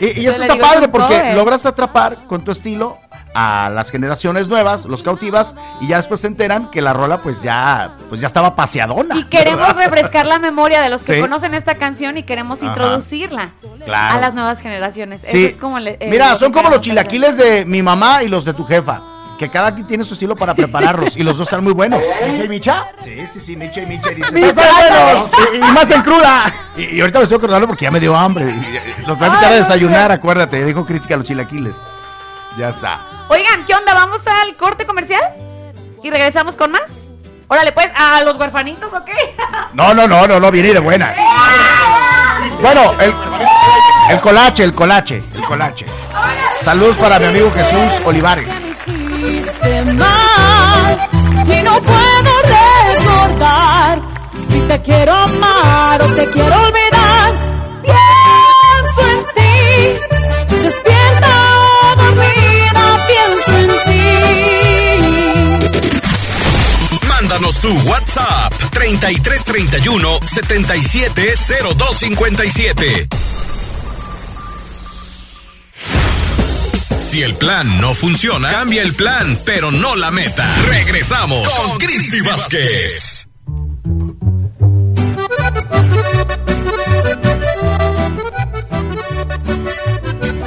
Y, 0.00 0.26
eso 0.26 0.42
está 0.42 0.56
padre 0.56 0.88
porque 0.88 1.18
cover. 1.18 1.34
logras 1.36 1.66
atrapar 1.66 2.26
con 2.26 2.42
tu 2.42 2.50
estilo 2.50 2.98
a 3.34 3.70
las 3.72 3.90
generaciones 3.90 4.48
nuevas, 4.48 4.84
los 4.86 5.02
cautivas, 5.02 5.54
y 5.80 5.86
ya 5.88 5.98
después 5.98 6.20
se 6.20 6.26
enteran 6.26 6.70
que 6.70 6.82
la 6.82 6.92
rola 6.92 7.22
pues 7.22 7.42
ya, 7.42 7.92
pues 8.08 8.20
ya 8.20 8.26
estaba 8.26 8.56
paseadona. 8.56 9.16
Y 9.16 9.24
queremos 9.24 9.68
¿verdad? 9.68 9.84
refrescar 9.84 10.26
la 10.26 10.38
memoria 10.38 10.80
de 10.82 10.90
los 10.90 11.02
que 11.04 11.14
Sí. 11.14 11.20
conocen 11.20 11.54
esta 11.54 11.76
canción 11.76 12.16
y 12.18 12.22
queremos 12.24 12.58
Ajá. 12.62 12.68
introducirla 12.72 13.50
Claro. 13.84 14.16
a 14.16 14.20
las 14.20 14.34
nuevas 14.34 14.60
generaciones. 14.60 15.20
Sí. 15.22 15.44
Eso 15.44 15.50
es 15.52 15.56
como 15.56 15.78
le- 15.78 15.96
eh, 16.00 16.08
Mira, 16.10 16.32
lo 16.32 16.38
son 16.38 16.50
como 16.52 16.64
los 16.70 16.78
hacer. 16.80 16.90
chilaquiles 16.90 17.36
de 17.36 17.64
mi 17.66 17.82
mamá 17.82 18.22
y 18.22 18.28
los 18.28 18.44
de 18.44 18.52
tu 18.54 18.64
jefa. 18.64 19.02
Que 19.38 19.48
cada 19.48 19.74
quien 19.74 19.86
tiene 19.86 20.04
su 20.04 20.12
estilo 20.12 20.36
para 20.36 20.52
prepararlos 20.54 21.16
y 21.16 21.22
los 21.22 21.38
dos 21.38 21.46
están 21.48 21.64
muy 21.64 21.72
buenos. 21.72 22.02
¿Micha 22.30 22.44
y 22.44 22.48
Micha? 22.48 22.86
Sí, 22.98 23.26
sí, 23.26 23.40
sí, 23.40 23.56
Micha 23.56 23.80
y 23.80 23.86
Micha. 23.86 24.10
"Están 24.10 24.30
buenos". 24.34 25.30
y, 25.54 25.56
y 25.56 25.60
más 25.72 25.90
en 25.90 26.02
cruda. 26.02 26.52
Y, 26.76 26.96
y 26.96 27.00
ahorita 27.00 27.20
me 27.20 27.22
estoy 27.22 27.38
acordando 27.38 27.66
porque 27.66 27.84
ya 27.86 27.90
me 27.90 28.00
dio 28.00 28.14
hambre. 28.14 28.50
Y, 28.50 29.06
los 29.06 29.18
voy 29.18 29.28
a 29.28 29.30
invitar 29.30 29.52
a 29.52 29.56
desayunar, 29.56 30.12
acuérdate. 30.12 30.62
Dijo 30.64 30.84
Cris 30.84 31.06
que 31.06 31.14
a 31.14 31.16
los 31.16 31.24
chilaquiles. 31.24 31.76
Ya 32.56 32.68
está. 32.68 33.00
Oigan, 33.28 33.64
¿qué 33.64 33.74
onda? 33.74 33.94
¿Vamos 33.94 34.26
al 34.26 34.56
corte 34.56 34.86
comercial? 34.86 35.22
¿Y 36.02 36.10
regresamos 36.10 36.56
con 36.56 36.70
más? 36.72 37.12
Órale, 37.48 37.72
pues, 37.72 37.90
a 37.96 38.22
los 38.22 38.36
huerfanitos, 38.36 38.92
¿ok? 38.92 39.10
No, 39.72 39.94
no, 39.94 40.06
no, 40.08 40.26
no, 40.26 40.40
no, 40.40 40.50
viene 40.50 40.72
de 40.72 40.80
buenas. 40.80 41.16
Bueno, 42.60 42.92
el, 43.00 43.14
el 44.10 44.20
colache, 44.20 44.64
el 44.64 44.74
colache, 44.74 45.22
el 45.34 45.44
colache. 45.44 45.86
Saludos 46.62 46.96
para 46.96 47.18
mi 47.18 47.26
amigo 47.26 47.50
Jesús 47.52 48.00
Olivares. 48.04 48.50
hiciste 48.86 49.82
mal 49.94 51.08
y 51.46 51.62
no 51.62 51.80
puedo 51.82 52.32
recordar 52.42 54.00
si 54.50 54.60
te 54.60 54.82
quiero 54.82 55.14
amar 55.14 56.02
o 56.02 56.06
te 56.06 56.26
quiero 56.28 56.54
olvidar. 56.56 56.79
Tu 67.60 67.72
WhatsApp 67.88 68.52
3331 68.70 70.18
770257. 70.26 73.08
Si 77.00 77.22
el 77.22 77.34
plan 77.34 77.80
no 77.80 77.94
funciona, 77.94 78.50
cambia 78.50 78.82
el 78.82 78.94
plan, 78.94 79.38
pero 79.44 79.70
no 79.70 79.94
la 79.96 80.10
meta. 80.10 80.54
Regresamos 80.68 81.48
con 81.48 81.78
Cristi 81.78 82.20
Vázquez. 82.20 83.26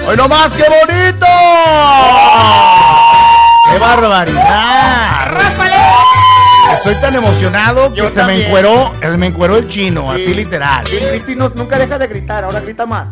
¡Hoy 0.08 0.18
nomás, 0.18 0.54
qué 0.54 0.64
bonito! 0.64 1.26
¡Qué 3.72 3.80
barbaridad! 3.80 5.73
Estoy 6.74 6.96
tan 6.96 7.16
emocionado 7.16 7.92
que 7.92 7.98
Yo 8.00 8.10
se 8.10 8.20
también. 8.20 8.40
me 8.40 8.46
encueró, 8.46 8.92
eh, 9.02 9.18
me 9.18 9.28
encueró 9.28 9.58
el 9.58 9.68
chino, 9.70 10.12
así 10.12 10.34
literal. 10.34 10.86
Sí, 10.86 10.98
Cristi 10.98 11.36
no- 11.36 11.50
nunca 11.50 11.78
deja 11.78 11.98
de 11.98 12.08
gritar, 12.08 12.44
ahora 12.44 12.60
grita 12.60 12.86
más. 12.86 13.08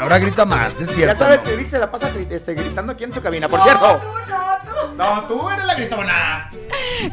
Ahora 0.00 0.18
grita 0.18 0.44
más, 0.44 0.80
es 0.80 0.90
cierto. 0.90 1.14
ya 1.14 1.18
sabes 1.18 1.38
¿no? 1.38 1.44
que 1.44 1.52
Cristi 1.54 1.70
se 1.72 1.78
la 1.78 1.90
pasa 1.90 2.08
este, 2.30 2.54
gritando 2.54 2.92
aquí 2.92 3.04
en 3.04 3.12
su 3.12 3.20
cabina, 3.22 3.48
por 3.48 3.62
cierto. 3.62 4.00
No, 4.96 5.22
tú 5.28 5.48
eres 5.50 5.64
la 5.64 5.74
gritona. 5.74 6.50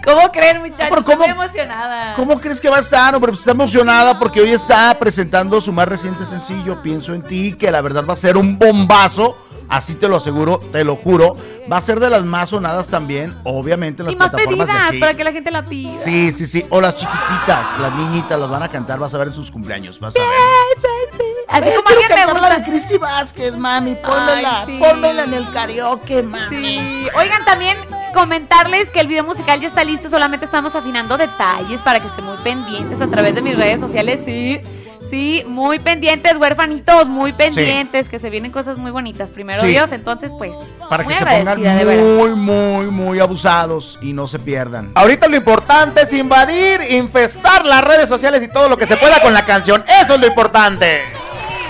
¿Cómo 0.04 0.32
creen, 0.32 0.62
muchachos? 0.62 0.88
Pero 0.90 1.04
¿cómo- 1.04 1.24
Estoy 1.24 1.30
emocionada. 1.32 2.14
¿Cómo 2.16 2.40
crees 2.40 2.60
que 2.60 2.70
va 2.70 2.78
a 2.78 2.80
estar? 2.80 3.14
Hombre, 3.14 3.32
pues 3.32 3.40
está 3.42 3.52
emocionada 3.52 4.18
porque 4.18 4.42
hoy 4.42 4.52
está 4.52 4.98
presentando 4.98 5.62
su 5.62 5.72
más 5.72 5.88
reciente 5.88 6.26
sencillo, 6.26 6.82
Pienso 6.82 7.14
en 7.14 7.22
ti, 7.22 7.54
que 7.54 7.70
la 7.72 7.82
verdad 7.82 8.04
va 8.08 8.14
a 8.14 8.18
ser 8.18 8.38
un 8.38 8.58
bombazo. 8.58 9.38
Así 9.70 9.96
te 9.96 10.08
lo 10.08 10.18
aseguro, 10.18 10.60
te 10.72 10.84
lo 10.84 10.96
juro. 10.96 11.36
Va 11.72 11.78
a 11.78 11.82
ser 11.82 12.00
de 12.00 12.10
las 12.12 12.24
más 12.24 12.50
sonadas 12.50 12.88
también, 12.88 13.36
obviamente, 13.44 14.02
en 14.04 14.06
las 14.06 14.14
Y 14.14 14.18
más 14.18 14.30
plataformas 14.32 14.68
de 14.68 14.74
pedidas 14.74 14.90
aquí. 14.90 15.00
para 15.00 15.14
que 15.16 15.24
la 15.24 15.32
gente 15.32 15.50
la 15.52 15.64
pida. 15.66 15.90
Sí, 15.92 16.32
sí, 16.32 16.46
sí. 16.46 16.66
O 16.70 16.80
las 16.80 16.96
chiquititas, 16.96 17.80
las 17.80 17.96
niñitas 17.96 18.40
las 18.40 18.50
van 18.50 18.62
a 18.64 18.70
cantar, 18.70 19.00
vas 19.00 19.14
a 19.14 19.18
ver 19.18 19.30
en 19.30 19.34
sus 19.34 19.50
cumpleaños, 19.50 20.00
vas 20.00 20.16
a 20.16 20.20
ver. 20.20 20.30
Así 21.48 21.70
Ay, 21.70 21.76
como 21.76 21.88
alguien 21.90 22.08
me 22.10 22.16
cantar 22.16 22.36
la 22.36 22.42
gusta. 22.50 22.58
de 22.60 22.64
Cristi 22.64 22.98
Vázquez, 22.98 23.56
mami, 23.58 23.96
pónmela, 23.96 24.62
Ay, 24.62 24.66
sí. 24.66 24.80
pónmela 24.80 25.24
en 25.24 25.34
el 25.34 25.50
karaoke, 25.52 26.24
mami. 26.24 26.50
Sí. 26.50 27.08
Oigan, 27.18 27.46
también 27.46 27.78
comentarles 28.14 28.92
que 28.92 29.00
el 29.00 29.08
video 29.08 29.24
musical 29.24 29.60
ya 29.60 29.68
está 29.68 29.84
listo, 29.84 30.10
solamente 30.10 30.46
estamos 30.46 30.76
afinando 30.76 31.18
detalles 31.18 31.82
para 31.82 32.00
que 32.00 32.08
estén 32.08 32.26
muy 32.26 32.38
pendientes 32.38 33.02
a 33.02 33.08
través 33.08 33.36
de 33.36 33.42
mis 33.42 33.56
redes 33.58 33.80
sociales. 33.80 34.22
Sí, 34.26 34.60
sí, 35.10 35.44
muy 35.48 35.80
pendientes, 35.80 36.38
huérfanitos, 36.38 37.08
muy 37.08 37.34
pendientes, 37.34 38.10
que 38.10 38.20
se 38.20 38.30
vienen 38.30 38.52
cosas 38.52 38.78
muy 38.78 38.92
bonitas. 38.92 39.32
Primero 39.32 39.62
Sí. 39.62 39.68
Dios, 39.68 39.92
entonces 39.92 40.32
pues, 40.38 40.54
Para 40.90 41.04
muy 41.04 41.14
que 41.14 41.20
se 41.20 41.26
pongan 41.26 41.60
muy, 42.18 42.30
muy, 42.36 42.86
muy 42.88 43.20
abusados 43.20 43.98
y 44.02 44.14
no 44.14 44.28
se 44.28 44.40
pierdan. 44.40 44.92
Ahorita 44.96 45.28
lo 45.28 45.36
importante 45.38 46.02
es 46.02 46.14
invadir, 46.14 46.82
infestar 46.90 47.66
las 47.66 47.84
redes 47.84 48.10
sociales 48.10 48.42
y 48.44 48.48
todo 48.48 48.70
lo 48.70 48.78
que 48.78 48.88
se 48.88 48.98
pueda 48.98 49.22
con 49.22 49.34
la 49.34 49.46
canción. 49.46 49.84
Eso 50.02 50.16
es 50.16 50.20
lo 50.20 50.28
importante. 50.28 51.04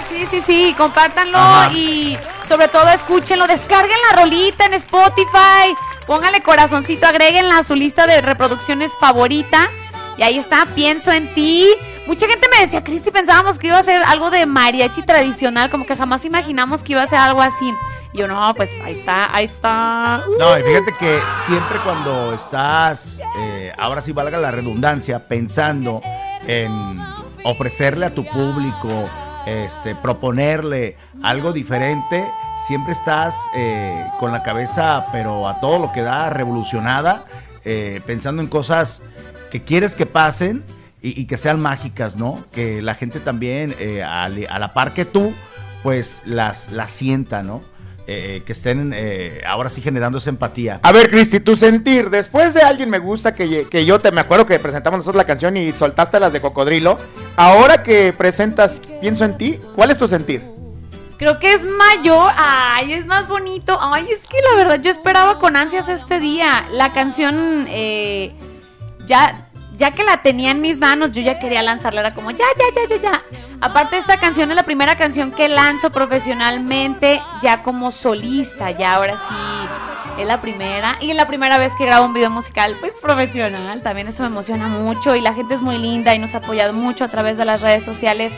Sí, 0.10 0.26
sí, 0.30 0.42
sí, 0.42 0.76
compártanlo 0.78 1.38
Ajá. 1.38 1.72
y 1.74 2.18
sobre 2.48 2.68
todo 2.68 2.88
escúchenlo, 2.90 3.48
descarguen 3.48 3.98
la 4.12 4.22
rolita 4.22 4.66
en 4.66 4.76
Spotify, 4.76 5.76
pónganle 6.06 6.42
corazoncito, 6.42 7.06
agréguenla 7.08 7.58
a 7.60 7.64
su 7.64 7.76
lista 7.76 8.08
de 8.08 8.22
reproducciones 8.22 8.92
favorita 9.00 9.70
y 10.18 10.24
ahí 10.24 10.38
está, 10.38 10.66
pienso 10.74 11.12
en 11.12 11.34
ti. 11.34 11.68
Mucha 12.08 12.28
gente 12.28 12.48
me 12.54 12.62
decía, 12.62 12.84
Cristi, 12.84 13.10
pensábamos 13.10 13.58
que 13.58 13.68
iba 13.68 13.80
a 13.80 13.84
ser 13.84 14.04
algo 14.04 14.30
de 14.30 14.46
mariachi 14.46 15.02
tradicional, 15.02 15.72
como 15.72 15.88
que 15.88 15.96
jamás 15.96 16.24
imaginamos 16.24 16.84
que 16.84 16.92
iba 16.92 17.02
a 17.02 17.08
ser 17.08 17.18
algo 17.18 17.42
así. 17.42 17.74
Y 18.14 18.20
yo, 18.20 18.28
no, 18.28 18.54
pues 18.54 18.70
ahí 18.84 18.94
está, 18.94 19.36
ahí 19.36 19.46
está. 19.46 20.24
No, 20.40 20.58
y 20.58 20.62
fíjate 20.62 20.94
que 21.00 21.20
siempre 21.48 21.80
cuando 21.84 22.34
estás, 22.34 23.20
eh, 23.40 23.74
ahora 23.78 24.02
sí 24.02 24.12
valga 24.12 24.38
la 24.38 24.52
redundancia, 24.52 25.28
pensando 25.28 26.02
en 26.46 27.00
ofrecerle 27.44 28.06
a 28.06 28.14
tu 28.14 28.24
público, 28.24 29.10
este, 29.48 29.96
proponerle 29.96 30.98
algo 31.24 31.54
diferente, 31.54 32.24
siempre 32.68 32.94
estás 32.94 33.36
eh, 33.56 34.06
con 34.20 34.32
la 34.32 34.44
cabeza, 34.44 35.08
pero 35.12 35.48
a 35.48 35.60
todo 35.60 35.80
lo 35.80 35.92
que 35.92 36.04
da, 36.04 36.30
revolucionada, 36.30 37.26
eh, 37.64 38.00
pensando 38.06 38.44
en 38.44 38.48
cosas 38.48 39.02
que 39.52 39.64
quieres 39.64 39.96
que 39.96 40.06
pasen 40.06 40.64
y, 41.06 41.22
y 41.22 41.26
que 41.26 41.38
sean 41.38 41.62
mágicas, 41.62 42.16
¿no? 42.16 42.44
Que 42.52 42.82
la 42.82 42.96
gente 42.96 43.20
también, 43.20 43.76
eh, 43.80 44.02
a, 44.02 44.28
la 44.28 44.74
par 44.74 44.94
que 44.94 45.06
tú, 45.06 45.34
pues 45.84 46.24
las, 46.26 46.72
las 46.72 46.90
sienta, 46.90 47.44
¿no? 47.44 47.62
Eh, 48.08 48.42
que 48.46 48.52
estén 48.52 48.92
eh, 48.96 49.42
ahora 49.48 49.70
sí 49.70 49.82
generando 49.82 50.18
esa 50.18 50.32
empatía. 50.32 50.80
A 50.82 50.92
ver, 50.92 51.12
Cristi, 51.12 51.40
tu 51.40 51.56
sentir, 51.56 52.10
después 52.10 52.56
de 52.56 52.62
alguien 52.62 52.90
me 52.90 53.00
gusta 53.00 53.36
que, 53.36 53.68
que 53.68 53.86
yo 53.86 54.00
te 54.00 54.12
me 54.12 54.22
acuerdo 54.22 54.48
que 54.48 54.58
presentamos 54.60 54.98
nosotros 54.98 55.18
la 55.18 55.26
canción 55.26 55.58
y 55.58 55.72
soltaste 55.72 56.20
las 56.20 56.34
de 56.34 56.42
cocodrilo, 56.42 56.98
ahora 57.36 57.84
que 57.84 58.12
presentas 58.14 58.82
Pienso 59.02 59.26
en 59.26 59.38
ti, 59.38 59.60
¿cuál 59.76 59.92
es 59.92 60.00
tu 60.00 60.08
sentir? 60.08 60.42
Creo 61.18 61.38
que 61.40 61.54
es 61.54 61.64
mayor. 61.64 62.32
Ay, 62.36 62.94
es 62.94 63.06
más 63.06 63.28
bonito. 63.28 63.78
Ay, 63.80 64.08
es 64.10 64.22
que 64.28 64.38
la 64.42 64.56
verdad 64.58 64.82
yo 64.82 64.90
esperaba 64.90 65.38
con 65.38 65.56
ansias 65.56 65.88
este 65.88 66.20
día. 66.20 66.68
La 66.72 66.92
canción, 66.92 67.68
eh, 67.70 68.34
ya, 69.06 69.45
ya 69.78 69.92
que 69.92 70.04
la 70.04 70.22
tenía 70.22 70.52
en 70.52 70.62
mis 70.62 70.78
manos, 70.78 71.12
yo 71.12 71.22
ya 71.22 71.40
quería 71.40 71.62
lanzarla. 71.62 72.02
Era 72.02 72.14
como, 72.14 72.32
ya, 72.32 72.46
ya, 72.58 72.82
ya, 72.82 72.96
ya, 72.96 73.02
ya. 73.02 73.24
Aparte, 73.62 73.98
esta 73.98 74.18
canción 74.18 74.50
es 74.50 74.56
la 74.56 74.64
primera 74.64 74.96
canción 74.96 75.32
que 75.32 75.50
lanzo 75.50 75.92
profesionalmente, 75.92 77.22
ya 77.42 77.64
como 77.64 77.92
solista. 77.92 78.72
Ya 78.72 78.96
ahora 78.96 79.18
sí, 79.18 80.22
es 80.22 80.28
la 80.28 80.42
primera. 80.42 80.98
Y 81.02 81.12
es 81.12 81.16
la 81.16 81.28
primera 81.28 81.58
vez 81.58 81.74
que 81.78 81.86
grabo 81.86 82.06
un 82.06 82.14
video 82.14 82.30
musical, 82.30 82.76
pues 82.80 82.94
profesional. 83.02 83.82
También 83.82 84.08
eso 84.08 84.24
me 84.24 84.28
emociona 84.28 84.68
mucho. 84.68 85.16
Y 85.16 85.22
la 85.22 85.34
gente 85.34 85.54
es 85.54 85.62
muy 85.62 85.78
linda 85.78 86.14
y 86.16 86.20
nos 86.20 86.36
ha 86.36 86.40
apoyado 86.40 86.74
mucho 86.74 87.04
a 87.04 87.08
través 87.08 87.38
de 87.38 87.46
las 87.46 87.62
redes 87.62 87.84
sociales. 87.84 88.34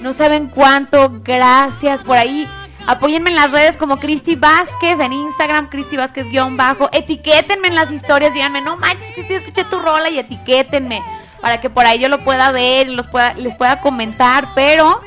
No 0.00 0.12
saben 0.12 0.48
cuánto, 0.48 1.20
gracias 1.24 2.02
por 2.02 2.16
ahí. 2.16 2.48
Apóyenme 2.88 3.28
en 3.28 3.36
las 3.36 3.52
redes 3.52 3.76
como 3.76 3.98
Cristi 3.98 4.34
Vázquez, 4.34 4.98
en 4.98 5.12
Instagram, 5.12 5.68
Cristi 5.68 5.98
Vázquez 5.98 6.26
guion 6.30 6.56
bajo. 6.56 6.88
Etiquétenme 6.90 7.68
en 7.68 7.74
las 7.74 7.92
historias, 7.92 8.32
díganme, 8.32 8.62
no 8.62 8.78
manches, 8.78 9.12
Cristi, 9.12 9.34
escuché 9.34 9.64
tu 9.64 9.78
rola 9.78 10.08
y 10.08 10.18
etiquétenme 10.18 11.02
para 11.42 11.60
que 11.60 11.68
por 11.68 11.84
ahí 11.84 11.98
yo 11.98 12.08
lo 12.08 12.24
pueda 12.24 12.50
ver 12.50 12.88
los 12.88 13.06
pueda, 13.06 13.34
les 13.34 13.54
pueda 13.56 13.82
comentar. 13.82 14.54
Pero 14.54 15.02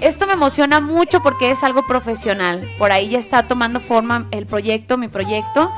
esto 0.00 0.26
me 0.26 0.32
emociona 0.32 0.80
mucho 0.80 1.22
porque 1.22 1.52
es 1.52 1.62
algo 1.62 1.86
profesional. 1.86 2.68
Por 2.78 2.90
ahí 2.90 3.10
ya 3.10 3.20
está 3.20 3.44
tomando 3.44 3.78
forma 3.78 4.26
el 4.32 4.46
proyecto, 4.46 4.98
mi 4.98 5.06
proyecto. 5.06 5.70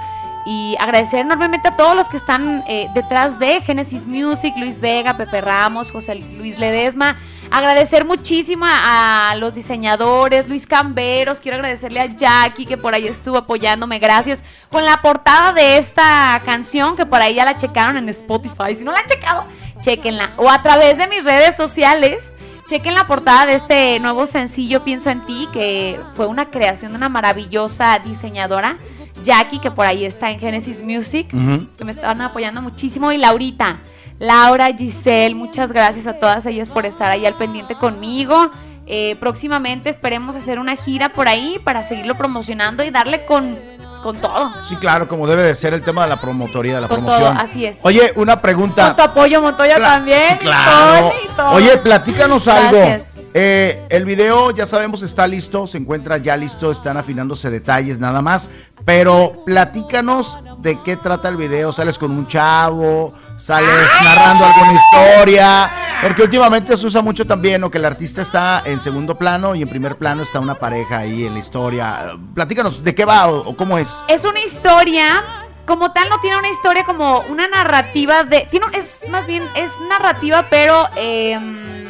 Y 0.47 0.75
agradecer 0.81 1.21
enormemente 1.21 1.69
a 1.69 1.77
todos 1.77 1.95
los 1.95 2.09
que 2.09 2.17
están 2.17 2.65
eh, 2.67 2.89
detrás 2.95 3.39
de 3.39 3.61
Genesis 3.61 4.07
Music, 4.07 4.55
Luis 4.57 4.81
Vega, 4.81 5.19
Pepe 5.19 5.43
Ramos, 5.43 5.91
José 5.91 6.15
Luis 6.15 6.59
Ledesma. 6.59 7.19
Agradecer 7.53 8.07
muchísimo 8.07 8.65
a, 8.67 9.35
los 9.37 9.55
diseñadores, 9.55 10.49
Luis 10.49 10.67
Camberos. 10.67 11.39
Quiero 11.39 11.57
agradecerle 11.57 12.01
a 12.01 12.07
Jackie 12.07 12.65
que 12.65 12.79
por 12.79 12.95
ahí 12.95 13.07
estuvo 13.07 13.37
apoyándome. 13.37 13.99
Gracias. 13.99 14.43
Con 14.71 14.87
la 14.87 15.03
portada 15.03 15.53
de 15.53 15.77
esta 15.77 16.41
canción 16.47 16.97
que 16.97 17.05
por 17.05 17.21
ahí 17.21 17.35
ya 17.35 17.45
la 17.45 17.59
checaron 17.59 17.99
en 17.99 18.09
Spotify. 18.09 18.75
Si 18.75 18.85
no 18.85 18.93
la 18.93 19.01
han 19.01 19.07
checado, 19.07 19.45
chequenla. 19.83 20.31
O 20.39 20.49
a 20.49 20.63
través 20.63 20.97
de 20.97 21.07
mis 21.09 21.25
redes 21.25 21.55
sociales. 21.55 22.35
Chequen 22.69 22.95
la 22.95 23.07
portada 23.07 23.45
de 23.45 23.57
este 23.57 24.01
nuevo 24.01 24.27
sencillo 24.27 24.83
Pienso 24.83 25.11
en 25.11 25.27
ti, 25.27 25.47
que 25.53 26.01
fue 26.15 26.27
una 26.27 26.49
creación 26.49 26.93
de 26.93 26.97
una 26.97 27.11
maravillosa 27.11 27.99
diseñadora, 27.99 28.79
Jackie, 29.25 29.59
que 29.59 29.71
por 29.71 29.85
ahí 29.85 30.07
está 30.07 30.31
en 30.31 30.39
Genesis 30.39 30.81
Music, 30.83 31.29
que 31.29 31.85
me 31.85 31.91
estaban 31.91 32.23
apoyando 32.23 32.63
muchísimo, 32.63 33.13
y 33.13 33.19
Laurita, 33.19 33.81
Laura, 34.23 34.69
Giselle, 34.73 35.35
muchas 35.35 35.73
gracias 35.73 36.07
a 36.07 36.13
todas 36.13 36.47
ellas 36.47 36.69
por 36.69 36.87
estar 36.87 37.11
ahí 37.11 37.27
al 37.27 37.35
pendiente 37.35 37.75
conmigo. 37.75 38.53
Eh, 38.87 39.17
próximamente 39.19 39.91
esperemos 39.91 40.37
hacer 40.37 40.61
una 40.61 40.77
gira 40.77 41.09
por 41.09 41.27
ahí 41.27 41.61
para 41.65 41.83
seguirlo 41.83 42.17
promocionando 42.17 42.85
y 42.85 42.91
darle 42.91 43.25
con, 43.27 43.59
con 44.01 44.17
todo. 44.21 44.53
Sí, 44.63 44.77
claro, 44.77 45.09
como 45.09 45.27
debe 45.27 45.43
de 45.43 45.57
ser 45.57 45.75
el 45.75 45.83
tema 45.83 46.05
de 46.05 46.11
la 46.11 46.21
promotoría, 46.21 46.77
de 46.77 46.83
la 46.83 46.87
Con 46.89 46.99
promoción. 47.05 47.35
todo, 47.35 47.43
así 47.43 47.67
es. 47.67 47.81
Oye, 47.83 48.13
una 48.15 48.41
pregunta. 48.41 48.87
Con 48.87 48.97
tu 48.97 49.03
apoyo, 49.03 49.43
Montoya, 49.43 49.81
también. 49.81 50.39
Sí, 50.39 50.47
claro. 50.47 51.13
Tony. 51.37 51.57
Oye, 51.57 51.79
platícanos 51.79 52.47
algo. 52.47 52.79
Gracias. 52.79 53.12
Eh, 53.35 53.87
el 53.89 54.05
video, 54.05 54.51
ya 54.51 54.67
sabemos, 54.67 55.03
está 55.03 55.27
listo, 55.27 55.67
se 55.67 55.79
encuentra 55.79 56.19
ya 56.19 56.37
listo, 56.37 56.71
están 56.71 56.97
afinándose 56.97 57.51
detalles 57.51 57.99
nada 57.99 58.21
más. 58.21 58.51
Pero 58.85 59.43
platícanos 59.47 60.39
de 60.59 60.81
qué 60.83 60.97
trata 60.97 61.29
el 61.29 61.37
video. 61.37 61.73
¿Sales 61.73 61.99
con 61.99 62.11
un 62.11 62.27
chavo? 62.27 63.15
¿Sales 63.39 63.71
narrando 64.03 64.45
alguna 64.45 64.73
historia? 64.75 65.71
Porque 66.03 66.23
últimamente 66.23 66.77
se 66.77 66.87
usa 66.87 67.01
mucho 67.01 67.27
también, 67.27 67.63
o 67.65 67.71
que 67.71 67.79
el 67.79 67.85
artista 67.85 68.23
está 68.23 68.63
en 68.65 68.81
segundo 68.81 69.17
plano 69.17 69.55
y 69.55 69.63
en 69.63 69.69
primer 69.69 69.97
plano 69.97 70.23
está 70.23 70.41
una 70.41 70.57
pareja 70.57 70.99
ahí 70.99 71.27
en 71.27 71.35
la 71.35 71.39
historia. 71.39 72.19
Platícanos, 72.35 72.83
¿de 72.83 72.95
qué 72.95 73.05
va 73.05 73.29
o, 73.29 73.51
o 73.51 73.57
cómo 73.57 73.79
es? 73.79 74.03
Es 74.09 74.25
una 74.25 74.41
historia, 74.41 75.23
como 75.65 75.93
tal 75.93 76.09
no 76.09 76.19
tiene 76.21 76.39
una 76.39 76.49
historia 76.49 76.85
como 76.85 77.21
una 77.29 77.47
narrativa 77.49 78.25
de... 78.25 78.49
Tiene, 78.51 78.67
es 78.75 79.01
más 79.09 79.27
bien, 79.27 79.45
es 79.55 79.73
narrativa, 79.89 80.47
pero 80.51 80.89
em, 80.97 81.82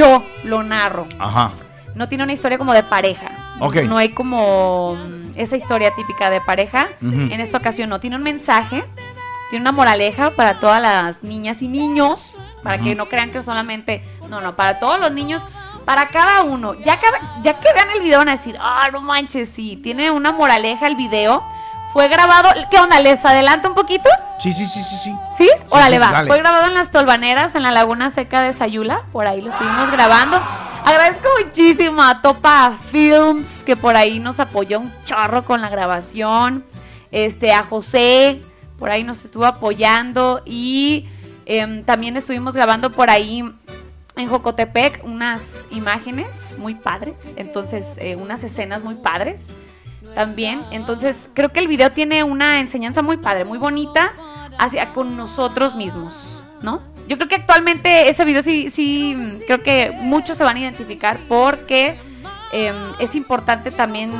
yo 0.00 0.24
lo 0.44 0.62
narro. 0.62 1.06
Ajá. 1.18 1.52
No 1.94 2.08
tiene 2.08 2.24
una 2.24 2.32
historia 2.32 2.56
como 2.56 2.72
de 2.72 2.82
pareja. 2.82 3.56
Ok. 3.60 3.76
No 3.82 3.98
hay 3.98 4.08
como 4.08 4.96
mm, 4.96 5.32
esa 5.34 5.56
historia 5.56 5.90
típica 5.94 6.30
de 6.30 6.40
pareja. 6.40 6.88
En 7.02 7.38
esta 7.40 7.58
ocasión 7.58 7.90
no. 7.90 8.00
Tiene 8.00 8.16
un 8.16 8.22
mensaje, 8.22 8.82
tiene 9.50 9.62
una 9.62 9.72
moraleja 9.72 10.30
para 10.30 10.58
todas 10.58 10.80
las 10.80 11.22
niñas 11.22 11.60
y 11.60 11.68
niños, 11.68 12.42
para 12.62 12.78
que 12.78 12.94
no 12.94 13.08
crean 13.08 13.30
que 13.30 13.42
solamente... 13.42 14.02
No, 14.30 14.40
no, 14.40 14.56
para 14.56 14.78
todos 14.78 14.98
los 15.00 15.12
niños, 15.12 15.44
para 15.84 16.08
cada 16.08 16.44
uno. 16.44 16.74
Ya 16.74 16.98
que, 16.98 17.06
ya 17.42 17.58
que 17.58 17.72
vean 17.74 17.90
el 17.94 18.00
video 18.00 18.18
van 18.18 18.28
a 18.28 18.32
decir, 18.32 18.56
ah, 18.58 18.88
no 18.92 19.02
manches, 19.02 19.50
sí, 19.50 19.76
tiene 19.76 20.10
una 20.10 20.32
moraleja 20.32 20.86
el 20.86 20.96
video. 20.96 21.42
Fue 21.92 22.06
grabado, 22.08 22.48
¿qué 22.70 22.78
onda? 22.78 23.00
¿Les 23.00 23.24
adelanto 23.24 23.68
un 23.68 23.74
poquito? 23.74 24.08
Sí, 24.38 24.52
sí, 24.52 24.64
sí, 24.64 24.80
sí, 24.82 24.96
sí. 24.96 25.14
¿Sí? 25.36 25.50
Órale, 25.70 25.96
sí, 25.96 26.00
va. 26.00 26.12
dale. 26.12 26.28
Fue 26.28 26.38
grabado 26.38 26.66
en 26.66 26.74
las 26.74 26.90
Tolvaneras, 26.92 27.56
en 27.56 27.64
la 27.64 27.72
Laguna 27.72 28.10
Seca 28.10 28.42
de 28.42 28.52
Sayula. 28.52 29.02
Por 29.12 29.26
ahí 29.26 29.40
lo 29.40 29.50
estuvimos 29.50 29.90
grabando. 29.90 30.36
Agradezco 30.84 31.28
muchísimo 31.44 32.00
a 32.02 32.22
Topa 32.22 32.78
Films, 32.92 33.64
que 33.64 33.74
por 33.76 33.96
ahí 33.96 34.20
nos 34.20 34.38
apoyó 34.38 34.78
un 34.78 34.92
chorro 35.04 35.44
con 35.44 35.60
la 35.60 35.68
grabación. 35.68 36.64
Este, 37.10 37.52
a 37.52 37.64
José, 37.64 38.40
por 38.78 38.90
ahí 38.90 39.02
nos 39.02 39.24
estuvo 39.24 39.44
apoyando. 39.44 40.42
Y 40.46 41.08
em, 41.44 41.84
también 41.84 42.16
estuvimos 42.16 42.54
grabando 42.54 42.92
por 42.92 43.10
ahí 43.10 43.44
en 44.16 44.28
Jocotepec 44.28 45.02
unas 45.04 45.66
imágenes 45.72 46.56
muy 46.56 46.76
padres. 46.76 47.34
Entonces, 47.36 47.96
eh, 47.98 48.14
unas 48.14 48.44
escenas 48.44 48.84
muy 48.84 48.94
padres 48.94 49.48
también. 50.14 50.62
Entonces, 50.70 51.30
creo 51.34 51.52
que 51.52 51.60
el 51.60 51.68
video 51.68 51.92
tiene 51.92 52.24
una 52.24 52.60
enseñanza 52.60 53.02
muy 53.02 53.16
padre, 53.16 53.44
muy 53.44 53.58
bonita 53.58 54.12
hacia 54.58 54.92
con 54.92 55.16
nosotros 55.16 55.74
mismos, 55.74 56.44
¿no? 56.62 56.82
Yo 57.08 57.16
creo 57.16 57.28
que 57.28 57.36
actualmente 57.36 58.08
ese 58.08 58.24
video 58.24 58.42
sí, 58.42 58.70
sí, 58.70 59.16
creo 59.46 59.62
que 59.62 59.92
muchos 60.00 60.38
se 60.38 60.44
van 60.44 60.56
a 60.56 60.60
identificar 60.60 61.18
porque 61.28 61.98
em, 62.52 62.92
es 63.00 63.16
importante 63.16 63.70
también 63.70 64.12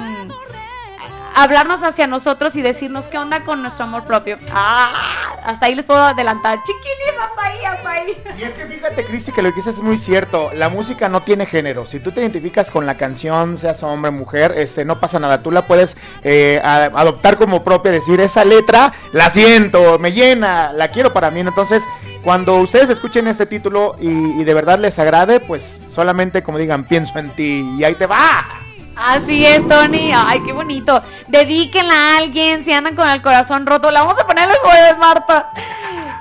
hablarnos 1.34 1.82
hacia 1.82 2.06
nosotros 2.06 2.56
y 2.56 2.62
decirnos 2.62 3.08
qué 3.08 3.18
onda 3.18 3.44
con 3.44 3.62
nuestro 3.62 3.84
amor 3.84 4.04
propio. 4.04 4.38
Ah, 4.52 5.36
hasta 5.44 5.66
ahí 5.66 5.74
les 5.74 5.86
puedo 5.86 6.00
adelantar. 6.00 6.62
Chiquinis, 6.62 7.22
hasta 7.22 7.46
ahí, 7.46 7.64
hasta 7.64 7.90
ahí. 7.90 8.22
Y 8.38 8.42
es 8.42 8.52
que 8.52 8.66
fíjate, 8.66 9.04
Cristi, 9.04 9.32
que 9.32 9.42
lo 9.42 9.50
que 9.50 9.56
dices 9.56 9.76
es 9.76 9.82
muy 9.82 9.98
cierto. 9.98 10.50
La 10.54 10.68
música 10.68 11.08
no 11.08 11.22
tiene 11.22 11.46
género. 11.46 11.86
Si 11.86 12.00
tú 12.00 12.12
te 12.12 12.20
identificas 12.20 12.70
con 12.70 12.86
la 12.86 12.96
canción, 12.96 13.58
seas 13.58 13.82
hombre, 13.82 14.10
mujer, 14.10 14.54
este, 14.56 14.84
no 14.84 15.00
pasa 15.00 15.18
nada. 15.18 15.42
Tú 15.42 15.50
la 15.50 15.66
puedes 15.66 15.96
eh, 16.22 16.60
adoptar 16.62 17.36
como 17.36 17.64
propia, 17.64 17.92
decir, 17.92 18.20
esa 18.20 18.44
letra 18.44 18.92
la 19.12 19.30
siento, 19.30 19.98
me 19.98 20.12
llena, 20.12 20.72
la 20.72 20.88
quiero 20.90 21.12
para 21.12 21.30
mí. 21.30 21.40
Entonces, 21.40 21.86
cuando 22.22 22.56
ustedes 22.56 22.90
escuchen 22.90 23.26
este 23.28 23.46
título 23.46 23.96
y 23.98 24.44
de 24.44 24.54
verdad 24.54 24.78
les 24.78 24.98
agrade, 24.98 25.40
pues 25.40 25.80
solamente 25.90 26.42
como 26.42 26.58
digan, 26.58 26.84
pienso 26.84 27.18
en 27.18 27.30
ti 27.30 27.66
y 27.78 27.84
ahí 27.84 27.94
te 27.94 28.06
va. 28.06 28.69
Así 29.00 29.46
es, 29.46 29.66
Tony. 29.66 30.12
Ay, 30.14 30.42
qué 30.44 30.52
bonito. 30.52 31.02
Dedíquenla 31.28 31.94
a 31.94 32.16
alguien 32.18 32.62
si 32.64 32.72
andan 32.72 32.94
con 32.94 33.08
el 33.08 33.22
corazón 33.22 33.64
roto. 33.64 33.90
La 33.90 34.02
vamos 34.02 34.18
a 34.18 34.26
poner 34.26 34.48
el 34.48 34.56
jueves, 34.56 34.98
Marta. 34.98 35.50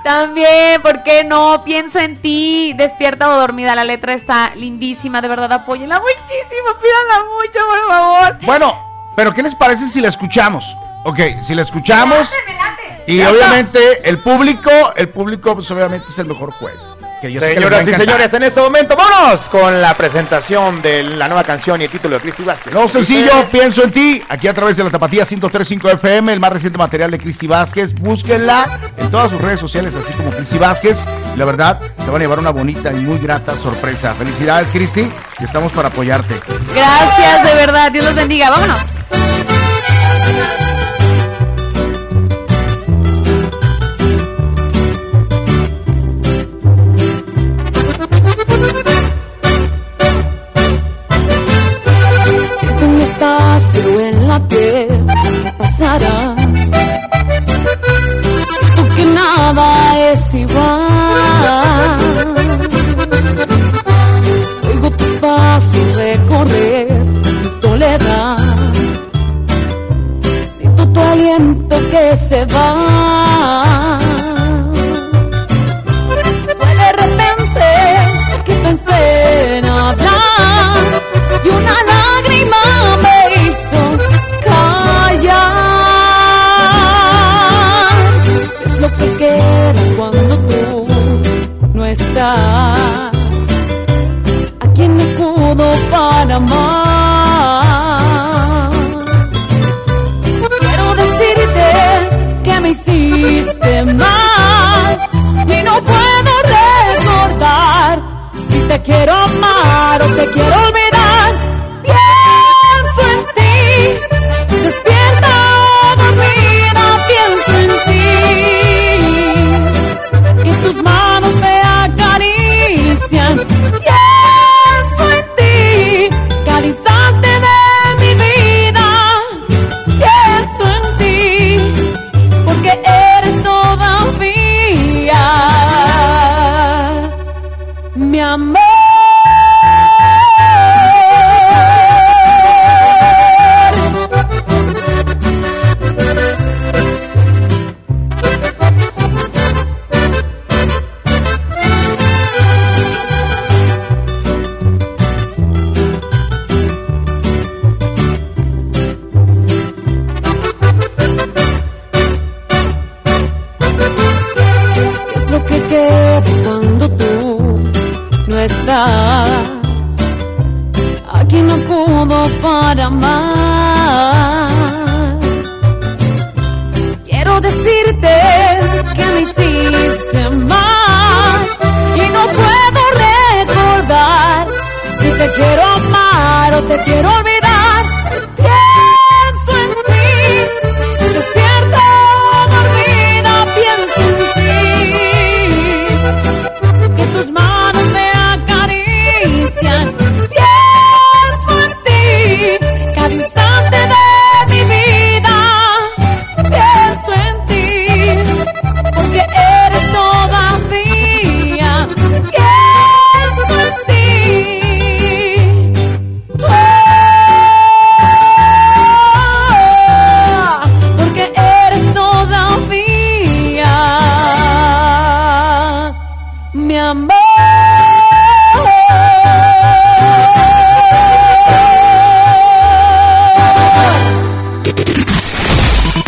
También, 0.02 0.80
¿por 0.80 1.02
qué 1.02 1.24
no? 1.24 1.62
Pienso 1.62 1.98
en 1.98 2.20
ti, 2.22 2.72
despierta 2.72 3.28
o 3.28 3.38
dormida. 3.38 3.74
La 3.74 3.84
letra 3.84 4.14
está 4.14 4.54
lindísima, 4.54 5.20
de 5.20 5.28
verdad, 5.28 5.52
apóyenla 5.52 6.00
muchísimo, 6.00 6.68
pídanla 6.80 7.26
mucho, 7.36 7.58
por 7.68 7.88
favor. 7.88 8.38
Bueno, 8.46 9.12
pero 9.14 9.34
¿qué 9.34 9.42
les 9.42 9.54
parece 9.54 9.86
si 9.86 10.00
la 10.00 10.08
escuchamos? 10.08 10.74
Ok, 11.04 11.18
si 11.42 11.54
la 11.54 11.62
escuchamos. 11.62 12.32
Y 13.06 13.22
obviamente 13.22 14.08
el 14.08 14.22
público, 14.22 14.70
el 14.96 15.08
público 15.10 15.54
pues 15.54 15.70
obviamente 15.70 16.06
es 16.08 16.18
el 16.18 16.26
mejor 16.26 16.52
juez. 16.52 16.94
Que 17.20 17.30
yo 17.30 17.40
sé 17.40 17.54
Señoras 17.54 17.86
y 17.86 17.92
señores, 17.92 18.32
en 18.32 18.42
este 18.44 18.60
momento, 18.60 18.96
vámonos 18.96 19.48
con 19.50 19.80
la 19.80 19.94
presentación 19.94 20.80
de 20.80 21.02
la 21.02 21.28
nueva 21.28 21.44
canción 21.44 21.80
y 21.80 21.84
el 21.84 21.90
título 21.90 22.16
de 22.16 22.22
Cristi 22.22 22.42
Vázquez. 22.42 22.72
No 22.72 22.88
sencillo, 22.88 23.46
pienso 23.50 23.84
en 23.84 23.90
ti, 23.90 24.22
aquí 24.28 24.48
a 24.48 24.54
través 24.54 24.76
de 24.76 24.84
la 24.84 24.90
Tapatía 24.90 25.24
1035 25.24 25.90
FM, 25.90 26.32
el 26.32 26.40
más 26.40 26.52
reciente 26.52 26.78
material 26.78 27.10
de 27.10 27.18
Cristi 27.18 27.46
Vázquez. 27.46 27.94
Búsquenla 27.94 28.80
en 28.96 29.10
todas 29.10 29.30
sus 29.30 29.40
redes 29.40 29.60
sociales, 29.60 29.94
así 29.94 30.12
como 30.14 30.30
Cristi 30.30 30.58
Vázquez. 30.58 31.06
Y 31.34 31.38
la 31.38 31.44
verdad, 31.44 31.80
se 32.02 32.10
van 32.10 32.22
a 32.22 32.24
llevar 32.24 32.38
una 32.38 32.50
bonita 32.50 32.90
y 32.90 32.96
muy 32.96 33.18
grata 33.18 33.56
sorpresa. 33.56 34.14
Felicidades, 34.14 34.70
Cristi, 34.70 35.10
y 35.38 35.44
estamos 35.44 35.72
para 35.72 35.88
apoyarte. 35.88 36.40
Gracias, 36.74 37.44
de 37.44 37.54
verdad. 37.54 37.92
Dios 37.92 38.04
los 38.06 38.14
bendiga. 38.14 38.50
Vámonos. 38.50 39.00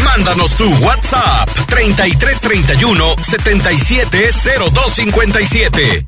Mándanos 0.05 0.57
tu 0.57 0.69
WhatsApp 0.85 1.49
3331 1.69 3.15
770257. 3.23 6.05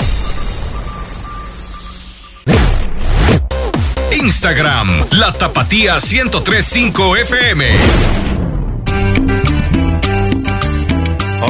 Instagram, 4.13 5.07
la 5.11 5.33
tapatía 5.33 5.99
1035 6.01 7.17
FM. 7.17 8.34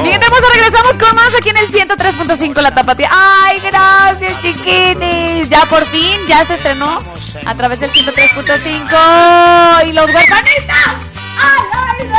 Bien, 0.05 0.23
hermosa, 0.23 0.47
regresamos 0.53 0.99
con 0.99 1.17
más 1.17 1.35
aquí 1.35 1.49
en 1.49 1.57
el 1.57 1.73
103.5 1.73 2.61
La 2.61 2.75
Tapatía. 2.75 3.09
Ay, 3.11 3.59
gracias, 3.61 4.43
chiquinis. 4.43 5.49
Ya 5.49 5.65
por 5.65 5.87
fin, 5.87 6.21
ya 6.29 6.45
se 6.45 6.57
estrenó 6.57 7.03
a 7.47 7.55
través 7.55 7.81
del 7.81 7.91
103.5 7.91 9.89
y 9.89 9.93
los 9.93 10.07
huerfanitas. 10.07 10.95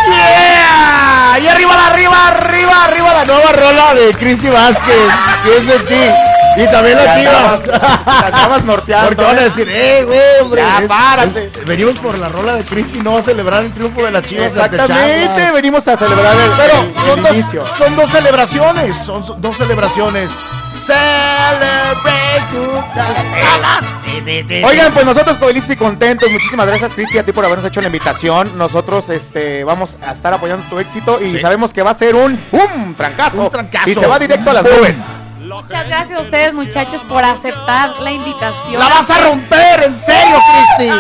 ¡Yeah! 0.08 1.40
Y 1.40 1.48
arriba, 1.48 1.88
arriba, 1.88 2.28
arriba, 2.28 2.86
arriba 2.86 3.14
la 3.14 3.26
nueva 3.26 3.52
rola 3.52 3.94
de 3.94 4.14
Cristi 4.16 4.48
Vázquez. 4.48 5.12
¿Qué 5.44 5.58
es 5.58 5.68
de 5.68 5.80
ti? 5.80 6.35
Y 6.58 6.66
también 6.68 6.98
las 6.98 7.06
Ya 7.06 7.20
chivas. 7.20 7.66
ya 8.06 8.28
andabas 8.28 8.64
norteando, 8.64 9.08
Porque 9.10 9.24
van 9.24 9.38
a 9.38 9.42
¿eh? 9.42 9.44
decir, 9.46 9.68
¡eh, 9.70 10.04
güey, 10.06 10.20
hombre! 10.42 10.62
Ya, 10.62 10.80
es- 10.80 10.88
párate. 10.88 11.52
es- 11.54 11.66
venimos 11.66 11.98
por 11.98 12.18
la 12.18 12.30
rola 12.30 12.56
de 12.56 12.64
Cristi, 12.64 13.00
no 13.00 13.18
a 13.18 13.22
celebrar 13.24 13.64
el 13.64 13.74
triunfo 13.74 14.04
de 14.04 14.12
las 14.12 14.24
chivas. 14.24 14.48
Exactamente, 14.48 15.52
venimos 15.52 15.88
a 15.88 15.98
celebrar 15.98 16.34
el, 16.36 16.52
Pero 16.58 16.82
el- 16.82 17.00
son 17.00 17.26
el 17.26 17.44
dos, 17.54 17.70
son 17.70 17.96
dos 17.96 18.10
celebraciones, 18.10 18.98
son 18.98 19.24
so- 19.24 19.36
dos 19.40 19.58
celebraciones. 19.58 20.32
Oigan, 24.64 24.92
pues 24.94 25.06
nosotros 25.06 25.38
felices 25.38 25.70
y 25.72 25.76
contentos. 25.76 26.30
Muchísimas 26.30 26.66
gracias, 26.68 26.94
Cristi, 26.94 27.18
a 27.18 27.24
ti 27.26 27.32
por 27.32 27.46
habernos 27.46 27.66
hecho 27.66 27.80
la 27.82 27.88
invitación. 27.88 28.58
Nosotros 28.58 29.10
este, 29.10 29.64
vamos 29.64 29.98
a 30.06 30.12
estar 30.12 30.34
apoyando 30.34 30.68
tu 30.70 30.80
éxito 30.80 31.20
y 31.22 31.32
Sí. 31.34 31.40
sabemos 31.40 31.72
que 31.74 31.82
va 31.84 31.92
a 31.92 31.96
ser 31.96 32.16
un 32.16 32.36
¡pum! 32.38 32.94
trancazo. 32.96 33.42
Un 33.44 33.50
trancazo. 33.50 33.90
Y 33.90 33.94
se 33.94 34.06
va 34.06 34.20
directo 34.20 34.50
a 34.50 34.54
las 34.54 34.64
nubes. 34.64 34.98
Muchas 35.48 35.88
gracias 35.88 36.20
a 36.20 36.22
ustedes, 36.24 36.54
muchachos, 36.54 37.02
por 37.08 37.24
aceptar 37.24 38.00
la 38.00 38.12
invitación. 38.12 38.80
La 38.80 38.90
vas 38.90 39.10
a 39.10 39.20
romper, 39.20 39.84
en 39.84 39.96
serio, 39.96 40.38
Cristi. 40.78 40.94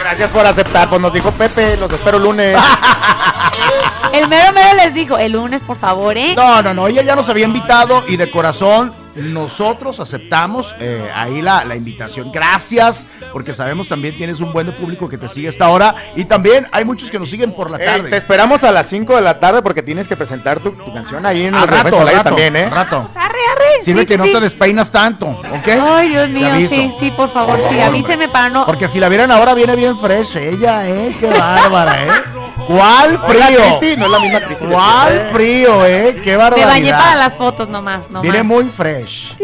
Gracias 0.00 0.30
por 0.30 0.46
aceptar. 0.46 0.88
Pues 0.88 1.00
nos 1.00 1.12
dijo 1.12 1.30
Pepe, 1.32 1.76
los 1.76 1.90
espero 1.90 2.18
lunes. 2.18 2.56
El 4.12 4.28
mero 4.28 4.52
mero 4.52 4.76
les 4.76 4.94
dijo, 4.94 5.18
el 5.18 5.32
lunes, 5.32 5.62
por 5.62 5.76
favor, 5.76 6.16
¿eh? 6.16 6.34
No, 6.36 6.62
no, 6.62 6.74
no, 6.74 6.86
ella 6.86 7.02
ya 7.02 7.16
nos 7.16 7.28
había 7.28 7.46
invitado 7.46 8.04
y 8.06 8.16
de 8.16 8.30
corazón 8.30 9.03
nosotros 9.16 10.00
aceptamos 10.00 10.74
eh, 10.80 11.10
ahí 11.14 11.42
la, 11.42 11.64
la 11.64 11.76
invitación. 11.76 12.30
Gracias, 12.32 13.06
porque 13.32 13.52
sabemos 13.52 13.88
también 13.88 14.16
tienes 14.16 14.40
un 14.40 14.52
buen 14.52 14.72
público 14.74 15.08
que 15.08 15.18
te 15.18 15.28
sigue 15.28 15.46
a 15.46 15.50
esta 15.50 15.68
hora 15.68 15.94
y 16.16 16.24
también 16.24 16.66
hay 16.72 16.84
muchos 16.84 17.10
que 17.10 17.18
nos 17.18 17.30
siguen 17.30 17.52
por 17.52 17.70
la 17.70 17.78
Ey, 17.78 17.86
tarde. 17.86 18.10
te 18.10 18.16
esperamos 18.16 18.64
a 18.64 18.72
las 18.72 18.88
5 18.88 19.14
de 19.16 19.20
la 19.22 19.40
tarde 19.40 19.62
porque 19.62 19.82
tienes 19.82 20.08
que 20.08 20.16
presentar 20.16 20.60
tu, 20.60 20.70
tu 20.72 20.92
canción 20.92 21.24
ahí 21.26 21.44
en 21.46 21.54
el 21.54 21.68
rato, 21.68 22.04
rato, 22.04 22.22
también, 22.24 22.56
¿eh? 22.56 22.68
rato. 22.70 23.06
Arre, 23.14 23.38
arre. 23.52 23.82
Sirve 23.84 24.02
sí, 24.02 24.06
que 24.06 24.14
sí, 24.14 24.18
no 24.18 24.24
sí. 24.26 24.32
te 24.32 24.40
despeinas 24.40 24.90
tanto, 24.90 25.26
¿ok? 25.26 25.68
Ay, 25.68 26.08
Dios 26.08 26.28
mío, 26.30 26.48
sí, 26.68 26.92
sí, 26.98 27.10
por 27.10 27.32
favor, 27.32 27.56
sí, 27.58 27.64
Hombre. 27.64 27.82
avíseme 27.82 28.28
para 28.28 28.48
no. 28.50 28.66
Porque 28.66 28.88
si 28.88 29.00
la 29.00 29.08
vieran 29.08 29.30
ahora 29.30 29.54
viene 29.54 29.76
bien 29.76 29.98
fresh, 29.98 30.36
ella, 30.36 30.88
¿eh? 30.88 31.14
Qué 31.18 31.26
bárbara, 31.26 32.04
¿eh? 32.04 32.08
¿Cuál 32.66 33.18
frío? 33.26 33.78
Cristi, 33.78 33.96
no 33.96 34.06
es 34.06 34.10
la 34.12 34.18
misma 34.20 34.40
Cristi. 34.40 34.64
¿Cuál 34.66 35.30
frío, 35.32 35.86
eh? 35.86 36.20
Qué 36.24 36.30
Me 36.32 36.36
barbaridad. 36.36 36.68
bañé 36.68 36.90
para 36.90 37.14
las 37.16 37.36
fotos 37.36 37.68
nomás, 37.68 38.06
nomás. 38.08 38.22
Viene 38.22 38.42
muy 38.42 38.64
fresh. 38.64 39.34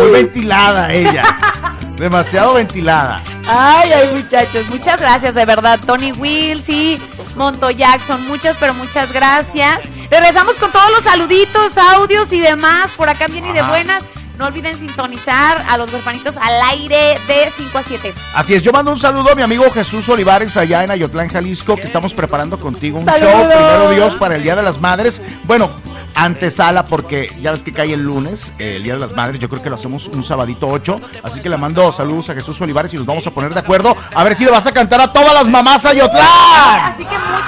Muy 0.00 0.10
ventilada 0.10 0.92
ella. 0.92 1.22
Demasiado 1.96 2.54
ventilada. 2.54 3.22
Ay, 3.48 3.90
ay, 3.92 4.10
muchachos, 4.14 4.66
muchas 4.68 5.00
gracias, 5.00 5.34
de 5.34 5.46
verdad. 5.46 5.78
Tony 5.86 6.12
Will, 6.12 6.62
sí, 6.62 7.00
Monto 7.36 7.70
Jackson, 7.70 8.26
muchas, 8.26 8.56
pero 8.60 8.74
muchas 8.74 9.12
gracias. 9.12 9.78
Regresamos 10.10 10.56
con 10.56 10.70
todos 10.70 10.90
los 10.90 11.04
saluditos, 11.04 11.78
audios 11.78 12.32
y 12.32 12.40
demás, 12.40 12.90
por 12.96 13.08
acá 13.08 13.28
bien 13.28 13.46
y 13.46 13.52
de 13.52 13.60
Ajá. 13.60 13.70
buenas. 13.70 14.02
No 14.38 14.46
olviden 14.46 14.78
sintonizar 14.78 15.64
a 15.68 15.78
los 15.78 15.90
huerfanitos 15.92 16.36
al 16.36 16.60
aire 16.70 17.18
de 17.26 17.50
5 17.56 17.78
a 17.78 17.82
7. 17.82 18.14
Así 18.34 18.54
es, 18.54 18.62
yo 18.62 18.70
mando 18.70 18.90
un 18.90 18.98
saludo 18.98 19.32
a 19.32 19.34
mi 19.34 19.42
amigo 19.42 19.70
Jesús 19.72 20.06
Olivares 20.10 20.56
allá 20.58 20.84
en 20.84 20.90
Ayotlán, 20.90 21.28
Jalisco, 21.28 21.74
que 21.76 21.82
estamos 21.84 22.12
preparando 22.12 22.58
contigo 22.60 22.98
un 22.98 23.04
¡Saludos! 23.04 23.32
show, 23.32 23.48
primero 23.48 23.90
Dios, 23.90 24.16
para 24.16 24.36
el 24.36 24.42
Día 24.42 24.54
de 24.54 24.62
las 24.62 24.78
Madres. 24.78 25.22
Bueno, 25.44 25.70
antesala, 26.14 26.84
porque 26.86 27.30
ya 27.40 27.52
ves 27.52 27.62
que 27.62 27.72
cae 27.72 27.94
el 27.94 28.02
lunes, 28.02 28.52
eh, 28.58 28.76
el 28.76 28.82
Día 28.82 28.94
de 28.94 29.00
las 29.00 29.14
Madres, 29.14 29.40
yo 29.40 29.48
creo 29.48 29.62
que 29.62 29.70
lo 29.70 29.76
hacemos 29.76 30.06
un 30.08 30.22
sabadito 30.22 30.68
8, 30.68 31.00
así 31.22 31.40
que 31.40 31.48
le 31.48 31.56
mando 31.56 31.90
saludos 31.92 32.28
a 32.28 32.34
Jesús 32.34 32.60
Olivares 32.60 32.92
y 32.92 32.96
nos 32.98 33.06
vamos 33.06 33.26
a 33.26 33.30
poner 33.30 33.54
de 33.54 33.60
acuerdo 33.60 33.96
a 34.14 34.22
ver 34.24 34.34
si 34.34 34.44
le 34.44 34.50
vas 34.50 34.66
a 34.66 34.72
cantar 34.72 35.00
a 35.00 35.12
todas 35.12 35.32
las 35.32 35.48
mamás 35.48 35.86
Ayotlán. 35.86 36.92
Así 36.92 37.04
que 37.04 37.18
muy 37.18 37.42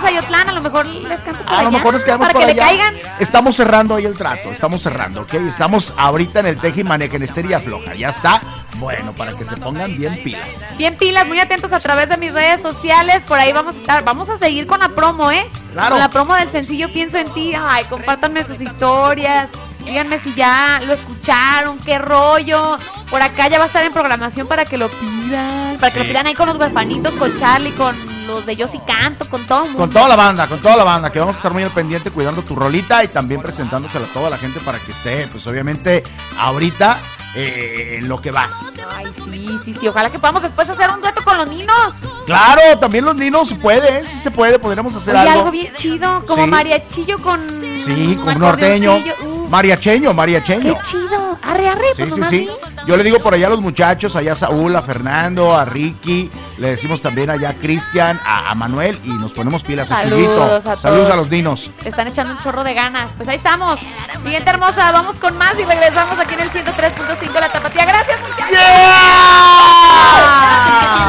pendientes 0.00 0.32
a 0.48 0.52
lo 0.52 0.60
mejor 0.60 0.86
les 0.86 1.20
canto 1.20 1.44
por 1.44 1.54
A 1.54 1.62
lo 1.62 1.70
mejor 1.70 1.92
nos 1.94 2.04
quedamos 2.04 2.26
para 2.28 2.38
que 2.38 2.44
allá. 2.44 2.54
le 2.54 2.60
caigan. 2.60 2.94
Estamos 3.18 3.56
cerrando 3.56 3.94
ahí 3.94 4.04
el 4.04 4.14
trato, 4.14 4.50
estamos 4.50 4.82
cerrando, 4.82 5.22
¿ok? 5.22 5.34
Estamos 5.34 5.94
ahorita 5.96 6.40
en 6.40 6.46
el 6.46 6.58
Tejimaneja, 6.58 7.16
en 7.16 7.22
Estería 7.22 7.60
Floja, 7.60 7.94
ya 7.94 8.08
está. 8.08 8.40
Bueno, 8.76 9.12
para 9.12 9.32
que 9.32 9.44
se 9.44 9.56
pongan 9.56 9.96
bien 9.96 10.20
pilas. 10.24 10.74
Bien 10.76 10.96
pilas, 10.96 11.26
muy 11.26 11.38
atentos 11.38 11.72
a 11.72 11.78
través 11.80 12.08
de 12.08 12.16
mis 12.16 12.32
redes 12.32 12.60
sociales. 12.60 13.22
Por 13.22 13.38
ahí 13.38 13.52
vamos 13.52 13.76
a 13.76 13.78
estar. 13.78 14.04
Vamos 14.04 14.28
a 14.30 14.38
seguir 14.38 14.66
con 14.66 14.80
la 14.80 14.88
promo, 14.88 15.30
¿eh? 15.30 15.46
Claro. 15.72 15.90
Con 15.90 16.00
la 16.00 16.10
promo 16.10 16.34
del 16.34 16.50
sencillo 16.50 16.88
Pienso 16.88 17.18
en 17.18 17.32
ti. 17.32 17.52
Ay, 17.56 17.84
compártanme 17.84 18.44
sus 18.44 18.60
historias. 18.60 19.50
Díganme 19.84 20.18
si 20.18 20.34
ya 20.34 20.80
lo 20.86 20.92
escucharon, 20.94 21.78
qué 21.80 21.98
rollo. 21.98 22.78
por 23.10 23.20
acá 23.22 23.48
ya 23.48 23.58
va 23.58 23.64
a 23.64 23.66
estar 23.66 23.84
en 23.84 23.92
programación 23.92 24.46
para 24.46 24.64
que 24.64 24.78
lo 24.78 24.88
pidan. 24.88 25.76
Para 25.78 25.92
que 25.92 25.98
lo 26.00 26.04
pidan 26.06 26.26
ahí 26.26 26.34
con 26.34 26.48
los 26.48 26.56
huerfanitos, 26.56 27.14
con 27.14 27.38
Charlie, 27.38 27.72
con 27.72 27.94
los 28.26 28.46
de 28.46 28.56
Yo 28.56 28.68
sí 28.68 28.80
canto, 28.86 29.28
con 29.28 29.44
todo. 29.46 29.64
el 29.64 29.70
Con 29.72 29.80
mundo. 29.80 29.94
toda 29.98 30.08
la 30.08 30.16
banda, 30.16 30.46
con 30.46 30.60
toda 30.60 30.76
la 30.76 30.84
banda, 30.84 31.10
que 31.12 31.18
vamos 31.18 31.34
a 31.36 31.38
estar 31.38 31.52
muy 31.52 31.62
al 31.62 31.70
pendiente 31.70 32.10
cuidando 32.10 32.42
tu 32.42 32.54
rolita 32.54 33.02
y 33.04 33.08
también 33.08 33.42
presentándosela 33.42 34.06
a 34.06 34.08
toda 34.08 34.30
la 34.30 34.38
gente 34.38 34.60
para 34.60 34.78
que 34.78 34.92
esté, 34.92 35.26
pues 35.28 35.46
obviamente, 35.46 36.02
ahorita 36.38 36.98
eh, 37.34 37.96
en 37.98 38.08
lo 38.08 38.20
que 38.20 38.30
vas. 38.30 38.70
Ay, 38.96 39.06
sí, 39.24 39.58
sí, 39.64 39.74
sí. 39.78 39.88
Ojalá 39.88 40.10
que 40.10 40.18
podamos 40.18 40.42
después 40.42 40.68
hacer 40.70 40.88
un 40.90 41.00
dueto 41.00 41.22
con 41.24 41.36
los 41.36 41.48
ninos. 41.48 41.94
Claro, 42.26 42.60
también 42.78 43.04
los 43.04 43.16
ninos 43.16 43.52
puede, 43.60 43.98
¿eh? 43.98 44.04
sí 44.06 44.18
se 44.18 44.30
puede, 44.30 44.58
podríamos 44.58 44.94
hacer 44.94 45.14
Oye, 45.16 45.22
algo. 45.28 45.38
algo 45.40 45.50
bien 45.50 45.72
chido, 45.74 46.24
como 46.26 46.44
Sí. 46.44 46.50
mariachillo 46.50 47.18
con. 47.18 47.40
Sí, 47.84 48.16
con 48.22 48.34
un 48.34 48.38
norteño. 48.38 48.94
Uh, 48.96 49.31
Mariacheño, 49.52 50.14
mariacheño. 50.14 50.74
qué 50.78 50.80
chido. 50.82 51.36
Arre, 51.42 51.68
arre, 51.68 51.84
Sí, 51.94 52.02
pues 52.02 52.14
sí, 52.14 52.20
nomás 52.20 52.30
sí. 52.30 52.38
di. 52.38 52.48
Yo 52.86 52.96
le 52.96 53.04
digo 53.04 53.18
por 53.18 53.34
allá 53.34 53.48
a 53.48 53.50
los 53.50 53.60
muchachos, 53.60 54.16
allá 54.16 54.32
a 54.32 54.36
Saúl, 54.36 54.74
a 54.74 54.82
Fernando, 54.82 55.54
a 55.54 55.64
Ricky, 55.66 56.30
le 56.56 56.70
decimos 56.70 57.02
también 57.02 57.28
allá 57.30 57.50
a 57.50 57.54
Cristian, 57.54 58.18
a, 58.24 58.50
a 58.50 58.54
Manuel 58.54 58.98
y 59.04 59.10
nos 59.10 59.32
ponemos 59.34 59.62
pilas 59.62 59.90
a 59.90 59.96
Saludos 60.02 60.24
Chuyito. 60.62 60.70
a 60.72 60.76
Saludos 60.80 61.10
a 61.10 61.16
los 61.16 61.28
dinos. 61.28 61.70
Te 61.82 61.90
están 61.90 62.08
echando 62.08 62.32
un 62.32 62.40
chorro 62.40 62.64
de 62.64 62.72
ganas. 62.72 63.12
Pues 63.14 63.28
ahí 63.28 63.36
estamos. 63.36 63.78
Siguiente 64.24 64.48
hermosa, 64.50 64.90
vamos 64.90 65.18
con 65.18 65.36
más 65.36 65.52
y 65.60 65.64
regresamos 65.64 66.18
aquí 66.18 66.32
en 66.34 66.40
el 66.40 66.50
103.5 66.50 67.32
La 67.40 67.52
Tapatía. 67.52 67.84
Gracias, 67.84 68.18
muchachos. 68.22 68.46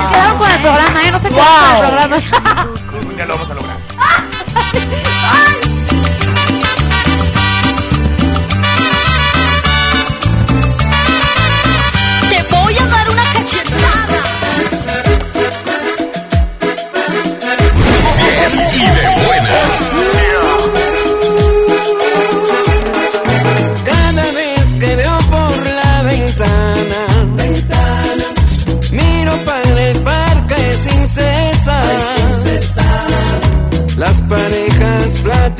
Se 0.03 0.13
quedaron 0.13 0.37
con 0.37 0.51
el 0.51 0.61
programa, 0.61 1.01
¿eh? 1.07 1.11
No 1.11 1.19
se 1.19 1.29
quedaron 1.29 1.55
con 1.55 1.75
el 1.75 1.79
programa. 1.87 2.17
Ya 3.17 3.25
lo 3.25 3.33
vamos 3.35 3.49
a 3.49 3.53
lograr. 3.53 3.72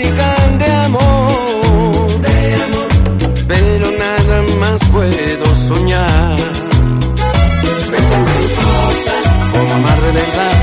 Platican 0.03 0.57
de 0.57 0.71
amor, 0.85 2.07
pero 3.47 3.87
nada 3.91 4.41
más 4.59 4.83
puedo 4.91 5.55
soñar. 5.55 6.37
Pensando 7.91 8.31
en 8.31 8.47
cosas. 8.47 9.23
Como 9.53 9.73
amar 9.73 10.01
de 10.01 10.11
verdad, 10.11 10.55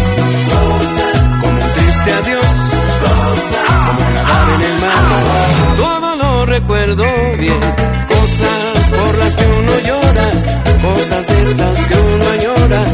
como 1.41 1.59
un 1.59 1.73
triste 1.75 2.13
adiós, 2.13 2.57
como 3.03 4.11
nadar 4.15 4.49
en 4.55 4.63
el 4.63 4.77
mar. 4.81 5.77
Todo 5.77 6.17
lo 6.17 6.47
recuerdo 6.47 7.05
bien, 7.39 7.61
cosas 8.09 8.89
por 8.89 9.19
las 9.19 9.35
que 9.37 9.45
uno 9.47 9.73
llora, 9.87 10.29
cosas 10.83 11.27
de 11.29 11.43
esas 11.43 11.79
que 11.87 11.95
uno 11.95 12.25
añora, 12.31 12.85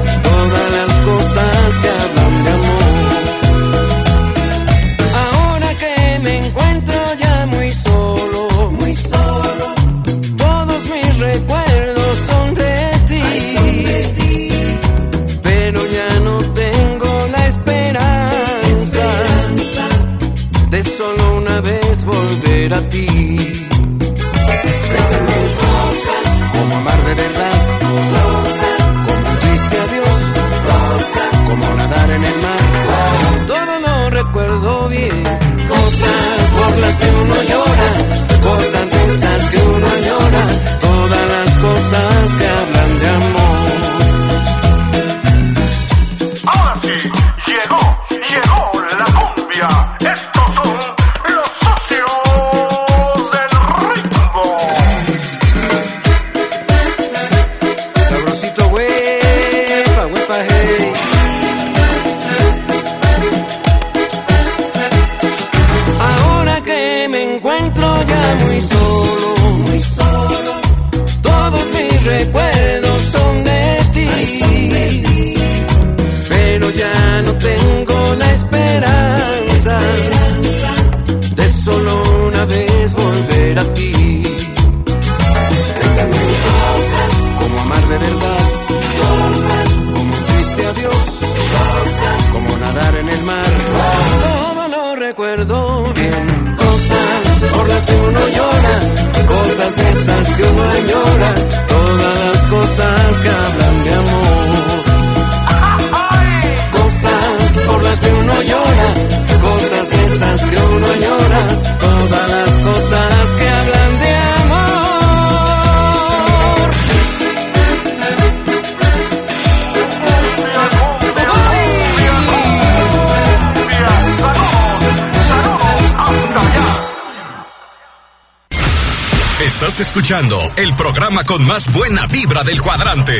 Estás 129.66 129.80
escuchando 129.88 130.38
el 130.58 130.76
programa 130.76 131.24
con 131.24 131.44
más 131.44 131.72
buena 131.72 132.06
vibra 132.06 132.44
del 132.44 132.62
cuadrante. 132.62 133.18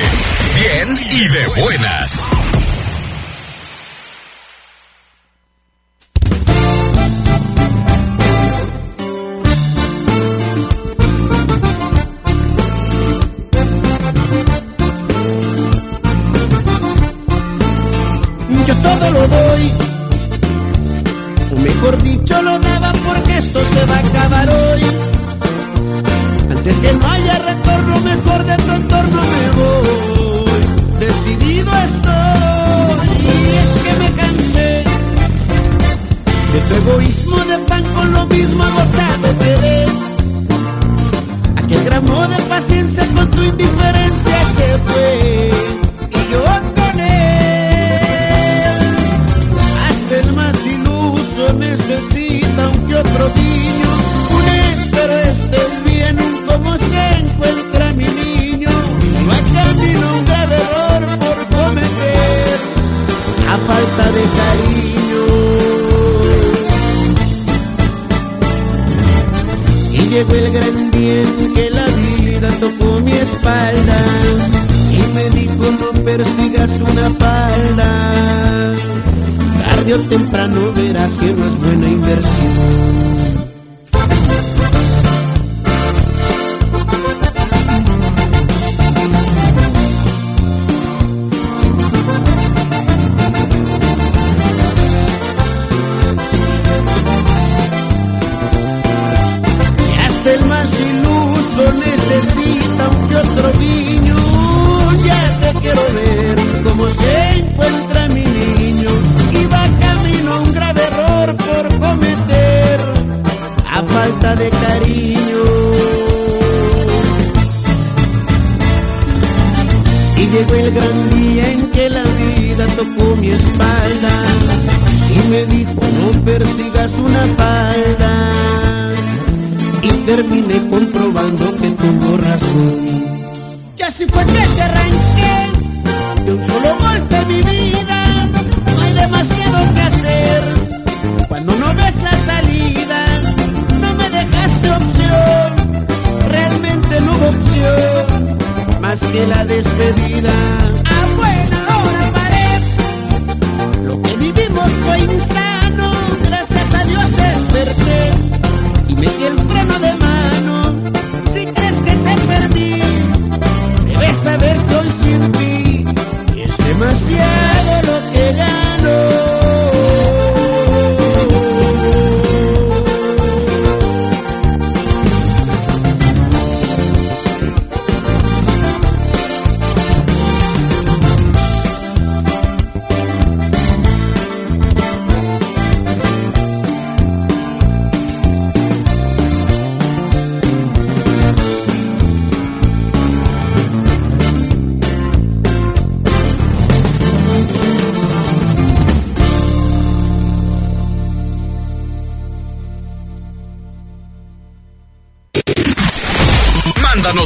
Bien 0.55 0.97
y 1.11 1.27
de 1.27 1.47
buenas. 1.61 2.46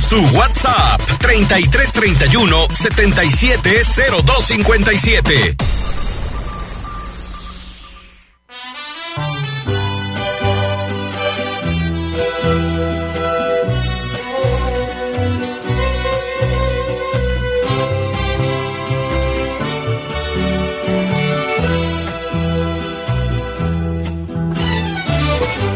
Tu 0.08 0.16
WhatsApp 0.36 1.00
3331 1.18 2.66
770257. 2.74 5.56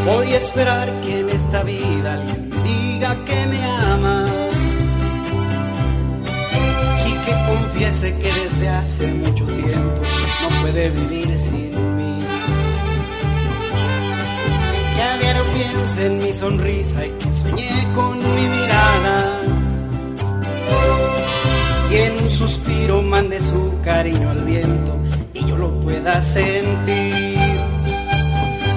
Voy 0.05 0.33
a 0.33 0.37
esperar 0.37 0.91
que 1.01 1.21
en 1.21 1.29
esta 1.29 1.63
vida 1.63 1.84
que 3.13 3.45
me 3.45 3.63
ama 3.63 4.25
y 7.07 7.11
que 7.25 7.33
confiese 7.47 8.15
que 8.15 8.31
desde 8.33 8.69
hace 8.69 9.07
mucho 9.07 9.45
tiempo 9.45 10.01
no 10.41 10.61
puede 10.61 10.89
vivir 10.89 11.37
sin 11.37 11.97
mí. 11.97 12.25
Que 14.95 15.01
a 15.03 15.17
diario 15.19 15.43
piense 15.53 16.07
en 16.07 16.17
mi 16.17 16.33
sonrisa 16.33 17.05
y 17.05 17.11
que 17.11 17.31
soñé 17.31 17.87
con 17.93 18.17
mi 18.17 18.41
mirada 18.41 19.41
y 21.91 21.95
en 21.95 22.23
un 22.23 22.31
suspiro 22.31 23.03
mande 23.03 23.39
su 23.39 23.79
cariño 23.83 24.31
al 24.31 24.43
viento 24.43 24.97
y 25.33 25.45
yo 25.45 25.57
lo 25.57 25.79
pueda 25.79 26.21
sentir. 26.23 27.37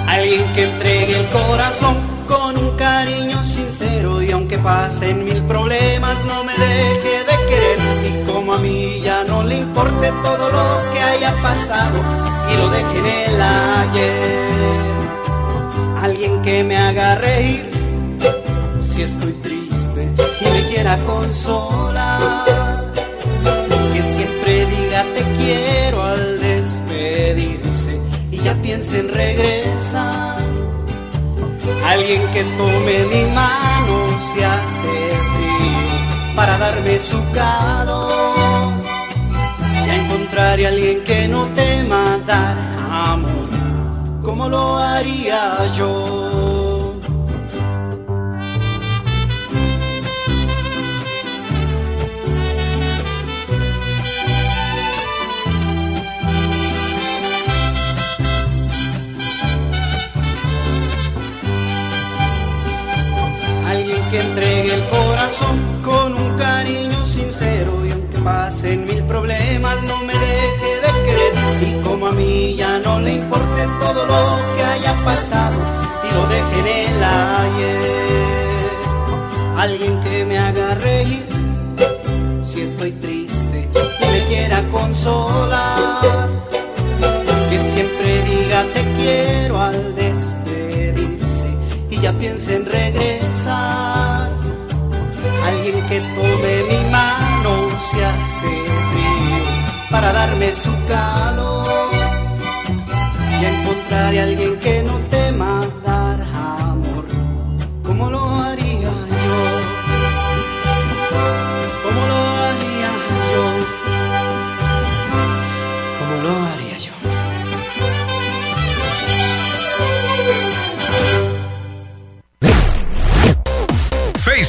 Alguien 0.07 0.45
que 0.55 0.65
entregue 0.65 1.19
el 1.19 1.27
corazón 1.29 2.18
con 2.29 2.59
un 2.59 2.77
cariño 2.77 3.43
sincero 3.43 4.23
y 4.23 4.31
aunque 4.31 4.59
pasen 4.59 5.25
mil 5.25 5.43
problemas 5.45 6.17
no 6.27 6.45
me 6.45 6.53
deje 6.53 7.25
de 7.25 7.37
querer 7.49 7.79
y 8.07 8.31
como 8.31 8.53
a 8.53 8.59
mí 8.59 9.01
ya 9.03 9.25
no 9.25 9.43
le 9.43 9.59
importe 9.61 10.13
todo 10.23 10.51
lo 10.51 10.93
que 10.93 11.01
haya 11.01 11.35
pasado 11.43 11.99
y 12.53 12.57
lo 12.59 12.69
deje 12.69 12.99
en 12.99 13.07
el 13.07 13.41
ayer. 13.41 14.39
Alguien 16.03 16.43
que 16.43 16.63
me 16.65 16.77
haga 16.77 17.15
reír 17.15 17.71
si 18.81 19.03
estoy 19.03 19.33
triste 19.33 20.09
y 20.41 20.51
me 20.51 20.63
quiera 20.71 20.99
consolar. 21.05 22.93
Que 23.93 24.03
siempre 24.03 24.67
diga 24.67 25.03
te 25.15 25.23
quiero 25.39 26.03
al 26.03 26.41
despedirse 26.41 27.99
y 28.31 28.37
ya 28.39 28.55
piense 28.61 29.01
en 29.01 29.09
regresar. 29.09 30.48
Alguien 31.87 32.23
que 32.33 32.45
tome 32.57 33.05
mi 33.13 33.25
mano 33.33 33.97
si 34.27 34.43
hace 34.43 34.93
frío 35.33 36.37
para 36.37 36.59
darme 36.59 36.99
su 36.99 37.19
calor. 37.33 38.73
Ya 39.87 39.95
encontraré 39.97 40.67
a 40.67 40.69
alguien 40.69 41.03
que 41.05 41.29
no 41.29 41.47
tema 41.49 42.19
dar 42.27 42.57
amor 42.91 43.49
como 44.23 44.49
lo 44.49 44.77
haría 44.77 45.67
yo. 45.77 46.18
Entregue 64.39 64.75
el 64.75 64.85
corazón 64.85 65.59
con 65.85 66.15
un 66.15 66.39
cariño 66.39 67.05
sincero 67.05 67.85
y 67.85 67.91
aunque 67.91 68.19
pasen 68.19 68.85
mil 68.87 69.03
problemas 69.03 69.83
no 69.83 69.99
me 70.05 70.13
deje 70.13 70.71
de 70.85 70.93
querer 71.07 71.35
y 71.63 71.83
como 71.83 72.07
a 72.07 72.13
mí 72.13 72.55
ya 72.55 72.79
no 72.79 73.01
le 73.01 73.15
importe 73.15 73.67
todo 73.81 74.07
lo 74.07 74.39
que 74.55 74.63
haya 74.63 75.05
pasado 75.05 75.57
y 76.09 76.15
lo 76.15 76.27
deje 76.29 76.61
en 76.61 76.67
el 76.69 77.03
ayer. 77.03 78.71
Alguien 79.57 79.99
que 80.01 80.25
me 80.25 80.39
haga 80.39 80.75
reír 80.77 81.27
si 82.45 82.63
estoy 82.63 82.93
triste 82.93 83.69
y 83.75 84.07
me 84.13 84.25
quiera 84.29 84.63
consolar. 84.71 86.29
Que 87.51 87.59
siempre 87.73 88.23
diga 88.23 88.63
te 88.73 88.85
quiero 88.99 89.61
al 89.61 89.97
despedirse 89.97 91.49
y 91.91 91.99
ya 91.99 92.13
piense 92.13 92.55
en 92.55 92.67
regresar. 92.67 93.98
Que 95.69 96.01
tome 96.01 96.63
mi 96.71 96.91
mano 96.91 97.69
si 97.79 98.01
hace 98.01 98.49
frío 98.89 99.45
para 99.91 100.15
darme 100.15 100.55
su 100.55 100.71
calor. 100.87 101.91
Y 103.39 103.45
encontraré 103.45 104.21
a 104.21 104.23
alguien 104.23 104.59
que 104.61 104.83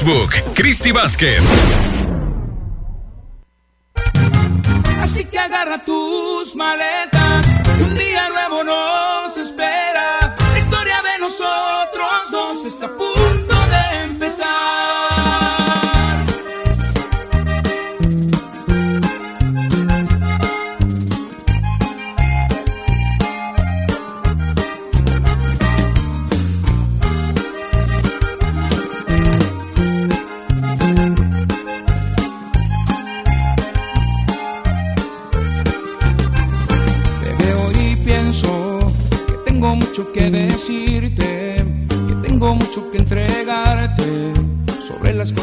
Facebook, 0.10 0.56
Cristi 0.56 0.92
Vázquez. 0.92 1.99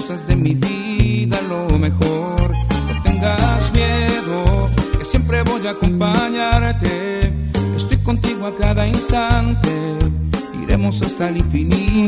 Cosas 0.07 0.29
de 0.29 0.37
mi 0.37 0.55
vida, 0.55 1.41
lo 1.49 1.79
mejor. 1.81 2.53
No 2.53 3.03
tengas 3.03 3.73
miedo, 3.73 4.71
que 4.97 5.05
siempre 5.05 5.43
voy 5.43 5.67
a 5.67 5.71
acompañarte. 5.71 7.33
Estoy 7.75 7.97
contigo 7.99 8.47
a 8.47 8.55
cada 8.55 8.87
instante, 8.87 9.69
iremos 10.63 11.03
hasta 11.03 11.29
el 11.29 11.39
infinito 11.39 12.06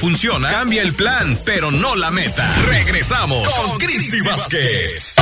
funciona, 0.00 0.50
cambia 0.50 0.80
el 0.80 0.94
plan, 0.94 1.38
pero 1.44 1.70
no 1.70 1.94
la 1.94 2.10
meta. 2.10 2.54
Regresamos 2.66 3.46
con 3.52 3.78
Cristi 3.78 4.22
Vázquez. 4.22 5.14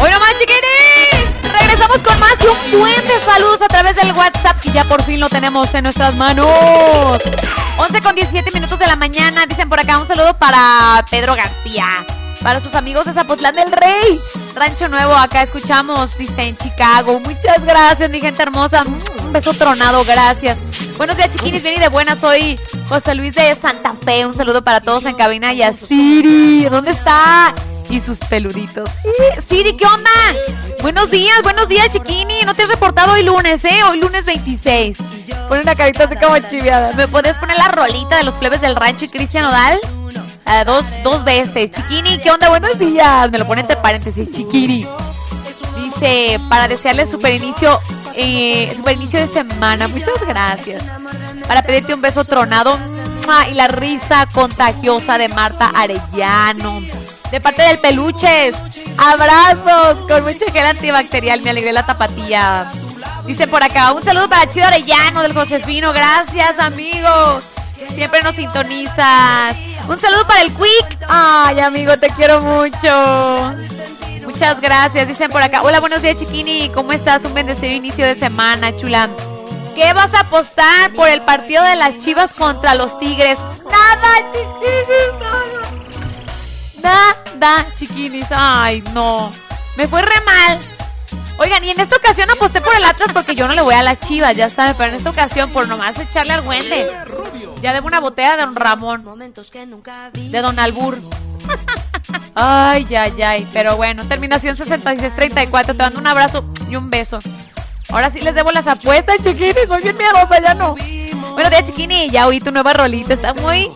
Hoy 0.00 0.10
nomás, 0.10 0.34
chiquinis. 0.38 1.52
Regresamos 1.60 1.98
con 1.98 2.18
más 2.18 2.34
y 2.40 2.46
un 2.46 2.80
buen 2.80 3.06
de 3.06 3.18
saludos 3.26 3.60
a 3.60 3.68
través 3.68 3.94
del 3.96 4.12
WhatsApp 4.12 4.58
que 4.60 4.72
ya 4.72 4.84
por 4.84 5.02
fin 5.04 5.20
lo 5.20 5.28
tenemos 5.28 5.72
en 5.74 5.82
nuestras 5.82 6.16
manos. 6.16 7.22
11 7.76 8.00
con 8.00 8.14
17 8.14 8.50
minutos 8.52 8.78
de 8.78 8.86
la 8.86 8.96
mañana. 8.96 9.44
Dicen 9.46 9.68
por 9.68 9.80
acá 9.80 9.98
un 9.98 10.06
saludo 10.06 10.32
para 10.38 11.04
Pedro 11.10 11.36
García. 11.36 11.86
Para 12.42 12.60
sus 12.60 12.74
amigos 12.74 13.04
de 13.04 13.12
Zapotlán 13.12 13.54
del 13.54 13.70
Rey. 13.70 14.18
Rancho 14.54 14.88
Nuevo, 14.88 15.14
acá 15.14 15.42
escuchamos, 15.42 16.16
dice 16.16 16.42
en 16.42 16.56
Chicago. 16.56 17.20
Muchas 17.20 17.62
gracias, 17.64 18.08
mi 18.08 18.20
gente 18.20 18.42
hermosa. 18.42 18.84
Un 19.18 19.32
beso 19.32 19.52
tronado, 19.52 20.04
gracias. 20.04 20.58
Buenos 20.96 21.16
días, 21.16 21.28
chiquinis. 21.30 21.62
Bien 21.62 21.76
y 21.76 21.80
de 21.80 21.88
buena. 21.88 22.16
Soy 22.16 22.58
José 22.88 23.14
Luis 23.14 23.34
de 23.34 23.54
Santa 23.54 23.94
Fe. 24.04 24.26
Un 24.26 24.34
saludo 24.34 24.62
para 24.62 24.80
todos 24.80 25.04
en 25.06 25.14
cabina 25.16 25.52
y 25.52 25.62
a 25.62 25.72
Siri. 25.72 26.64
¿Dónde 26.70 26.92
está? 26.92 27.52
Y 27.90 28.00
sus 28.00 28.18
peluditos. 28.18 28.88
Siri, 29.40 29.76
¿qué 29.76 29.84
onda? 29.86 30.10
Buenos 30.82 31.10
días, 31.10 31.40
buenos 31.42 31.68
días, 31.68 31.90
chiquini. 31.90 32.42
No 32.44 32.54
te 32.54 32.62
has 32.62 32.68
reportado 32.68 33.12
hoy 33.12 33.22
lunes, 33.22 33.64
¿eh? 33.64 33.82
Hoy 33.88 33.98
lunes 34.00 34.24
26. 34.24 34.98
Pon 35.48 35.60
una 35.60 35.74
carita 35.74 36.04
así 36.04 36.16
como 36.16 36.38
chiviada. 36.38 36.92
¿Me 36.94 37.08
puedes 37.08 37.38
poner 37.38 37.56
la 37.56 37.68
rolita 37.68 38.16
de 38.16 38.24
los 38.24 38.34
plebes 38.34 38.60
del 38.60 38.76
rancho 38.76 39.04
y 39.04 39.08
Cristian 39.08 39.44
Odal? 39.44 39.78
Ah, 40.44 40.64
dos, 40.64 40.84
dos 41.02 41.24
veces. 41.24 41.72
Chiquini, 41.72 42.18
¿qué 42.18 42.30
onda? 42.30 42.48
Buenos 42.48 42.78
días. 42.78 43.30
Me 43.30 43.38
lo 43.38 43.46
pone 43.46 43.62
entre 43.62 43.76
paréntesis, 43.76 44.30
chiquini. 44.30 44.86
Dice, 45.76 46.40
para 46.48 46.68
desearle 46.68 47.06
super 47.06 47.34
inicio, 47.34 47.80
eh, 48.16 48.72
super 48.76 48.94
inicio 48.94 49.20
de 49.20 49.28
semana. 49.28 49.88
Muchas 49.88 50.20
gracias. 50.26 50.84
Para 51.46 51.62
pedirte 51.62 51.94
un 51.94 52.00
beso 52.00 52.24
tronado 52.24 52.78
y 53.50 53.54
la 53.54 53.66
risa 53.66 54.26
contagiosa 54.32 55.18
de 55.18 55.28
Marta 55.28 55.70
Arellano. 55.74 56.80
De 57.30 57.40
parte 57.40 57.62
del 57.62 57.78
peluches. 57.78 58.54
Abrazos 58.96 59.98
con 60.08 60.22
mucho 60.24 60.46
gel 60.52 60.66
antibacterial. 60.66 61.42
Me 61.42 61.50
alegré 61.50 61.72
la 61.72 61.84
tapatía. 61.84 62.70
Dice 63.26 63.48
por 63.48 63.62
acá, 63.62 63.92
un 63.92 64.04
saludo 64.04 64.28
para 64.28 64.48
Chido 64.48 64.66
Arellano 64.66 65.22
del 65.22 65.34
Josefino. 65.34 65.92
Gracias, 65.92 66.58
amigo. 66.60 67.40
Siempre 67.92 68.22
nos 68.22 68.36
sintonizas. 68.36 69.56
Un 69.88 69.98
saludo 69.98 70.26
para 70.26 70.42
el 70.42 70.52
Quick. 70.52 70.98
Ay, 71.08 71.60
amigo, 71.60 71.96
te 71.98 72.08
quiero 72.10 72.40
mucho. 72.40 73.54
Muchas 74.24 74.60
gracias. 74.60 75.08
Dicen 75.08 75.30
por 75.30 75.42
acá. 75.42 75.62
Hola, 75.62 75.80
buenos 75.80 76.00
días, 76.02 76.16
Chiquini. 76.16 76.70
¿Cómo 76.72 76.92
estás? 76.92 77.24
Un 77.24 77.34
bendecido 77.34 77.72
inicio 77.72 78.06
de 78.06 78.14
semana, 78.14 78.76
chula. 78.76 79.08
¿Qué 79.76 79.92
vas 79.92 80.14
a 80.14 80.20
apostar 80.20 80.92
por 80.94 81.06
el 81.06 81.20
partido 81.20 81.62
de 81.62 81.76
las 81.76 81.98
Chivas 81.98 82.32
contra 82.32 82.74
los 82.74 82.98
Tigres? 82.98 83.38
Nada, 83.70 84.30
chiquinis, 84.32 85.20
nada. 86.82 87.16
Nada, 87.38 87.66
chiquinis. 87.76 88.26
Ay, 88.30 88.82
no. 88.94 89.30
Me 89.76 89.86
fue 89.86 90.00
re 90.00 90.18
mal. 90.24 90.58
Oigan, 91.38 91.62
y 91.62 91.70
en 91.70 91.78
esta 91.78 91.96
ocasión 91.96 92.30
aposté 92.30 92.62
por 92.62 92.74
el 92.74 92.86
Atlas 92.86 93.10
porque 93.12 93.34
yo 93.34 93.46
no 93.46 93.54
le 93.54 93.60
voy 93.60 93.74
a 93.74 93.82
las 93.82 94.00
Chivas, 94.00 94.34
ya 94.34 94.48
saben, 94.48 94.74
pero 94.78 94.92
en 94.92 94.96
esta 94.96 95.10
ocasión 95.10 95.50
por 95.50 95.68
nomás 95.68 95.98
echarle 95.98 96.32
al 96.32 96.40
güente. 96.40 96.88
Ya 97.60 97.74
debo 97.74 97.86
una 97.86 98.00
botella 98.00 98.36
de 98.36 98.42
Don 98.46 98.56
Ramón. 98.56 99.04
De 99.04 100.40
Don 100.40 100.58
Albur. 100.58 100.98
Ay, 102.34 102.86
ay, 102.94 103.22
ay. 103.22 103.48
Pero 103.52 103.76
bueno, 103.76 104.06
terminación 104.08 104.56
6634. 104.56 105.74
Te 105.74 105.82
mando 105.82 105.98
un 105.98 106.06
abrazo 106.06 106.44
y 106.68 106.76
un 106.76 106.90
beso. 106.90 107.18
Ahora 107.90 108.10
sí 108.10 108.20
les 108.20 108.34
debo 108.34 108.50
las 108.50 108.66
apuestas, 108.66 109.18
chiquini. 109.22 109.54
Soy 109.68 109.82
bien 109.82 109.96
miedosa, 109.96 110.40
ya 110.42 110.54
no. 110.54 110.74
Bueno, 111.34 111.50
día 111.50 111.62
chiquini, 111.62 112.08
ya 112.10 112.26
oí 112.26 112.40
tu 112.40 112.50
nueva 112.50 112.72
rolita. 112.72 113.14
Está 113.14 113.32
muy 113.34 113.70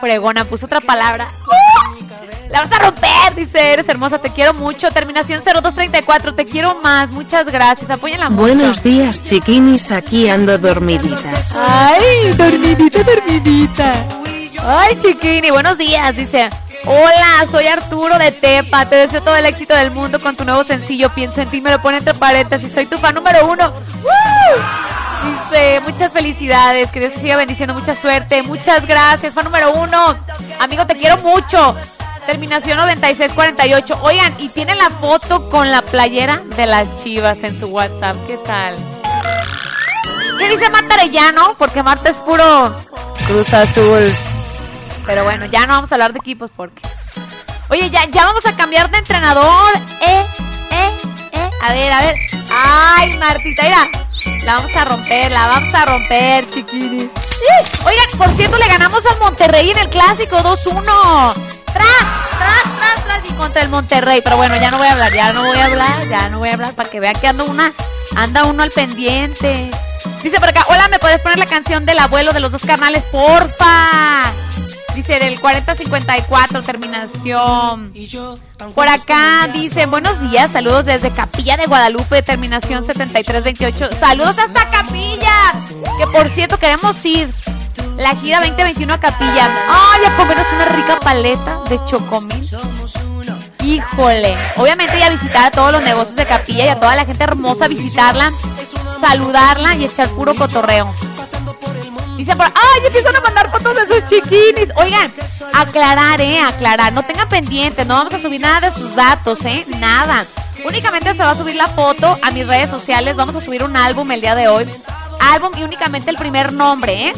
fregona. 0.00 0.44
Puso 0.44 0.66
otra 0.66 0.80
palabra. 0.80 1.26
¡Uh! 1.46 2.04
La 2.50 2.60
vas 2.60 2.72
a 2.72 2.78
romper, 2.78 3.34
dice. 3.36 3.72
Eres 3.72 3.88
hermosa, 3.88 4.18
te 4.18 4.30
quiero 4.30 4.54
mucho. 4.54 4.90
Terminación 4.90 5.42
0234. 5.42 6.34
Te 6.34 6.44
quiero 6.44 6.76
más. 6.82 7.10
Muchas 7.10 7.48
gracias. 7.48 7.90
Apóyenla 7.90 8.30
mucho. 8.30 8.42
Buenos 8.42 8.82
días, 8.82 9.20
chiquinis. 9.22 9.92
Aquí 9.92 10.28
ando 10.28 10.56
dormidita. 10.56 11.30
Ay, 11.56 12.32
dormidita, 12.36 13.02
dormidita. 13.02 13.92
Ay, 14.64 14.96
chiquini, 14.98 15.50
buenos 15.50 15.78
días, 15.78 16.16
dice. 16.16 16.50
Hola, 16.90 17.44
soy 17.50 17.66
Arturo 17.66 18.18
de 18.18 18.32
Tepa. 18.32 18.88
Te 18.88 18.96
deseo 18.96 19.20
todo 19.20 19.36
el 19.36 19.44
éxito 19.44 19.74
del 19.74 19.90
mundo 19.90 20.18
con 20.18 20.34
tu 20.34 20.46
nuevo 20.46 20.64
sencillo. 20.64 21.10
Pienso 21.10 21.42
en 21.42 21.48
ti, 21.50 21.60
me 21.60 21.70
lo 21.70 21.82
pone 21.82 21.98
entre 21.98 22.14
paréntesis. 22.14 22.72
Soy 22.72 22.86
tu 22.86 22.96
fan 22.96 23.14
número 23.14 23.46
uno. 23.46 23.70
¡Woo! 24.02 25.30
Dice, 25.30 25.82
muchas 25.84 26.14
felicidades, 26.14 26.90
que 26.90 27.00
Dios 27.00 27.12
te 27.12 27.20
siga 27.20 27.36
bendiciendo, 27.36 27.74
mucha 27.74 27.94
suerte. 27.94 28.42
Muchas 28.42 28.86
gracias, 28.86 29.34
fan 29.34 29.44
número 29.44 29.74
uno. 29.74 30.16
Amigo, 30.60 30.86
te 30.86 30.96
quiero 30.96 31.18
mucho. 31.18 31.76
Terminación 32.24 32.78
9648. 32.78 34.00
Oigan, 34.02 34.34
y 34.38 34.48
tiene 34.48 34.74
la 34.74 34.88
foto 34.88 35.50
con 35.50 35.70
la 35.70 35.82
playera 35.82 36.40
de 36.56 36.64
las 36.64 36.96
chivas 36.96 37.42
en 37.42 37.58
su 37.58 37.66
WhatsApp. 37.66 38.16
¿Qué 38.26 38.38
tal? 38.38 38.74
¿Qué 40.38 40.48
dice 40.48 40.70
Marta 40.70 40.94
Arellano? 40.94 41.52
Porque 41.58 41.82
Marta 41.82 42.08
es 42.08 42.16
puro 42.16 42.74
Cruz 43.26 43.52
Azul. 43.52 44.10
Pero 45.08 45.24
bueno, 45.24 45.46
ya 45.46 45.66
no 45.66 45.72
vamos 45.72 45.90
a 45.90 45.94
hablar 45.94 46.12
de 46.12 46.18
equipos 46.18 46.50
porque. 46.54 46.82
Oye, 47.70 47.88
ya, 47.88 48.04
ya 48.10 48.26
vamos 48.26 48.44
a 48.44 48.54
cambiar 48.54 48.90
de 48.90 48.98
entrenador. 48.98 49.74
Eh, 50.02 50.26
eh, 50.70 50.98
eh. 51.32 51.50
A 51.62 51.72
ver, 51.72 51.90
a 51.90 52.02
ver. 52.02 52.14
Ay, 52.50 53.16
Martita, 53.16 53.62
mira. 53.62 53.88
La 54.44 54.56
vamos 54.56 54.76
a 54.76 54.84
romper, 54.84 55.32
la 55.32 55.46
vamos 55.46 55.74
a 55.74 55.86
romper, 55.86 56.50
chiquini. 56.50 57.10
Oigan, 57.86 58.18
por 58.18 58.28
cierto, 58.36 58.58
le 58.58 58.66
ganamos 58.66 59.06
al 59.06 59.18
Monterrey 59.18 59.70
en 59.70 59.78
el 59.78 59.88
clásico 59.88 60.36
2-1. 60.40 60.84
Tras, 61.64 61.86
tras, 62.38 62.76
tras, 62.76 63.04
tras 63.04 63.30
y 63.30 63.32
contra 63.32 63.62
el 63.62 63.70
Monterrey. 63.70 64.20
Pero 64.22 64.36
bueno, 64.36 64.56
ya 64.56 64.70
no 64.70 64.76
voy 64.76 64.88
a 64.88 64.92
hablar, 64.92 65.14
ya 65.14 65.32
no 65.32 65.42
voy 65.42 65.58
a 65.58 65.64
hablar, 65.64 66.06
ya 66.06 66.28
no 66.28 66.38
voy 66.40 66.50
a 66.50 66.52
hablar 66.52 66.74
para 66.74 66.90
que 66.90 67.00
vean 67.00 67.18
que 67.18 67.28
anda 67.28 67.44
una, 67.44 67.72
anda 68.14 68.44
uno 68.44 68.62
al 68.62 68.72
pendiente. 68.72 69.70
Dice 70.22 70.38
por 70.38 70.50
acá, 70.50 70.64
hola, 70.68 70.88
¿me 70.88 70.98
puedes 70.98 71.22
poner 71.22 71.38
la 71.38 71.46
canción 71.46 71.86
del 71.86 71.98
abuelo 71.98 72.34
de 72.34 72.40
los 72.40 72.52
dos 72.52 72.66
carnales, 72.66 73.04
porfa? 73.04 74.34
Dice 74.98 75.20
del 75.20 75.40
4054, 75.40 76.60
terminación. 76.62 77.92
Por 78.74 78.88
acá 78.88 79.48
dice, 79.54 79.86
buenos 79.86 80.20
días, 80.20 80.50
saludos 80.50 80.86
desde 80.86 81.12
Capilla 81.12 81.56
de 81.56 81.66
Guadalupe, 81.66 82.20
terminación 82.22 82.84
7328. 82.84 83.90
Saludos 83.96 84.36
hasta 84.40 84.68
Capilla, 84.68 85.54
que 86.00 86.06
por 86.08 86.28
cierto 86.28 86.58
queremos 86.58 87.04
ir. 87.04 87.32
La 87.96 88.16
gira 88.16 88.40
2021 88.40 88.92
a 88.92 88.98
Capilla. 88.98 89.48
Ay, 89.68 90.04
a 90.04 90.16
comernos 90.16 90.46
una 90.52 90.64
rica 90.64 90.98
paleta 90.98 91.60
de 91.68 91.78
chocomil. 91.86 92.44
Híjole. 93.62 94.36
Obviamente 94.56 94.98
ya 94.98 95.10
visitar 95.10 95.46
a 95.46 95.50
todos 95.50 95.72
los 95.72 95.82
negocios 95.82 96.16
de 96.16 96.26
Capilla 96.26 96.64
y 96.64 96.68
a 96.68 96.80
toda 96.80 96.96
la 96.96 97.04
gente 97.04 97.24
hermosa, 97.24 97.68
visitarla, 97.68 98.32
saludarla 99.00 99.74
y 99.74 99.84
echar 99.84 100.08
puro 100.10 100.34
cotorreo. 100.34 100.94
Dice 102.16 102.34
por 102.34 102.46
¡ay! 102.46 102.86
Empiezan 102.86 103.14
a 103.14 103.20
mandar 103.20 103.48
fotos 103.48 103.76
de 103.76 103.86
sus 103.86 104.04
chiquinis. 104.04 104.72
Oigan, 104.74 105.12
aclarar, 105.54 106.20
eh, 106.20 106.40
aclarar. 106.40 106.92
No 106.92 107.04
tengan 107.04 107.28
pendiente, 107.28 107.84
no 107.84 107.94
vamos 107.94 108.12
a 108.12 108.18
subir 108.18 108.40
nada 108.40 108.60
de 108.60 108.70
sus 108.72 108.96
datos, 108.96 109.44
eh, 109.44 109.64
nada. 109.78 110.26
Únicamente 110.64 111.14
se 111.14 111.22
va 111.22 111.30
a 111.30 111.36
subir 111.36 111.54
la 111.54 111.68
foto 111.68 112.18
a 112.20 112.30
mis 112.32 112.46
redes 112.46 112.70
sociales. 112.70 113.14
Vamos 113.14 113.36
a 113.36 113.40
subir 113.40 113.62
un 113.62 113.76
álbum 113.76 114.10
el 114.10 114.20
día 114.20 114.34
de 114.34 114.48
hoy. 114.48 114.68
Álbum 115.20 115.52
y 115.56 115.62
únicamente 115.62 116.10
el 116.10 116.16
primer 116.16 116.52
nombre, 116.52 117.08
eh. 117.08 117.12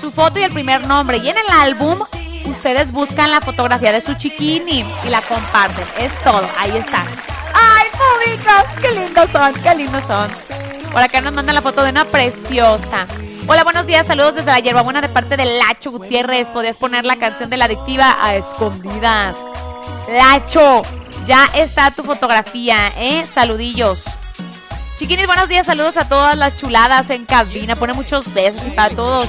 Su 0.00 0.10
foto 0.10 0.40
y 0.40 0.42
el 0.42 0.52
primer 0.52 0.86
nombre. 0.86 1.18
Y 1.18 1.28
en 1.28 1.36
el 1.36 1.48
álbum, 1.60 2.00
ustedes 2.50 2.92
buscan 2.92 3.30
la 3.30 3.40
fotografía 3.40 3.92
de 3.92 4.00
su 4.00 4.14
chiquini 4.14 4.84
y 5.04 5.08
la 5.08 5.20
comparten. 5.22 5.84
Es 5.98 6.18
todo, 6.22 6.48
ahí 6.58 6.76
está. 6.76 7.04
¡Ay, 7.54 7.86
público! 7.92 8.50
¡Qué 8.80 8.92
lindos 8.92 9.30
son! 9.30 9.54
¡Qué 9.54 9.74
lindos 9.74 10.04
son! 10.04 10.30
Por 10.92 11.02
acá 11.02 11.20
nos 11.20 11.32
mandan 11.32 11.54
la 11.54 11.62
foto 11.62 11.82
de 11.82 11.90
una 11.90 12.04
preciosa. 12.04 13.06
Hola, 13.48 13.64
buenos 13.64 13.86
días, 13.86 14.06
saludos 14.06 14.34
desde 14.34 14.50
la 14.50 14.60
hierbabuena 14.60 15.00
de 15.00 15.08
parte 15.08 15.36
de 15.36 15.44
Lacho 15.44 15.90
Gutiérrez. 15.90 16.48
Podrías 16.48 16.76
poner 16.76 17.04
la 17.04 17.16
canción 17.16 17.50
de 17.50 17.56
la 17.56 17.66
adictiva 17.66 18.16
a 18.20 18.34
escondidas. 18.34 19.36
Lacho, 20.08 20.82
ya 21.26 21.46
está 21.54 21.90
tu 21.90 22.02
fotografía, 22.02 22.92
¿eh? 22.96 23.24
Saludillos. 23.30 24.04
Chiquinis, 24.98 25.26
buenos 25.26 25.48
días, 25.48 25.66
saludos 25.66 25.96
a 25.96 26.08
todas 26.08 26.36
las 26.36 26.56
chuladas 26.56 27.10
en 27.10 27.26
cabina. 27.26 27.76
Pone 27.76 27.92
muchos 27.92 28.32
besos 28.32 28.62
y 28.66 28.70
para 28.70 28.94
todos. 28.94 29.28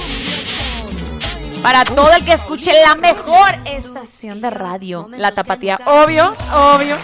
Para 1.62 1.84
todo 1.84 2.12
el 2.12 2.24
que 2.24 2.32
escuche 2.32 2.72
la 2.86 2.94
mejor 2.94 3.48
estación 3.64 4.40
de 4.40 4.50
radio, 4.50 5.08
la 5.16 5.32
tapatía. 5.32 5.78
Obvio, 5.86 6.36
obvio. 6.52 6.96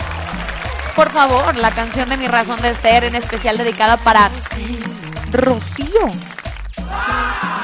Por 0.95 1.11
favor, 1.11 1.57
la 1.57 1.73
canción 1.73 2.09
de 2.09 2.17
mi 2.17 2.29
razón 2.29 2.61
de 2.63 2.75
ser, 2.75 3.05
en 3.05 3.17
especial 3.17 3.59
dedicada 3.59 3.97
para 3.97 4.31
Rocío. 5.33 6.07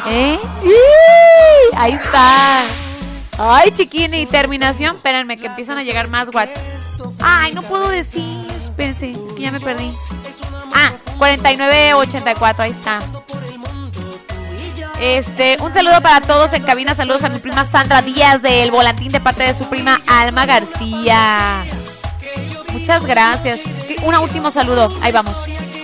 ¿Eh? 0.08 0.38
¡Sí! 0.62 1.76
Ahí 1.76 1.92
está. 1.92 2.62
Ay, 3.38 3.70
chiquini, 3.70 4.26
terminación. 4.26 4.96
Espérenme, 4.96 5.38
que 5.38 5.46
empiezan 5.46 5.78
a 5.78 5.84
llegar 5.84 6.08
más 6.08 6.28
watts. 6.34 6.60
Ay, 7.20 7.52
no 7.52 7.62
puedo 7.62 7.88
decir. 7.88 8.46
Espérense, 8.62 9.12
es 9.12 9.32
que 9.34 9.42
ya 9.42 9.52
me 9.52 9.60
perdí. 9.60 9.92
Ah, 10.74 10.90
4984, 11.18 12.64
ahí 12.64 12.70
está. 12.72 13.00
Este, 15.00 15.56
un 15.62 15.72
saludo 15.72 16.02
para 16.02 16.20
todos 16.20 16.52
en 16.52 16.62
cabina. 16.62 16.94
Saludos 16.94 17.24
a 17.24 17.30
mi 17.30 17.38
prima 17.38 17.64
Sandra 17.64 18.02
Díaz 18.02 18.42
del 18.42 18.70
Volantín 18.70 19.10
de 19.10 19.18
parte 19.18 19.44
de 19.44 19.56
su 19.56 19.64
prima 19.64 19.98
Alma 20.06 20.44
García. 20.44 21.62
Muchas 22.70 23.06
gracias. 23.06 23.60
Un 24.02 24.14
último 24.16 24.50
saludo. 24.50 24.94
Ahí 25.00 25.10
vamos. 25.10 25.34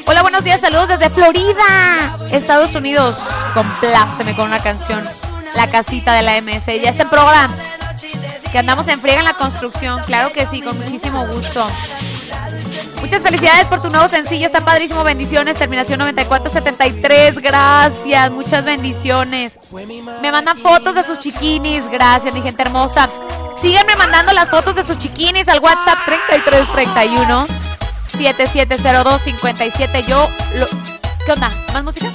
Hola, 0.07 0.21
buenos 0.21 0.45
días. 0.45 0.61
Saludos 0.61 0.89
desde 0.89 1.09
Florida, 1.09 2.19
Estados 2.31 2.75
Unidos. 2.75 3.17
Compláceme 3.55 4.37
con 4.37 4.49
una 4.49 4.59
canción. 4.59 5.03
La 5.55 5.67
casita 5.67 6.13
de 6.13 6.21
la 6.21 6.39
MS. 6.43 6.67
Ya 6.67 6.91
está 6.91 7.05
en 7.05 7.09
programa. 7.09 7.55
Que 8.53 8.59
andamos 8.59 8.87
en 8.89 9.01
friega 9.01 9.21
en 9.21 9.25
la 9.25 9.33
construcción. 9.33 9.99
Claro 10.03 10.31
que 10.31 10.47
sí, 10.47 10.61
con 10.61 10.79
muchísimo 10.79 11.27
gusto. 11.27 11.67
Muchas 13.01 13.23
felicidades 13.23 13.67
por 13.69 13.81
tu 13.83 13.89
nuevo 13.89 14.09
sencillo. 14.09 14.47
Está 14.47 14.61
padrísimo. 14.65 15.05
Bendiciones. 15.05 15.57
Terminación 15.57 15.99
9473. 16.01 17.39
Gracias. 17.39 18.31
Muchas 18.31 18.65
bendiciones. 18.65 19.59
Me 20.23 20.33
mandan 20.33 20.59
fotos 20.59 20.95
de 20.95 21.05
sus 21.05 21.21
chiquinis. 21.21 21.89
Gracias, 21.91 22.35
mi 22.35 22.43
gente 22.43 22.63
hermosa. 22.63 23.09
Síganme 23.61 23.97
mandando 23.97 24.33
las 24.33 24.51
fotos 24.51 24.75
de 24.75 24.85
sus 24.85 24.99
chiquinis 24.99 25.49
al 25.49 25.61
WhatsApp 25.61 25.99
3331 26.05 27.47
770257. 28.17 30.03
Yo 30.03 30.29
lo... 30.55 30.67
¿Qué 31.25 31.33
onda? 31.33 31.51
¿Más 31.73 31.85
música? 31.85 32.13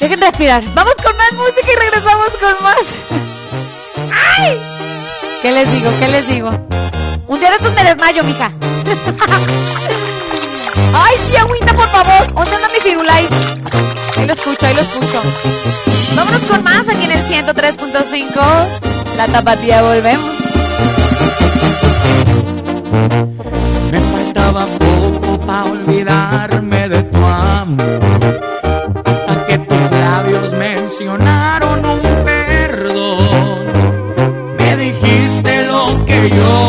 Dejen 0.00 0.20
respirar. 0.20 0.62
Vamos 0.74 0.94
con 0.96 1.16
más 1.16 1.32
música 1.32 1.72
y 1.72 1.76
regresamos 1.76 2.28
con 2.40 2.62
más. 2.62 2.94
¡Ay! 4.38 4.58
¿Qué 5.42 5.52
les 5.52 5.72
digo? 5.72 5.90
¿Qué 5.98 6.08
les 6.08 6.28
digo? 6.28 6.50
Un 7.28 7.38
día 7.38 7.50
de 7.50 7.56
estos 7.56 7.74
me 7.74 7.84
desmayo, 7.84 8.24
mija. 8.24 8.50
¡Ay, 10.94 11.16
sí, 11.28 11.36
agüita, 11.36 11.74
por 11.74 11.86
favor! 11.88 12.32
¿Dónde 12.32 12.54
anda 12.56 12.68
mi 12.68 12.80
firulais? 12.80 13.28
Ahí 14.16 14.26
lo 14.26 14.32
escucho, 14.32 14.66
ahí 14.66 14.74
lo 14.74 14.80
escucho. 14.80 15.20
Vámonos 16.16 16.40
con 16.42 16.64
más 16.64 16.88
aquí 16.88 17.04
en 17.04 17.12
el 17.12 17.22
103.5. 17.22 18.32
La 19.18 19.26
tapatía, 19.26 19.82
volvemos. 19.82 20.30
Me 23.92 24.00
faltaba 24.00 24.64
poco 24.64 25.38
para 25.40 25.64
olvidarme 25.64 26.88
de 26.88 27.02
tu 27.02 27.18
amor. 27.18 28.40
Hasta 29.04 29.46
que 29.46 29.58
tus 29.58 29.90
labios 29.90 30.54
mencionaron 30.54 31.84
un 31.84 32.00
perdón. 32.24 33.66
Me 34.56 34.76
dijiste 34.76 35.64
lo 35.66 36.06
que 36.06 36.30
yo 36.30 36.67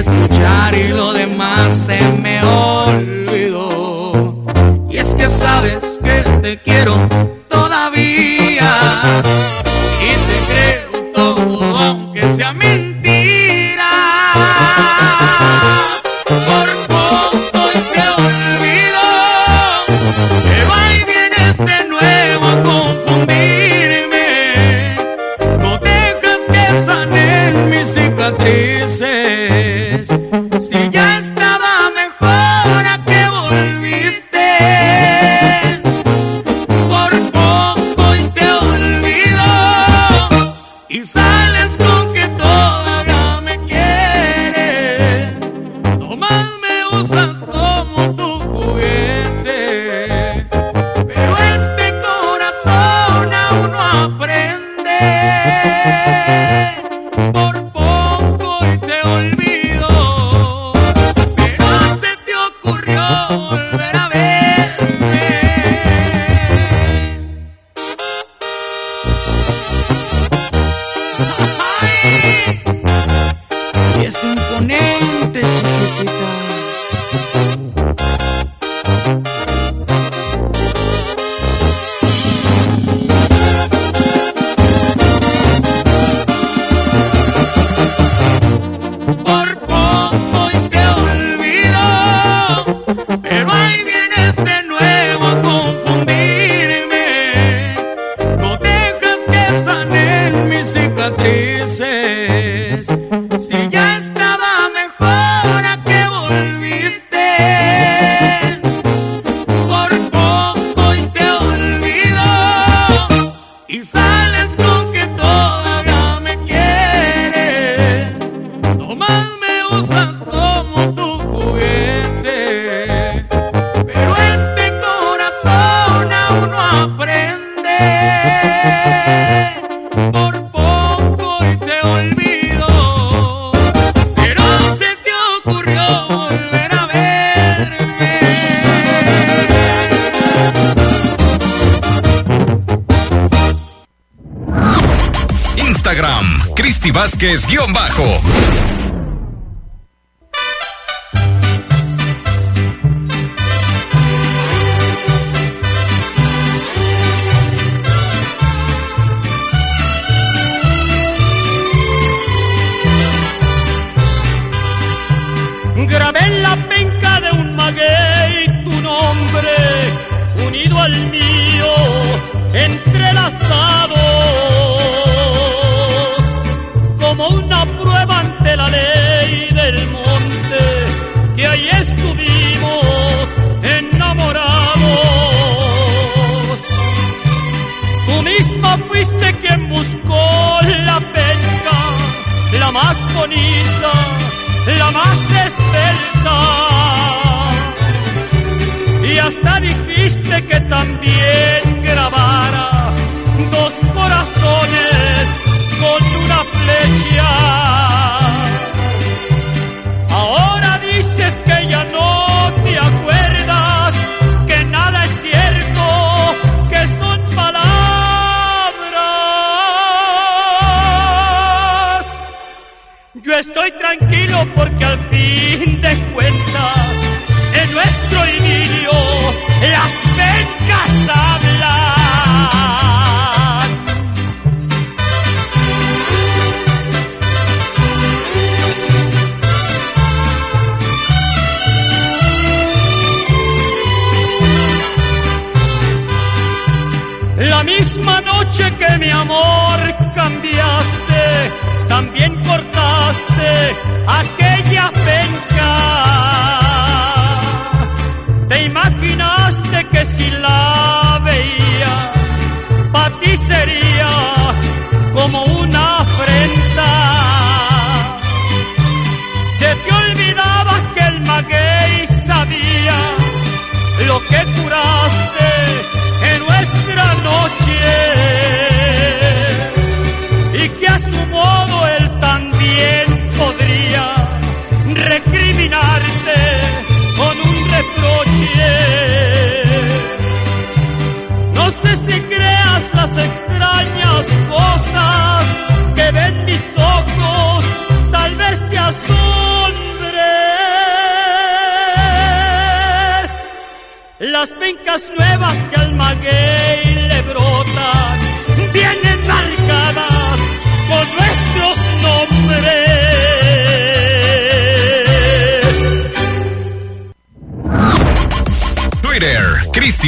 escuchar 0.00 0.74
y 0.74 0.88
lo 0.88 1.12
demás 1.12 1.74
se 1.74 2.00
me 2.12 2.42
olvidó. 2.42 4.12
Y 4.88 4.96
es 4.98 5.14
que 5.14 5.28
sabes 5.28 5.84
que 6.02 6.22
te 6.40 6.58
quiero 6.62 7.08
todavía. 7.48 8.80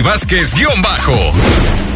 Vázquez-Bajo. 0.01 1.91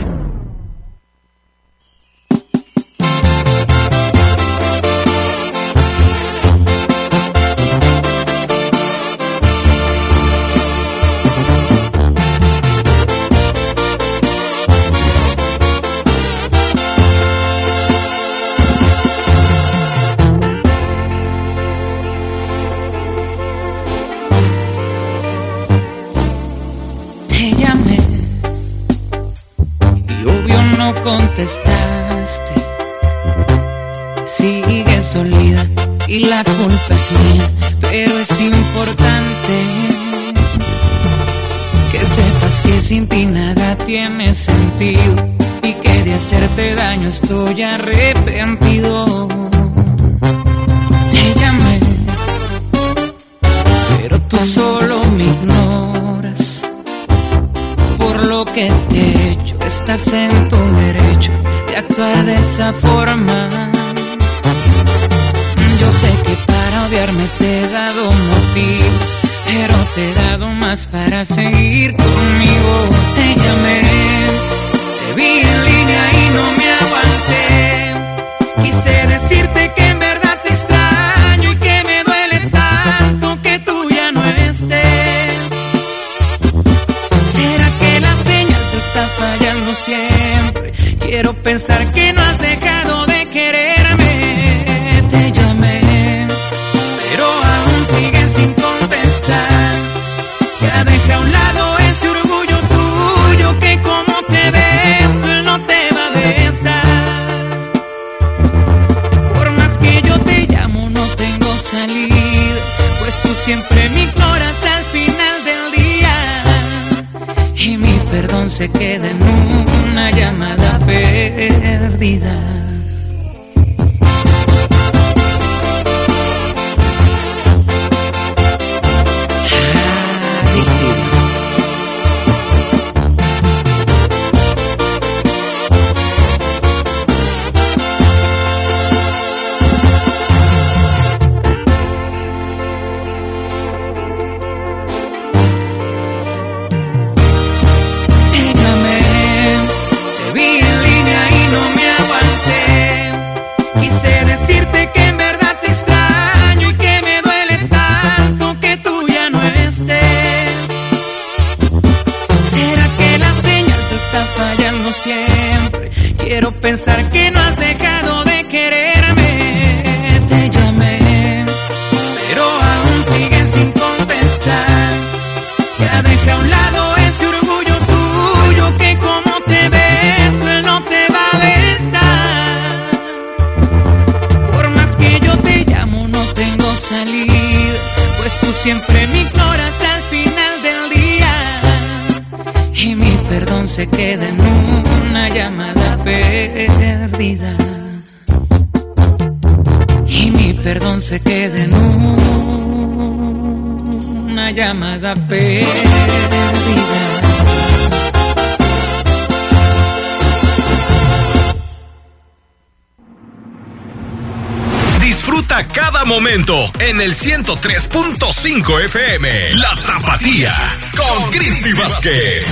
en 216.89 217.01
el 217.01 217.15
103.5 217.15 218.85
FM. 218.85 219.55
La 219.55 219.77
Tapatía 219.83 220.55
con 220.97 221.31
Cristi 221.31 221.73
Vázquez. 221.73 222.47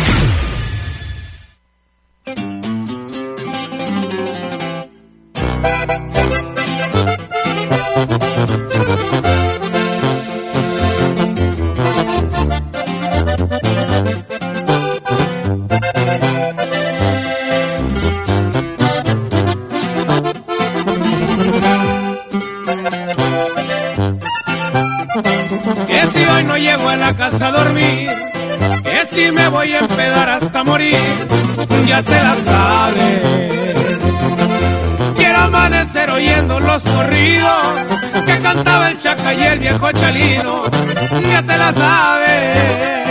Ya 31.87 32.03
te 32.03 32.13
la 32.13 32.35
sabes. 32.45 33.75
Quiero 35.17 35.39
amanecer 35.39 36.11
oyendo 36.11 36.59
los 36.61 36.83
corridos 36.85 37.63
que 38.27 38.39
cantaba 38.39 38.91
el 38.91 38.99
Chaca 38.99 39.33
y 39.35 39.43
el 39.43 39.59
viejo 39.61 39.93
Chalino, 39.93 40.65
ya 41.31 41.43
te 41.43 41.57
la 41.57 41.73
sabes. 41.73 43.09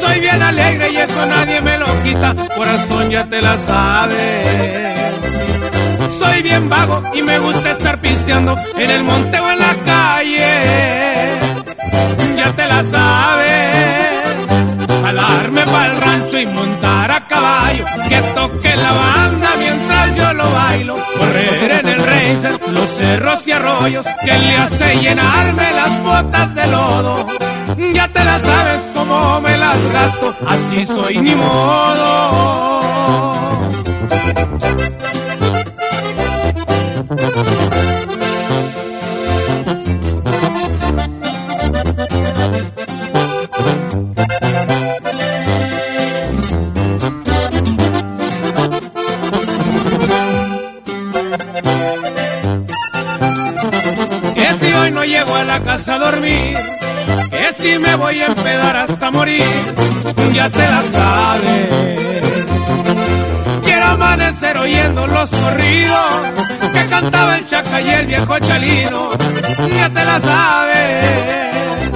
Soy 0.00 0.20
bien 0.20 0.42
alegre 0.42 0.90
y 0.90 0.96
eso 0.96 1.26
nadie 1.26 1.60
me 1.60 1.78
lo 1.78 1.86
quita, 2.02 2.34
corazón 2.54 3.10
ya 3.10 3.24
te 3.24 3.42
la 3.42 3.56
sabes. 3.58 4.96
Soy 6.18 6.42
bien 6.42 6.68
vago 6.68 7.02
y 7.14 7.22
me 7.22 7.38
gusta 7.38 7.72
estar 7.72 7.98
pisteando 8.00 8.56
en 8.76 8.90
el 8.90 9.02
monte 9.02 9.40
o 9.40 9.50
en 9.50 9.58
la 9.58 9.74
calle, 9.84 10.52
ya 12.36 12.52
te 12.54 12.66
la 12.66 12.84
sabes. 12.84 13.65
Llevarme 15.36 15.64
el 15.64 15.96
rancho 16.00 16.38
y 16.40 16.46
montar 16.46 17.10
a 17.10 17.28
caballo, 17.28 17.84
que 18.08 18.22
toque 18.34 18.74
la 18.74 18.90
banda 18.90 19.50
mientras 19.58 20.16
yo 20.16 20.32
lo 20.32 20.50
bailo. 20.50 20.96
Correr 21.18 21.72
en 21.72 21.88
el 21.88 22.02
racer, 22.02 22.58
los 22.70 22.88
cerros 22.88 23.46
y 23.46 23.52
arroyos, 23.52 24.06
que 24.24 24.38
le 24.38 24.56
hace 24.56 24.96
llenarme 24.96 25.72
las 25.74 26.02
botas 26.02 26.54
de 26.54 26.66
lodo. 26.68 27.26
Ya 27.92 28.08
te 28.08 28.24
la 28.24 28.38
sabes 28.38 28.86
cómo 28.94 29.42
me 29.42 29.58
las 29.58 29.78
gasto, 29.92 30.34
así 30.46 30.86
soy 30.86 31.18
ni 31.18 31.34
modo. 31.34 32.86
y 57.76 57.78
me 57.78 57.94
voy 57.96 58.20
a 58.20 58.26
empedar 58.26 58.76
hasta 58.76 59.10
morir, 59.10 59.42
ya 60.32 60.48
te 60.48 60.58
la 60.58 60.82
sabes. 60.82 61.68
Quiero 63.64 63.86
amanecer 63.86 64.56
oyendo 64.58 65.06
los 65.06 65.30
corridos 65.30 66.06
que 66.72 66.86
cantaba 66.86 67.36
el 67.36 67.46
chaca 67.46 67.80
y 67.80 67.90
el 67.90 68.06
viejo 68.06 68.38
chalino, 68.38 69.10
ya 69.76 69.90
te 69.90 70.04
la 70.04 70.20
sabes. 70.20 71.94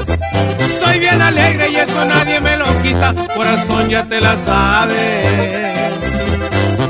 Soy 0.82 0.98
bien 0.98 1.22
alegre 1.22 1.70
y 1.70 1.76
eso 1.76 2.04
nadie 2.04 2.40
me 2.40 2.56
lo 2.56 2.82
quita, 2.82 3.14
corazón 3.34 3.88
ya 3.88 4.04
te 4.04 4.20
la 4.20 4.36
sabes. 4.36 5.78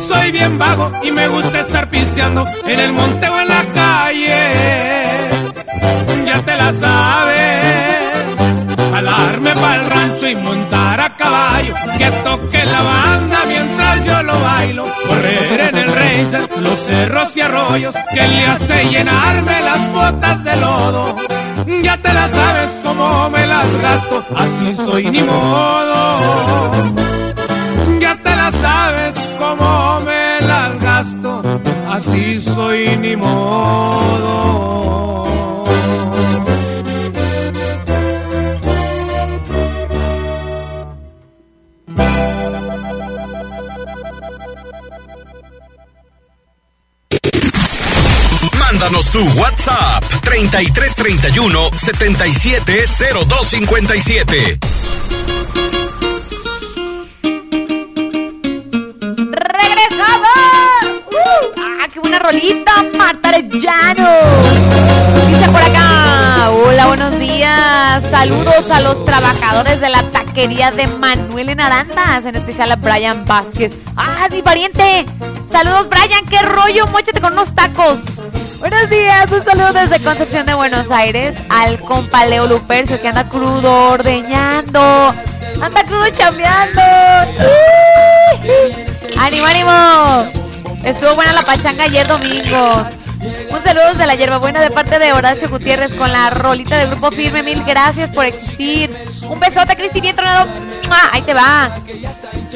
Soy 0.08 0.32
bien 0.32 0.58
vago 0.58 0.92
y 1.02 1.12
me 1.12 1.28
gusta 1.28 1.60
estar 1.60 1.88
pisteando 1.88 2.44
en 2.66 2.80
el 2.80 2.92
monte 2.92 3.28
o 3.28 3.40
en 3.40 3.48
la 3.48 3.64
calle, 3.74 5.30
ya 6.26 6.42
te 6.42 6.56
la 6.56 6.72
sabes. 6.72 7.89
Para 9.60 9.76
el 9.76 9.90
rancho 9.90 10.28
y 10.28 10.36
montar 10.36 11.00
a 11.00 11.16
caballo. 11.16 11.74
Que 11.98 12.10
toque 12.22 12.64
la 12.64 12.82
banda 12.82 13.38
mientras 13.46 14.04
yo 14.04 14.22
lo 14.22 14.40
bailo. 14.40 14.84
Correr 15.08 15.60
en 15.60 15.76
el 15.76 15.92
racer, 15.92 16.48
los 16.60 16.78
cerros 16.78 17.36
y 17.36 17.40
arroyos. 17.40 17.94
Que 18.14 18.28
le 18.28 18.46
hace 18.46 18.84
llenarme 18.86 19.60
las 19.62 19.92
botas 19.92 20.44
de 20.44 20.56
lodo. 20.56 21.16
Ya 21.82 21.96
te 21.96 22.12
la 22.12 22.28
sabes 22.28 22.76
cómo 22.84 23.28
me 23.30 23.46
las 23.46 23.68
gasto. 23.80 24.24
Así 24.36 24.74
soy 24.76 25.10
ni 25.10 25.22
modo. 25.22 26.70
Ya 28.00 28.16
te 28.22 28.36
la 28.36 28.52
sabes 28.52 29.16
cómo 29.38 30.00
me 30.00 30.46
las 30.46 30.78
gasto. 30.80 31.42
Así 31.90 32.40
soy 32.40 32.96
ni 32.96 33.16
modo. 33.16 34.99
Mándanos 48.80 49.10
tu 49.10 49.20
WhatsApp 49.38 50.02
3331 50.22 51.68
770257. 51.76 54.58
¡Regresamos! 59.32 61.02
¡Uh! 61.12 61.16
¡Ah, 61.58 61.86
qué 61.92 62.00
buena 62.00 62.20
rolita! 62.20 62.82
¡Matarellano! 62.96 64.08
Dice 65.28 65.46
por 65.50 65.60
acá. 65.60 66.50
Hola, 66.50 66.86
buenos 66.86 67.18
días. 67.18 68.02
Saludos 68.10 68.70
a 68.70 68.80
los 68.80 69.04
trabajadores 69.04 69.82
de 69.82 69.90
la 69.90 70.04
taquería 70.04 70.70
de 70.70 70.86
Manuel 70.86 71.50
en 71.50 71.60
Arandas, 71.60 72.24
en 72.24 72.34
especial 72.34 72.72
a 72.72 72.76
Brian 72.76 73.26
Vázquez. 73.26 73.76
¡Ah, 73.94 74.26
mi 74.30 74.40
pariente! 74.40 75.04
Saludos, 75.50 75.88
Brian. 75.88 76.24
¿Qué 76.26 76.38
rollo? 76.40 76.86
Móchate 76.88 77.20
con 77.20 77.32
unos 77.32 77.54
tacos. 77.54 78.22
Buenos 78.60 78.90
días, 78.90 79.30
un 79.32 79.44
saludo 79.44 79.72
desde 79.72 80.04
Concepción 80.04 80.44
de 80.44 80.54
Buenos 80.54 80.90
Aires 80.90 81.34
al 81.48 81.80
compa 81.80 82.26
Leo 82.26 82.46
Lupercio 82.46 83.00
que 83.00 83.08
anda 83.08 83.26
crudo 83.26 83.92
ordeñando, 83.92 85.14
anda 85.62 85.84
crudo 85.84 86.08
chambeando. 86.10 86.82
¡Ánimo, 89.18 89.46
ánimo! 89.46 90.28
Estuvo 90.84 91.14
buena 91.14 91.32
la 91.32 91.42
pachanga 91.42 91.84
ayer 91.84 92.06
domingo. 92.06 92.86
Un 93.52 93.60
saludo 93.62 93.88
desde 93.90 94.06
la 94.06 94.14
hierbabuena 94.14 94.60
de 94.60 94.70
parte 94.70 94.98
de 94.98 95.12
Horacio 95.12 95.48
Gutiérrez 95.50 95.92
con 95.92 96.10
la 96.10 96.30
rolita 96.30 96.78
del 96.78 96.90
grupo 96.90 97.10
firme. 97.10 97.42
Mil 97.42 97.64
gracias 97.64 98.10
por 98.10 98.24
existir. 98.24 98.90
Un 99.28 99.38
besote, 99.38 99.76
Cristi, 99.76 100.00
bien 100.00 100.16
tronado. 100.16 100.48
Ahí 101.12 101.22
te 101.22 101.34
va. 101.34 101.76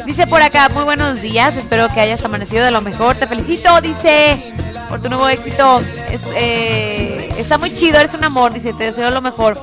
Dice 0.07 0.27
por 0.27 0.41
acá, 0.41 0.69
muy 0.71 0.85
buenos 0.85 1.21
días. 1.21 1.57
Espero 1.57 1.89
que 1.89 2.01
hayas 2.01 2.25
amanecido 2.25 2.65
de 2.65 2.71
lo 2.71 2.81
mejor. 2.81 3.17
Te 3.17 3.27
felicito, 3.27 3.81
dice 3.81 4.55
por 4.89 5.03
tu 5.03 5.09
nuevo 5.09 5.29
éxito. 5.29 5.83
Es, 6.11 6.31
eh, 6.35 7.33
está 7.37 7.59
muy 7.59 7.75
chido, 7.75 7.99
eres 7.99 8.15
un 8.15 8.25
amor, 8.25 8.53
dice, 8.53 8.73
te 8.73 8.85
deseo 8.85 9.11
lo 9.11 9.21
mejor. 9.21 9.61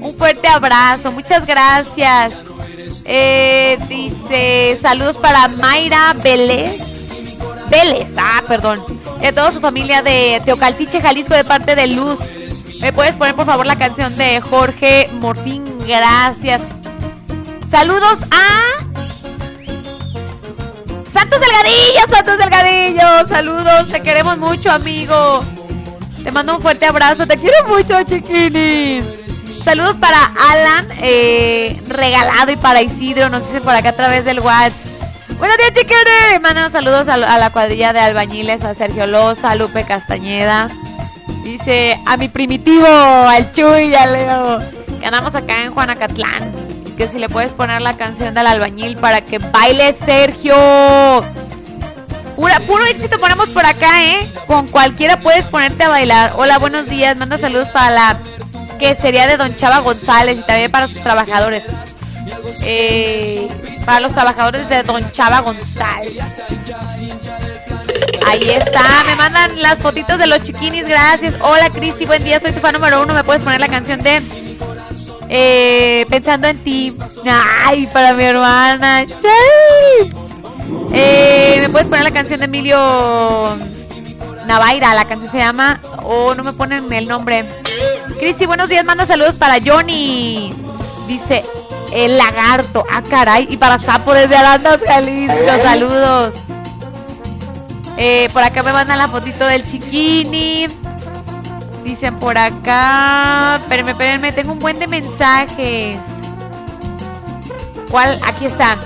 Un 0.00 0.14
fuerte 0.16 0.46
abrazo, 0.46 1.10
muchas 1.10 1.46
gracias. 1.46 2.34
Eh, 3.04 3.78
dice, 3.88 4.78
saludos 4.80 5.16
para 5.16 5.48
Mayra 5.48 6.14
Vélez. 6.22 7.03
Vélez, 7.68 8.14
ah, 8.18 8.42
perdón. 8.46 8.84
Y 9.20 9.26
a 9.26 9.34
toda 9.34 9.52
su 9.52 9.60
familia 9.60 10.02
de 10.02 10.40
Teocaltiche, 10.44 11.00
Jalisco, 11.00 11.34
de 11.34 11.44
parte 11.44 11.74
de 11.74 11.86
Luz. 11.88 12.18
¿Me 12.80 12.92
puedes 12.92 13.16
poner 13.16 13.34
por 13.34 13.46
favor 13.46 13.66
la 13.66 13.76
canción 13.76 14.14
de 14.16 14.40
Jorge 14.40 15.08
Morfín? 15.20 15.64
Gracias. 15.86 16.68
Saludos 17.70 18.20
a 18.30 18.84
Santos 21.10 21.40
Delgadillo, 21.40 22.00
Santos 22.10 22.38
Delgadillo. 22.38 23.24
Saludos, 23.24 23.88
te 23.90 24.02
queremos 24.02 24.36
mucho, 24.36 24.70
amigo. 24.70 25.42
Te 26.22 26.30
mando 26.30 26.56
un 26.56 26.62
fuerte 26.62 26.86
abrazo, 26.86 27.26
te 27.26 27.36
quiero 27.36 27.66
mucho, 27.68 28.02
chiquini. 28.02 29.00
Saludos 29.64 29.96
para 29.96 30.18
Alan, 30.50 30.88
eh, 31.00 31.80
regalado 31.86 32.52
y 32.52 32.56
para 32.56 32.82
Isidro, 32.82 33.30
nos 33.30 33.46
dicen 33.46 33.62
por 33.62 33.74
acá 33.74 33.90
a 33.90 33.96
través 33.96 34.24
del 34.24 34.40
WhatsApp. 34.40 34.93
Buenos 35.38 35.56
días, 35.58 35.72
chiquini. 35.74 36.40
Mandan 36.42 36.70
saludos 36.70 37.08
a, 37.08 37.14
a 37.14 37.38
la 37.38 37.50
cuadrilla 37.50 37.92
de 37.92 38.00
albañiles, 38.00 38.64
a 38.64 38.74
Sergio 38.74 39.06
Loza, 39.06 39.50
a 39.50 39.54
Lupe 39.54 39.84
Castañeda. 39.84 40.68
Dice 41.42 42.00
a 42.06 42.16
mi 42.16 42.28
primitivo, 42.28 42.86
al 42.86 43.52
Chuy 43.52 43.90
y 43.90 43.94
a 43.94 44.06
Leo, 44.06 44.58
que 45.00 45.06
andamos 45.06 45.34
acá 45.34 45.62
en 45.62 45.74
Juanacatlán 45.74 46.64
que 46.96 47.08
si 47.08 47.18
le 47.18 47.28
puedes 47.28 47.54
poner 47.54 47.82
la 47.82 47.96
canción 47.96 48.34
del 48.34 48.46
albañil 48.46 48.96
para 48.96 49.20
que 49.20 49.38
baile 49.38 49.92
Sergio. 49.92 50.54
Pura, 52.36 52.60
puro 52.66 52.84
éxito 52.86 53.18
ponemos 53.20 53.48
por 53.50 53.64
acá, 53.64 54.04
¿eh? 54.04 54.28
Con 54.46 54.66
cualquiera 54.68 55.20
puedes 55.20 55.44
ponerte 55.44 55.84
a 55.84 55.88
bailar. 55.88 56.32
Hola, 56.36 56.58
buenos 56.58 56.86
días. 56.86 57.16
Manda 57.16 57.38
saludos 57.38 57.68
para 57.68 57.90
la 57.90 58.18
que 58.78 58.94
sería 58.94 59.26
de 59.26 59.36
Don 59.36 59.54
Chava 59.56 59.78
González 59.80 60.38
y 60.38 60.42
también 60.42 60.70
para 60.70 60.88
sus 60.88 61.00
trabajadores. 61.00 61.66
Eh, 62.62 63.48
para 63.84 64.00
los 64.00 64.12
trabajadores 64.12 64.68
de 64.68 64.82
Don 64.82 65.10
Chava 65.12 65.40
González. 65.40 66.24
Ahí 68.26 68.50
está, 68.50 69.04
me 69.06 69.16
mandan 69.16 69.60
las 69.60 69.78
fotitos 69.78 70.18
de 70.18 70.26
los 70.26 70.42
chiquinis, 70.42 70.86
gracias. 70.86 71.36
Hola 71.40 71.70
Cristi, 71.70 72.06
buen 72.06 72.24
día, 72.24 72.40
soy 72.40 72.52
tu 72.52 72.60
fan 72.60 72.72
número 72.72 73.02
uno. 73.02 73.12
¿Me 73.14 73.24
puedes 73.24 73.42
poner 73.42 73.60
la 73.60 73.68
canción 73.68 74.02
de 74.02 74.22
eh, 75.28 76.06
pensando 76.08 76.46
en 76.46 76.58
ti. 76.58 76.96
Ay, 77.26 77.86
para 77.92 78.14
mi 78.14 78.22
hermana. 78.24 79.06
Eh, 80.92 81.58
¿Me 81.60 81.68
puedes 81.70 81.88
poner 81.88 82.04
la 82.04 82.12
canción 82.12 82.38
de 82.40 82.46
Emilio 82.46 82.78
Navaira? 84.46 84.94
La 84.94 85.06
canción 85.06 85.30
se 85.32 85.38
llama. 85.38 85.80
Oh, 86.02 86.34
no 86.34 86.44
me 86.44 86.52
ponen 86.52 86.92
el 86.92 87.08
nombre. 87.08 87.44
Cristi, 88.18 88.46
buenos 88.46 88.68
días. 88.68 88.84
Manda 88.84 89.06
saludos 89.06 89.36
para 89.36 89.56
Johnny. 89.64 90.54
Dice 91.08 91.44
el 91.94 92.18
lagarto. 92.18 92.84
Ah, 92.90 93.02
caray. 93.08 93.46
Y 93.48 93.56
para 93.56 93.78
Sapo 93.78 94.12
desde 94.12 94.36
Arandas, 94.36 94.80
Jalisco. 94.84 95.62
Saludos. 95.62 96.34
Eh, 97.96 98.28
por 98.32 98.42
acá 98.42 98.64
me 98.64 98.72
mandan 98.72 98.98
la 98.98 99.08
fotito 99.08 99.46
del 99.46 99.64
chiquini. 99.64 100.66
Dicen 101.84 102.18
por 102.18 102.36
acá. 102.36 103.60
Espérenme, 103.62 103.92
espérenme, 103.92 104.32
tengo 104.32 104.52
un 104.52 104.58
buen 104.58 104.80
de 104.80 104.88
mensajes. 104.88 105.98
¿Cuál? 107.90 108.20
Aquí 108.26 108.46
están. 108.46 108.80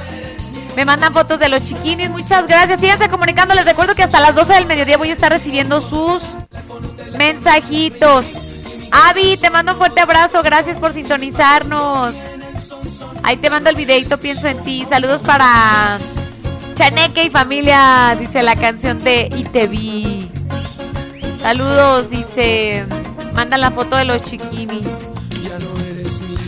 Me 0.77 0.85
mandan 0.85 1.15
fotos 1.15 1.41
de 1.41 1.49
los 1.49 1.65
chiquinis. 1.65 2.11
Muchas 2.11 2.47
gracias. 2.47 2.79
Síganse 2.79 3.09
comunicando. 3.09 3.55
Les 3.55 3.65
recuerdo 3.65 3.95
que 3.95 4.03
hasta 4.03 4.21
las 4.21 4.35
12 4.35 4.53
del 4.53 4.67
mediodía 4.67 4.99
voy 4.99 5.09
a 5.09 5.13
estar 5.15 5.33
recibiendo 5.33 5.81
sus 5.81 6.23
mensajitos. 7.17 8.27
Avi, 8.91 9.39
te 9.39 9.49
mando 9.49 9.73
un 9.73 9.79
fuerte 9.79 10.03
abrazo. 10.03 10.43
Gracias 10.43 10.77
por 10.77 10.93
sintonizarnos. 10.93 12.15
Ahí 13.29 13.37
te 13.37 13.51
mando 13.51 13.69
el 13.69 13.77
videito, 13.77 14.19
pienso 14.19 14.49
en 14.49 14.63
ti. 14.63 14.87
Saludos 14.89 15.21
para 15.21 15.99
Chaneque 16.73 17.25
y 17.25 17.29
familia, 17.29 18.17
dice 18.19 18.43
la 18.43 18.57
canción 18.57 18.99
de 19.01 19.29
vi. 19.71 20.31
Saludos, 21.39 22.09
dice. 22.09 22.87
Mandan 23.35 23.61
la 23.61 23.71
foto 23.71 23.97
de 23.97 24.07
los 24.07 24.23
chiquinis. 24.23 24.87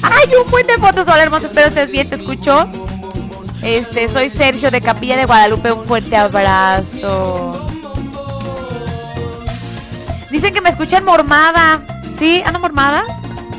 ¡Ay, 0.02 0.30
un 0.42 0.50
buen 0.50 0.66
de 0.66 0.78
fotos! 0.78 1.06
Hola. 1.06 1.24
Espero 1.24 1.66
estés 1.66 1.90
bien. 1.90 2.08
¿Te 2.08 2.14
escucho? 2.14 2.66
Este, 3.60 4.08
soy 4.08 4.30
Sergio 4.30 4.70
de 4.70 4.80
Capilla 4.80 5.18
de 5.18 5.26
Guadalupe. 5.26 5.72
Un 5.72 5.84
fuerte 5.84 6.16
abrazo. 6.16 7.66
Dicen 10.30 10.54
que 10.54 10.62
me 10.62 10.70
escuchan 10.70 11.04
mormada. 11.04 11.82
¿Sí? 12.16 12.42
¿Ando 12.46 12.58
mormada? 12.58 13.04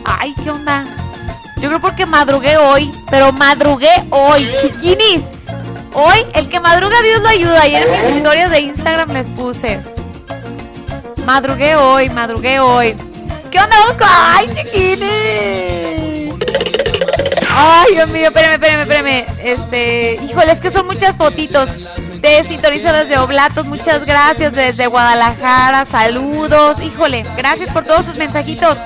Ay, 0.06 0.34
¿qué 0.44 0.50
onda? 0.50 1.01
Yo 1.62 1.68
creo 1.68 1.80
porque 1.80 2.06
madrugué 2.06 2.58
hoy. 2.58 2.92
Pero 3.10 3.32
madrugué 3.32 4.04
hoy, 4.10 4.48
chiquinis. 4.60 5.24
Hoy, 5.94 6.26
el 6.34 6.50
que 6.50 6.60
madruga, 6.60 7.02
Dios 7.02 7.22
lo 7.22 7.30
ayuda. 7.30 7.62
Ayer 7.62 7.88
en 7.88 8.08
mis 8.08 8.18
historias 8.18 8.50
de 8.50 8.62
Instagram 8.62 9.12
les 9.12 9.28
puse. 9.28 9.80
Madrugué 11.26 11.76
hoy, 11.76 12.10
madrugué 12.10 12.60
hoy. 12.60 12.96
¿Qué 13.52 13.60
onda? 13.60 13.76
Vamos 13.80 13.98
con... 13.98 14.08
¡Ay, 14.10 14.50
chiquini! 14.56 16.32
Ay, 17.50 17.94
Dios 17.94 18.08
mío, 18.08 18.28
espérame, 18.28 18.54
espérame, 18.54 18.82
espérame. 18.82 19.26
Este, 19.44 20.20
híjole, 20.24 20.52
es 20.54 20.62
que 20.62 20.72
son 20.72 20.88
muchas 20.88 21.16
fotitos. 21.16 21.70
Te 22.22 22.44
sintonizo 22.46 22.92
desde 22.94 23.18
Oblatos, 23.18 23.66
muchas 23.66 24.06
gracias. 24.06 24.54
Desde 24.54 24.88
Guadalajara, 24.88 25.86
saludos. 25.86 26.82
Híjole, 26.82 27.26
gracias 27.36 27.70
por 27.74 27.84
todos 27.84 28.06
sus 28.06 28.18
mensajitos. 28.18 28.78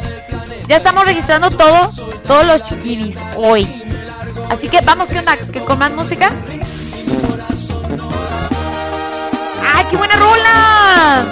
Ya 0.67 0.77
estamos 0.77 1.05
registrando 1.05 1.51
todos, 1.51 2.03
todos 2.25 2.43
los 2.43 2.63
chiquinis 2.63 3.19
hoy. 3.35 3.67
Así 4.49 4.67
que 4.67 4.81
vamos, 4.81 5.07
¿qué 5.09 5.19
onda? 5.19 5.37
¿Que 5.37 5.63
con 5.63 5.77
más 5.77 5.91
música? 5.91 6.31
¡Ay, 9.75 9.85
qué 9.89 9.95
buena 9.97 10.15
rola! 10.15 11.23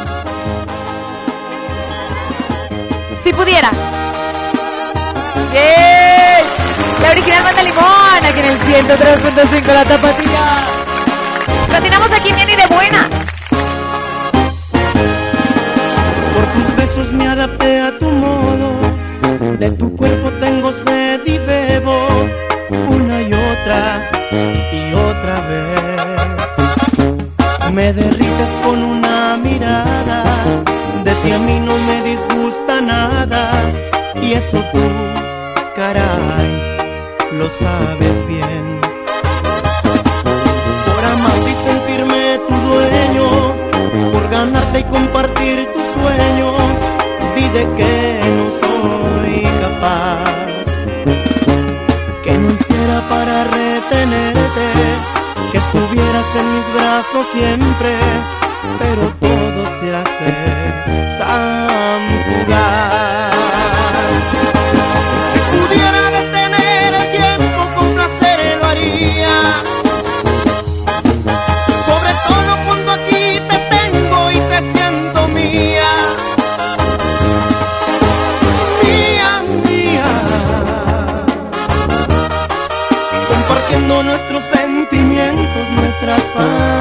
Si 3.19 3.34
pudiera. 3.34 3.72
¡Yay! 5.51 6.43
La 7.01 7.11
original 7.11 7.43
banda 7.43 7.64
Limón, 7.64 8.26
aquí 8.26 8.39
en 8.39 8.45
el 8.45 8.60
103.5 8.60 9.65
La 9.65 9.84
Tapatía. 9.84 10.65
Continuamos 11.73 12.11
aquí 12.14 12.31
bien 12.34 12.49
y 12.51 12.55
de 12.55 12.68
buenas. 12.68 13.10
Por 16.35 16.45
tus 16.53 16.76
besos 16.76 17.11
me 17.14 17.27
adapté 17.27 17.81
a 17.81 17.97
tu 17.97 18.10
modo. 18.10 18.82
De 19.44 19.70
tu 19.72 19.94
cuerpo 19.98 20.32
tengo 20.40 20.72
sed 20.72 21.20
y 21.26 21.38
bebo 21.38 22.07
una 22.88 23.22
y 23.22 23.34
otra 23.34 24.10
y 24.72 24.94
otra 24.94 25.41
vez. 25.49 26.48
Me 27.74 27.91
derrites 27.91 28.52
con 28.64 28.82
una 28.82 29.36
mirada. 29.36 30.24
De 31.03 31.14
ti 31.15 31.34
a 31.34 31.40
mí 31.40 31.60
no 31.60 31.74
me 31.88 32.10
disgusta 32.10 32.80
nada. 32.80 33.52
Y 34.22 34.32
eso 34.32 34.64
tú, 34.72 34.80
caray, 35.76 36.78
lo 37.34 37.49
sabes 37.49 38.26
bien. 38.26 38.80
Por 40.86 41.03
amarte 41.03 41.52
y 41.52 41.56
sentirme 41.56 42.40
tu 42.48 42.56
dueño, 42.70 43.28
por 44.14 44.30
ganarte 44.30 44.80
y 44.80 44.84
compartir 44.86 45.68
tu 45.74 45.80
sueño, 45.99 46.56
vi 47.36 47.49
de 47.49 47.65
que 47.76 48.02
para 53.09 53.43
retenerte, 53.43 54.67
que 55.51 55.57
estuvieras 55.57 56.35
en 56.35 56.55
mis 56.55 56.73
brazos 56.73 57.25
siempre, 57.31 57.97
pero 58.80 59.13
todo 59.19 59.65
se 59.80 59.95
hace 59.95 60.34
tan 61.19 62.01
fugaz. 62.25 63.43
Nuestras 86.35 86.73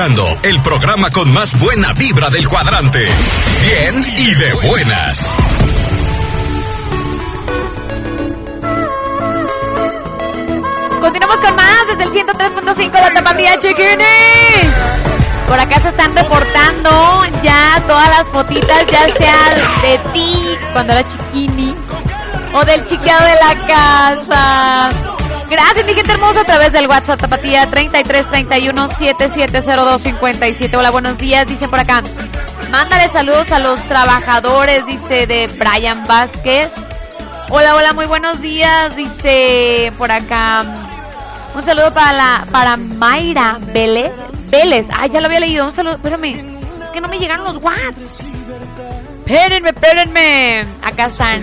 el 0.00 0.62
programa 0.62 1.10
con 1.10 1.32
más 1.32 1.58
buena 1.58 1.92
vibra 1.92 2.30
del 2.30 2.48
cuadrante. 2.48 3.04
Bien 3.64 4.06
y 4.16 4.32
de 4.32 4.52
buenas. 4.68 5.34
Continuamos 11.00 11.40
con 11.40 11.56
más 11.56 11.86
desde 11.88 12.04
el 12.04 12.26
103.5 12.26 12.92
de 12.92 13.10
Tapatía 13.12 13.58
Chiquinis. 13.58 14.72
Por 15.48 15.58
acá 15.58 15.80
se 15.80 15.88
están 15.88 16.14
reportando 16.14 17.24
ya 17.42 17.82
todas 17.88 18.08
las 18.08 18.28
fotitas, 18.28 18.86
ya 18.86 19.12
sea 19.16 19.80
de 19.82 19.98
ti 20.12 20.56
cuando 20.72 20.92
era 20.92 21.04
chiquini 21.08 21.74
o 22.54 22.64
del 22.64 22.84
chiqueado 22.84 23.24
de 23.24 23.34
la 23.34 23.66
casa. 23.66 25.07
Gracias, 25.50 25.86
mi 25.86 25.94
gente 25.94 26.12
hermosa, 26.12 26.42
a 26.42 26.44
través 26.44 26.72
del 26.72 26.86
WhatsApp 26.88 27.20
Tapatía 27.20 27.66
3331 27.70 28.88
770257. 28.88 30.76
Hola, 30.76 30.90
buenos 30.90 31.16
días, 31.16 31.46
dicen 31.46 31.70
por 31.70 31.78
acá. 31.78 32.02
Mándale 32.70 33.08
saludos 33.08 33.50
a 33.50 33.58
los 33.58 33.80
trabajadores, 33.88 34.84
dice 34.84 35.26
de 35.26 35.46
Brian 35.46 36.06
Vázquez. 36.06 36.70
Hola, 37.48 37.74
hola, 37.76 37.94
muy 37.94 38.04
buenos 38.04 38.42
días, 38.42 38.94
dice 38.94 39.90
por 39.96 40.12
acá. 40.12 40.66
Un 41.54 41.62
saludo 41.62 41.94
para 41.94 42.12
la 42.12 42.46
para 42.52 42.76
Mayra 42.76 43.58
Vélez. 43.58 44.12
Vélez. 44.50 44.86
Ah, 44.92 45.06
ya 45.06 45.20
lo 45.20 45.26
había 45.26 45.40
leído. 45.40 45.66
Un 45.66 45.72
saludo. 45.72 45.94
Espérame. 45.94 46.58
Es 46.82 46.90
que 46.90 47.00
no 47.00 47.08
me 47.08 47.18
llegaron 47.18 47.46
los 47.46 47.56
watts. 47.56 48.34
Espérenme, 49.24 49.70
espérenme. 49.70 50.66
Acá 50.82 51.06
están. 51.06 51.42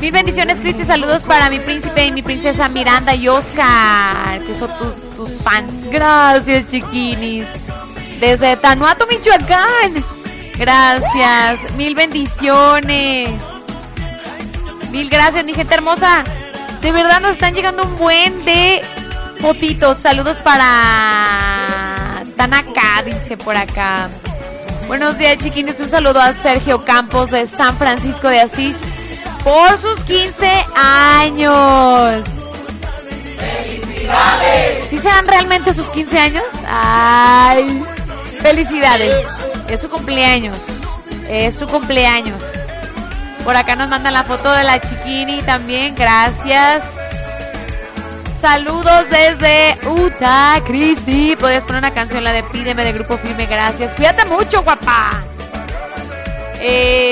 Mil 0.00 0.12
bendiciones, 0.12 0.60
Cristi. 0.60 0.84
Saludos 0.84 1.22
para 1.22 1.50
mi 1.50 1.58
príncipe 1.60 2.06
y 2.06 2.12
mi 2.12 2.22
princesa 2.22 2.68
Miranda 2.70 3.14
y 3.14 3.28
Oscar, 3.28 4.40
que 4.46 4.54
son 4.54 4.70
tu- 4.78 4.92
tus 5.16 5.42
fans. 5.42 5.84
Gracias, 5.90 6.68
chiquinis. 6.68 7.46
Desde 8.18 8.56
Tanuato, 8.56 9.06
Michoacán. 9.06 10.02
Gracias. 10.56 11.74
Mil 11.76 11.94
bendiciones. 11.94 13.30
Mil 14.90 15.08
gracias, 15.10 15.44
mi 15.44 15.52
gente 15.54 15.74
hermosa. 15.74 16.24
De 16.80 16.92
verdad 16.92 17.20
nos 17.20 17.32
están 17.32 17.54
llegando 17.54 17.82
un 17.84 17.96
buen 17.96 18.42
de 18.46 18.80
fotitos. 19.40 19.98
Saludos 19.98 20.38
para 20.38 22.24
Tanaka, 22.36 23.02
dice 23.04 23.36
por 23.36 23.54
acá. 23.56 24.08
Buenos 24.88 25.18
días, 25.18 25.36
chiquines. 25.38 25.78
Un 25.78 25.90
saludo 25.90 26.20
a 26.20 26.32
Sergio 26.32 26.84
Campos 26.86 27.30
de 27.30 27.44
San 27.46 27.76
Francisco 27.76 28.28
de 28.28 28.40
Asís 28.40 28.80
por 29.44 29.80
sus 29.80 30.00
15 30.04 30.66
años. 30.74 32.24
¡Felicidades! 33.38 34.88
¿Sí 34.88 34.98
serán 34.98 35.26
realmente 35.26 35.72
sus 35.72 35.90
15 35.90 36.18
años? 36.18 36.44
¡Ay! 36.66 37.82
¡Felicidades! 38.40 39.26
Es 39.68 39.80
su 39.80 39.88
cumpleaños. 39.88 40.56
Es 41.28 41.54
su 41.56 41.66
cumpleaños. 41.66 42.42
Por 43.44 43.56
acá 43.56 43.76
nos 43.76 43.88
mandan 43.88 44.12
la 44.12 44.24
foto 44.24 44.50
de 44.52 44.64
la 44.64 44.80
chiquini 44.80 45.42
también. 45.42 45.94
Gracias. 45.94 46.84
Saludos 48.40 49.04
desde 49.10 49.78
Utah, 49.86 50.60
Cristi. 50.66 51.36
Podrías 51.36 51.64
poner 51.64 51.80
una 51.80 51.92
canción, 51.92 52.24
la 52.24 52.32
de 52.32 52.42
Pídeme 52.42 52.84
de 52.84 52.92
Grupo 52.92 53.18
Firme. 53.18 53.46
Gracias. 53.46 53.94
Cuídate 53.94 54.24
mucho, 54.26 54.62
guapa. 54.62 55.22
Eh, 56.58 57.09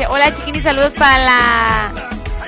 dice, 0.00 0.06
hola 0.10 0.32
chiquini, 0.32 0.60
saludos 0.62 0.94
para 0.94 1.92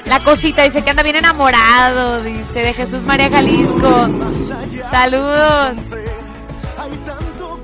la, 0.07 0.21
cosita. 0.25 0.63
Dice 0.63 0.83
que 0.83 0.91
anda 0.91 1.03
bien 1.03 1.17
enamorado. 1.17 2.23
Dice, 2.23 2.61
de 2.61 2.73
Jesús 2.73 3.03
María 3.03 3.29
Jalisco. 3.31 4.09
Saludos. 4.91 5.79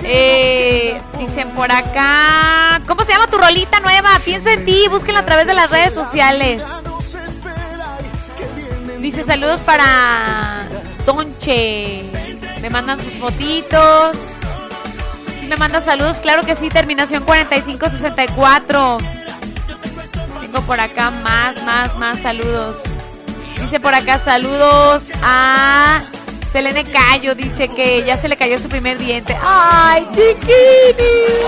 Eh, 0.02 1.00
dicen 1.18 1.50
por 1.50 1.70
acá. 1.72 2.80
¿Cómo 2.86 3.04
se 3.04 3.12
llama 3.12 3.28
tu 3.28 3.38
rolita 3.38 3.80
nueva? 3.80 4.10
Pienso 4.24 4.50
en 4.50 4.64
ti. 4.64 4.84
Búsquenla 4.90 5.20
a 5.20 5.26
través 5.26 5.46
de 5.46 5.54
las 5.54 5.70
redes 5.70 5.94
sociales. 5.94 6.62
Dice 8.98 9.22
saludos 9.22 9.60
para 9.62 10.66
Tonche. 11.06 12.10
Me 12.60 12.68
mandan 12.68 13.00
sus 13.00 13.14
fotitos. 13.14 14.16
Si 15.40 15.46
me 15.46 15.56
manda 15.56 15.80
saludos, 15.80 16.20
claro 16.20 16.42
que 16.44 16.54
sí. 16.54 16.68
Terminación 16.68 17.24
4564. 17.24 19.17
Tengo 20.50 20.62
por 20.62 20.80
acá 20.80 21.10
más, 21.10 21.62
más, 21.62 21.94
más 21.96 22.20
saludos. 22.20 22.76
Dice 23.60 23.78
por 23.80 23.94
acá 23.94 24.18
saludos 24.18 25.04
a 25.22 26.04
Selene 26.50 26.84
Cayo. 26.84 27.34
Dice 27.34 27.68
que 27.68 28.02
ya 28.02 28.16
se 28.16 28.28
le 28.28 28.36
cayó 28.38 28.58
su 28.58 28.66
primer 28.66 28.96
diente. 28.96 29.36
¡Ay, 29.42 30.06
chiquini! 30.06 31.44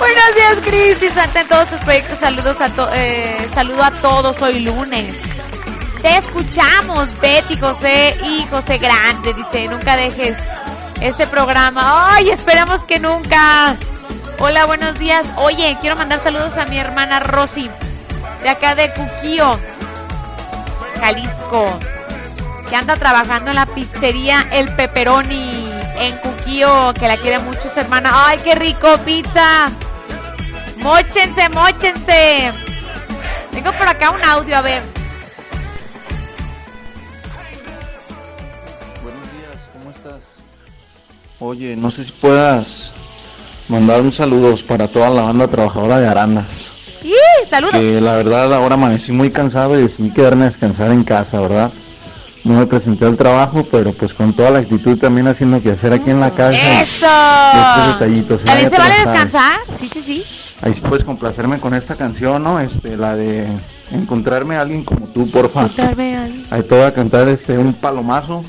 Buenos 0.00 0.34
días, 0.34 0.56
Cristi. 0.64 1.08
Santa 1.10 1.42
en 1.42 1.46
todos 1.46 1.68
sus 1.68 1.78
proyectos. 1.78 2.18
Saludos 2.18 2.60
a 2.60 2.68
to 2.70 2.88
eh, 2.92 3.48
saludo 3.54 3.84
a 3.84 3.92
todos 3.92 4.42
hoy 4.42 4.58
lunes. 4.58 5.14
Te 6.02 6.16
escuchamos, 6.16 7.16
Betty, 7.20 7.56
José 7.56 8.18
y 8.24 8.44
José 8.50 8.78
Grande. 8.78 9.34
Dice, 9.34 9.68
nunca 9.68 9.94
dejes 9.94 10.36
este 11.00 11.28
programa. 11.28 12.12
Ay, 12.16 12.30
esperamos 12.30 12.82
que 12.82 12.98
nunca. 12.98 13.76
Hola, 14.42 14.64
buenos 14.64 14.98
días. 14.98 15.26
Oye, 15.36 15.76
quiero 15.82 15.96
mandar 15.96 16.18
saludos 16.18 16.56
a 16.56 16.64
mi 16.64 16.78
hermana 16.78 17.20
Rosy, 17.20 17.70
de 18.42 18.48
acá 18.48 18.74
de 18.74 18.90
Cuquío, 18.90 19.60
Jalisco, 20.98 21.78
que 22.70 22.74
anda 22.74 22.96
trabajando 22.96 23.50
en 23.50 23.56
la 23.56 23.66
pizzería 23.66 24.48
El 24.50 24.74
Pepperoni 24.74 25.70
en 25.98 26.16
Cuquío, 26.16 26.94
que 26.94 27.06
la 27.06 27.18
quiere 27.18 27.38
mucho 27.40 27.68
su 27.68 27.78
hermana. 27.78 28.12
Ay, 28.14 28.38
qué 28.42 28.54
rico, 28.54 28.96
pizza. 29.04 29.70
Móchense, 30.78 31.50
móchense. 31.50 32.50
Tengo 33.50 33.72
por 33.72 33.88
acá 33.88 34.08
un 34.08 34.24
audio, 34.24 34.56
a 34.56 34.62
ver. 34.62 34.82
Buenos 39.02 39.32
días, 39.34 39.68
¿cómo 39.74 39.90
estás? 39.90 40.36
Oye, 41.40 41.76
no 41.76 41.90
sé 41.90 42.04
si 42.04 42.12
puedas 42.12 42.99
mandar 43.70 44.00
un 44.00 44.10
saludos 44.10 44.62
para 44.62 44.88
toda 44.88 45.08
la 45.10 45.22
banda 45.22 45.48
trabajadora 45.48 45.98
de 45.98 46.08
Arandas. 46.08 46.70
¡Y! 47.02 47.14
¡Saludos! 47.48 47.72
Que 47.72 48.00
la 48.00 48.14
verdad 48.14 48.52
ahora 48.52 48.74
amanecí 48.74 49.12
muy 49.12 49.30
cansado 49.30 49.78
y 49.78 49.82
decidí 49.82 50.10
quedarme 50.10 50.42
a 50.42 50.48
descansar 50.48 50.90
en 50.90 51.04
casa, 51.04 51.40
¿verdad? 51.40 51.70
No 52.44 52.54
me 52.58 52.66
presenté 52.66 53.04
al 53.04 53.16
trabajo, 53.16 53.64
pero 53.70 53.92
pues 53.92 54.12
con 54.14 54.32
toda 54.32 54.50
la 54.50 54.58
actitud 54.60 54.98
también 54.98 55.28
haciendo 55.28 55.62
que 55.62 55.70
hacer 55.70 55.92
aquí 55.92 56.10
en 56.10 56.20
la 56.20 56.30
casa. 56.30 56.58
¡Eso! 56.80 57.06
Estos 57.06 57.98
detallitos. 57.98 58.40
¿eh? 58.40 58.44
¿También 58.46 58.70
se 58.70 58.78
vale 58.78 58.94
descansar? 58.98 59.60
Sí, 59.78 59.88
sí, 59.88 60.02
sí. 60.02 60.24
Ahí 60.62 60.74
sí 60.74 60.80
puedes 60.80 61.04
complacerme 61.04 61.58
con 61.58 61.74
esta 61.74 61.96
canción, 61.96 62.42
¿no? 62.42 62.58
Este, 62.60 62.96
la 62.96 63.14
de 63.14 63.46
encontrarme 63.92 64.56
a 64.56 64.62
alguien 64.62 64.84
como 64.84 65.06
tú, 65.06 65.30
porfa. 65.30 65.62
Encontrarme 65.62 66.16
a 66.16 66.22
alguien. 66.24 66.46
Ahí 66.50 66.62
te 66.62 66.74
voy 66.74 66.84
a 66.84 66.92
cantar 66.92 67.28
este 67.28 67.56
un 67.56 67.72
palomazo. 67.74 68.42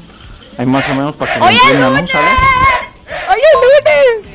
Ahí 0.57 0.65
más 0.65 0.87
o 0.89 0.95
menos 0.95 1.15
para 1.15 1.33
que 1.33 1.39
me 1.39 1.45
¡Hoy 1.45 1.55
es 1.55 1.61
entiendan, 1.61 1.93
¿no? 1.93 1.99
es 1.99 2.11
lunes! 3.53 4.30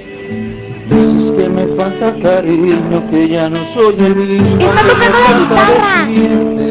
Dices 0.96 1.30
que 1.30 1.48
me 1.50 1.66
falta 1.76 2.14
cariño, 2.22 3.06
que 3.10 3.28
ya 3.28 3.50
no 3.50 3.56
soy 3.56 3.96
el 3.98 4.16
mismo. 4.16 4.64
Está 4.64 4.80
tocando 4.80 5.18
la 5.18 5.38
guitarra. 5.38 6.06
decirte 6.06 6.66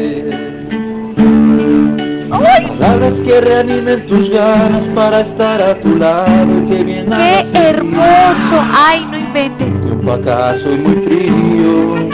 Palabras 2.78 3.20
que 3.20 3.40
reanimen 3.40 4.04
tus 4.08 4.28
ganas 4.30 4.84
para 4.96 5.20
estar 5.20 5.62
a 5.62 5.78
tu 5.78 5.96
lado 5.96 6.58
y 6.58 6.66
que 6.66 6.82
bien 6.82 7.08
¡Qué 7.08 7.58
hermoso! 7.58 8.64
¡Ay, 8.74 9.06
no 9.06 9.16
inventes! 9.16 9.90
Yo 9.90 10.00
pa' 10.02 10.14
acá 10.14 10.56
soy 10.58 10.76
muy 10.78 10.96
frío, 10.96 12.10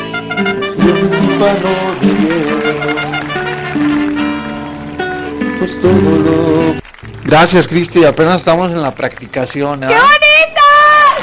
soy 0.75 0.93
un 0.93 1.11
tímpano 1.11 1.71
de 2.01 2.09
hielo. 2.21 3.13
Pues 5.59 5.81
todo 5.81 6.11
lo... 6.27 6.75
Gracias, 7.25 7.67
Cristi. 7.67 8.05
Apenas 8.05 8.37
estamos 8.37 8.71
en 8.71 8.83
la 8.83 8.95
practicación. 8.95 9.83
¿eh? 9.85 9.89
¡Qué 9.89 9.95
bonito! 9.95 10.63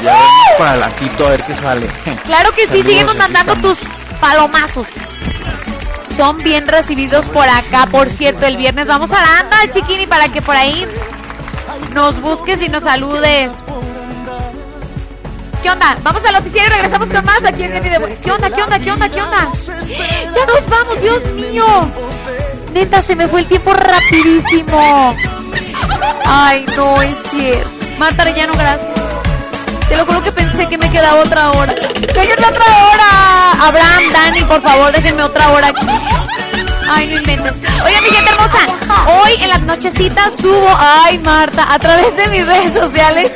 Ya 0.03 0.38
para 0.60 0.72
adelantito 0.72 1.26
a 1.26 1.30
ver 1.30 1.44
qué 1.44 1.56
sale. 1.56 1.88
Claro 2.26 2.52
que 2.52 2.68
sí, 2.68 2.84
síguenos 2.84 3.15
mandando 3.15 3.56
tus 3.56 3.80
palomazos. 4.19 4.90
Son 6.15 6.38
bien 6.38 6.68
recibidos 6.68 7.26
por 7.27 7.48
acá. 7.48 7.88
Por 7.90 8.11
cierto, 8.11 8.45
el 8.45 8.57
viernes 8.57 8.86
vamos 8.86 9.11
a 9.14 9.22
la 9.22 9.40
anda, 9.40 9.57
chiquini, 9.72 10.06
para 10.06 10.27
que 10.27 10.41
por 10.41 10.56
ahí 10.56 10.86
nos 11.94 12.22
busques 12.22 12.61
y 12.61 12.68
nos 12.68 12.84
saludes. 12.84 13.52
¿Qué 15.64 15.72
onda? 15.72 15.98
Vamos 16.03 16.26
al 16.26 16.34
noticiero 16.34 16.68
y 16.68 16.72
regresamos 16.72 17.10
con 17.10 17.23
más 17.23 17.44
aquí 17.45 17.64
en 17.64 17.72
Jenny 17.72 17.90
de 17.90 18.18
¿Qué 18.18 18.31
onda? 18.31 18.49
¿Qué 18.49 18.61
onda? 18.61 18.80
¿Qué 18.80 18.91
onda? 18.91 19.10
¿Qué 19.10 19.22
onda? 19.22 19.52
Ya 19.88 20.45
nos 20.45 20.69
vamos, 20.69 21.02
Dios 21.02 21.26
mío. 21.36 21.65
Neta, 22.73 23.02
se 23.02 23.15
me 23.15 23.27
fue 23.27 23.41
el 23.41 23.48
tiempo 23.48 23.73
rapidísimo. 23.73 25.15
Ay, 26.26 26.65
no 26.76 27.02
es 27.02 27.18
cierto. 27.31 27.69
Marta 27.98 28.22
Arellano, 28.22 28.53
gracias. 28.53 29.09
Te 29.89 29.97
lo 29.97 30.05
juro 30.05 30.23
que 30.23 30.31
pensé 30.31 30.67
que 30.67 30.77
me 30.77 30.89
quedaba 30.91 31.21
otra 31.21 31.51
hora. 31.51 31.73
¡Déjenme 31.73 32.47
otra 32.47 32.65
hora! 32.65 33.67
Abraham, 33.67 34.03
Dani, 34.13 34.43
por 34.43 34.61
favor, 34.61 34.91
déjenme 34.91 35.23
otra 35.23 35.49
hora 35.49 35.67
aquí. 35.67 35.87
Ay, 36.89 37.07
no 37.07 37.17
inventes. 37.17 37.57
Oye, 37.83 38.01
mi 38.01 38.09
gente 38.09 38.31
hermosa, 38.31 38.59
hoy 39.21 39.33
en 39.41 39.49
las 39.49 39.61
nochecitas 39.61 40.35
subo, 40.37 40.69
ay, 40.77 41.17
Marta, 41.19 41.73
a 41.73 41.79
través 41.79 42.15
de 42.15 42.27
mis 42.27 42.45
redes 42.45 42.73
sociales, 42.73 43.31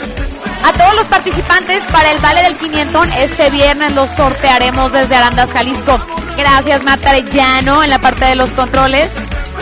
a 0.63 0.71
todos 0.73 0.95
los 0.95 1.07
participantes 1.07 1.83
para 1.91 2.11
el 2.11 2.19
Vale 2.19 2.43
del 2.43 2.55
Quinientón. 2.55 3.11
Este 3.13 3.49
viernes 3.49 3.93
los 3.93 4.11
sortearemos 4.11 4.91
desde 4.91 5.15
Arandas, 5.15 5.51
Jalisco. 5.53 5.99
Gracias, 6.37 6.83
Marta 6.83 7.09
Arellano, 7.09 7.83
en 7.83 7.89
la 7.89 7.99
parte 7.99 8.25
de 8.25 8.35
los 8.35 8.51
controles. 8.51 9.09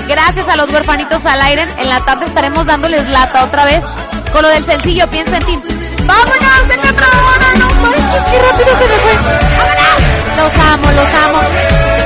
Gracias 0.08 0.48
a 0.50 0.56
los 0.58 0.70
huerfanitos 0.70 1.26
al 1.26 1.42
aire. 1.42 1.68
En 1.80 1.90
la 1.90 2.02
tarde 2.02 2.26
estaremos 2.26 2.66
dándoles 2.66 3.08
lata 3.10 3.46
otra 3.46 3.66
vez 3.66 3.84
con 4.32 4.42
lo 4.42 4.48
del 4.50 4.66
sencillo 4.66 5.08
Pienso 5.08 5.36
en 5.36 5.44
ti. 5.44 5.81
¡Vámonos! 6.12 6.68
¡Denme 6.68 6.90
otra 6.90 7.08
hora! 7.08 7.48
¡No 7.60 7.68
manches! 7.84 8.24
¡Qué 8.30 8.38
rápido 8.48 8.72
se 8.80 8.86
me 8.92 8.98
fue! 9.04 9.16
¡Vámonos! 9.58 9.98
Los 10.38 10.54
amo, 10.72 10.88
los 11.00 11.12
amo. 11.24 11.40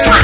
¡Mua! 0.06 0.20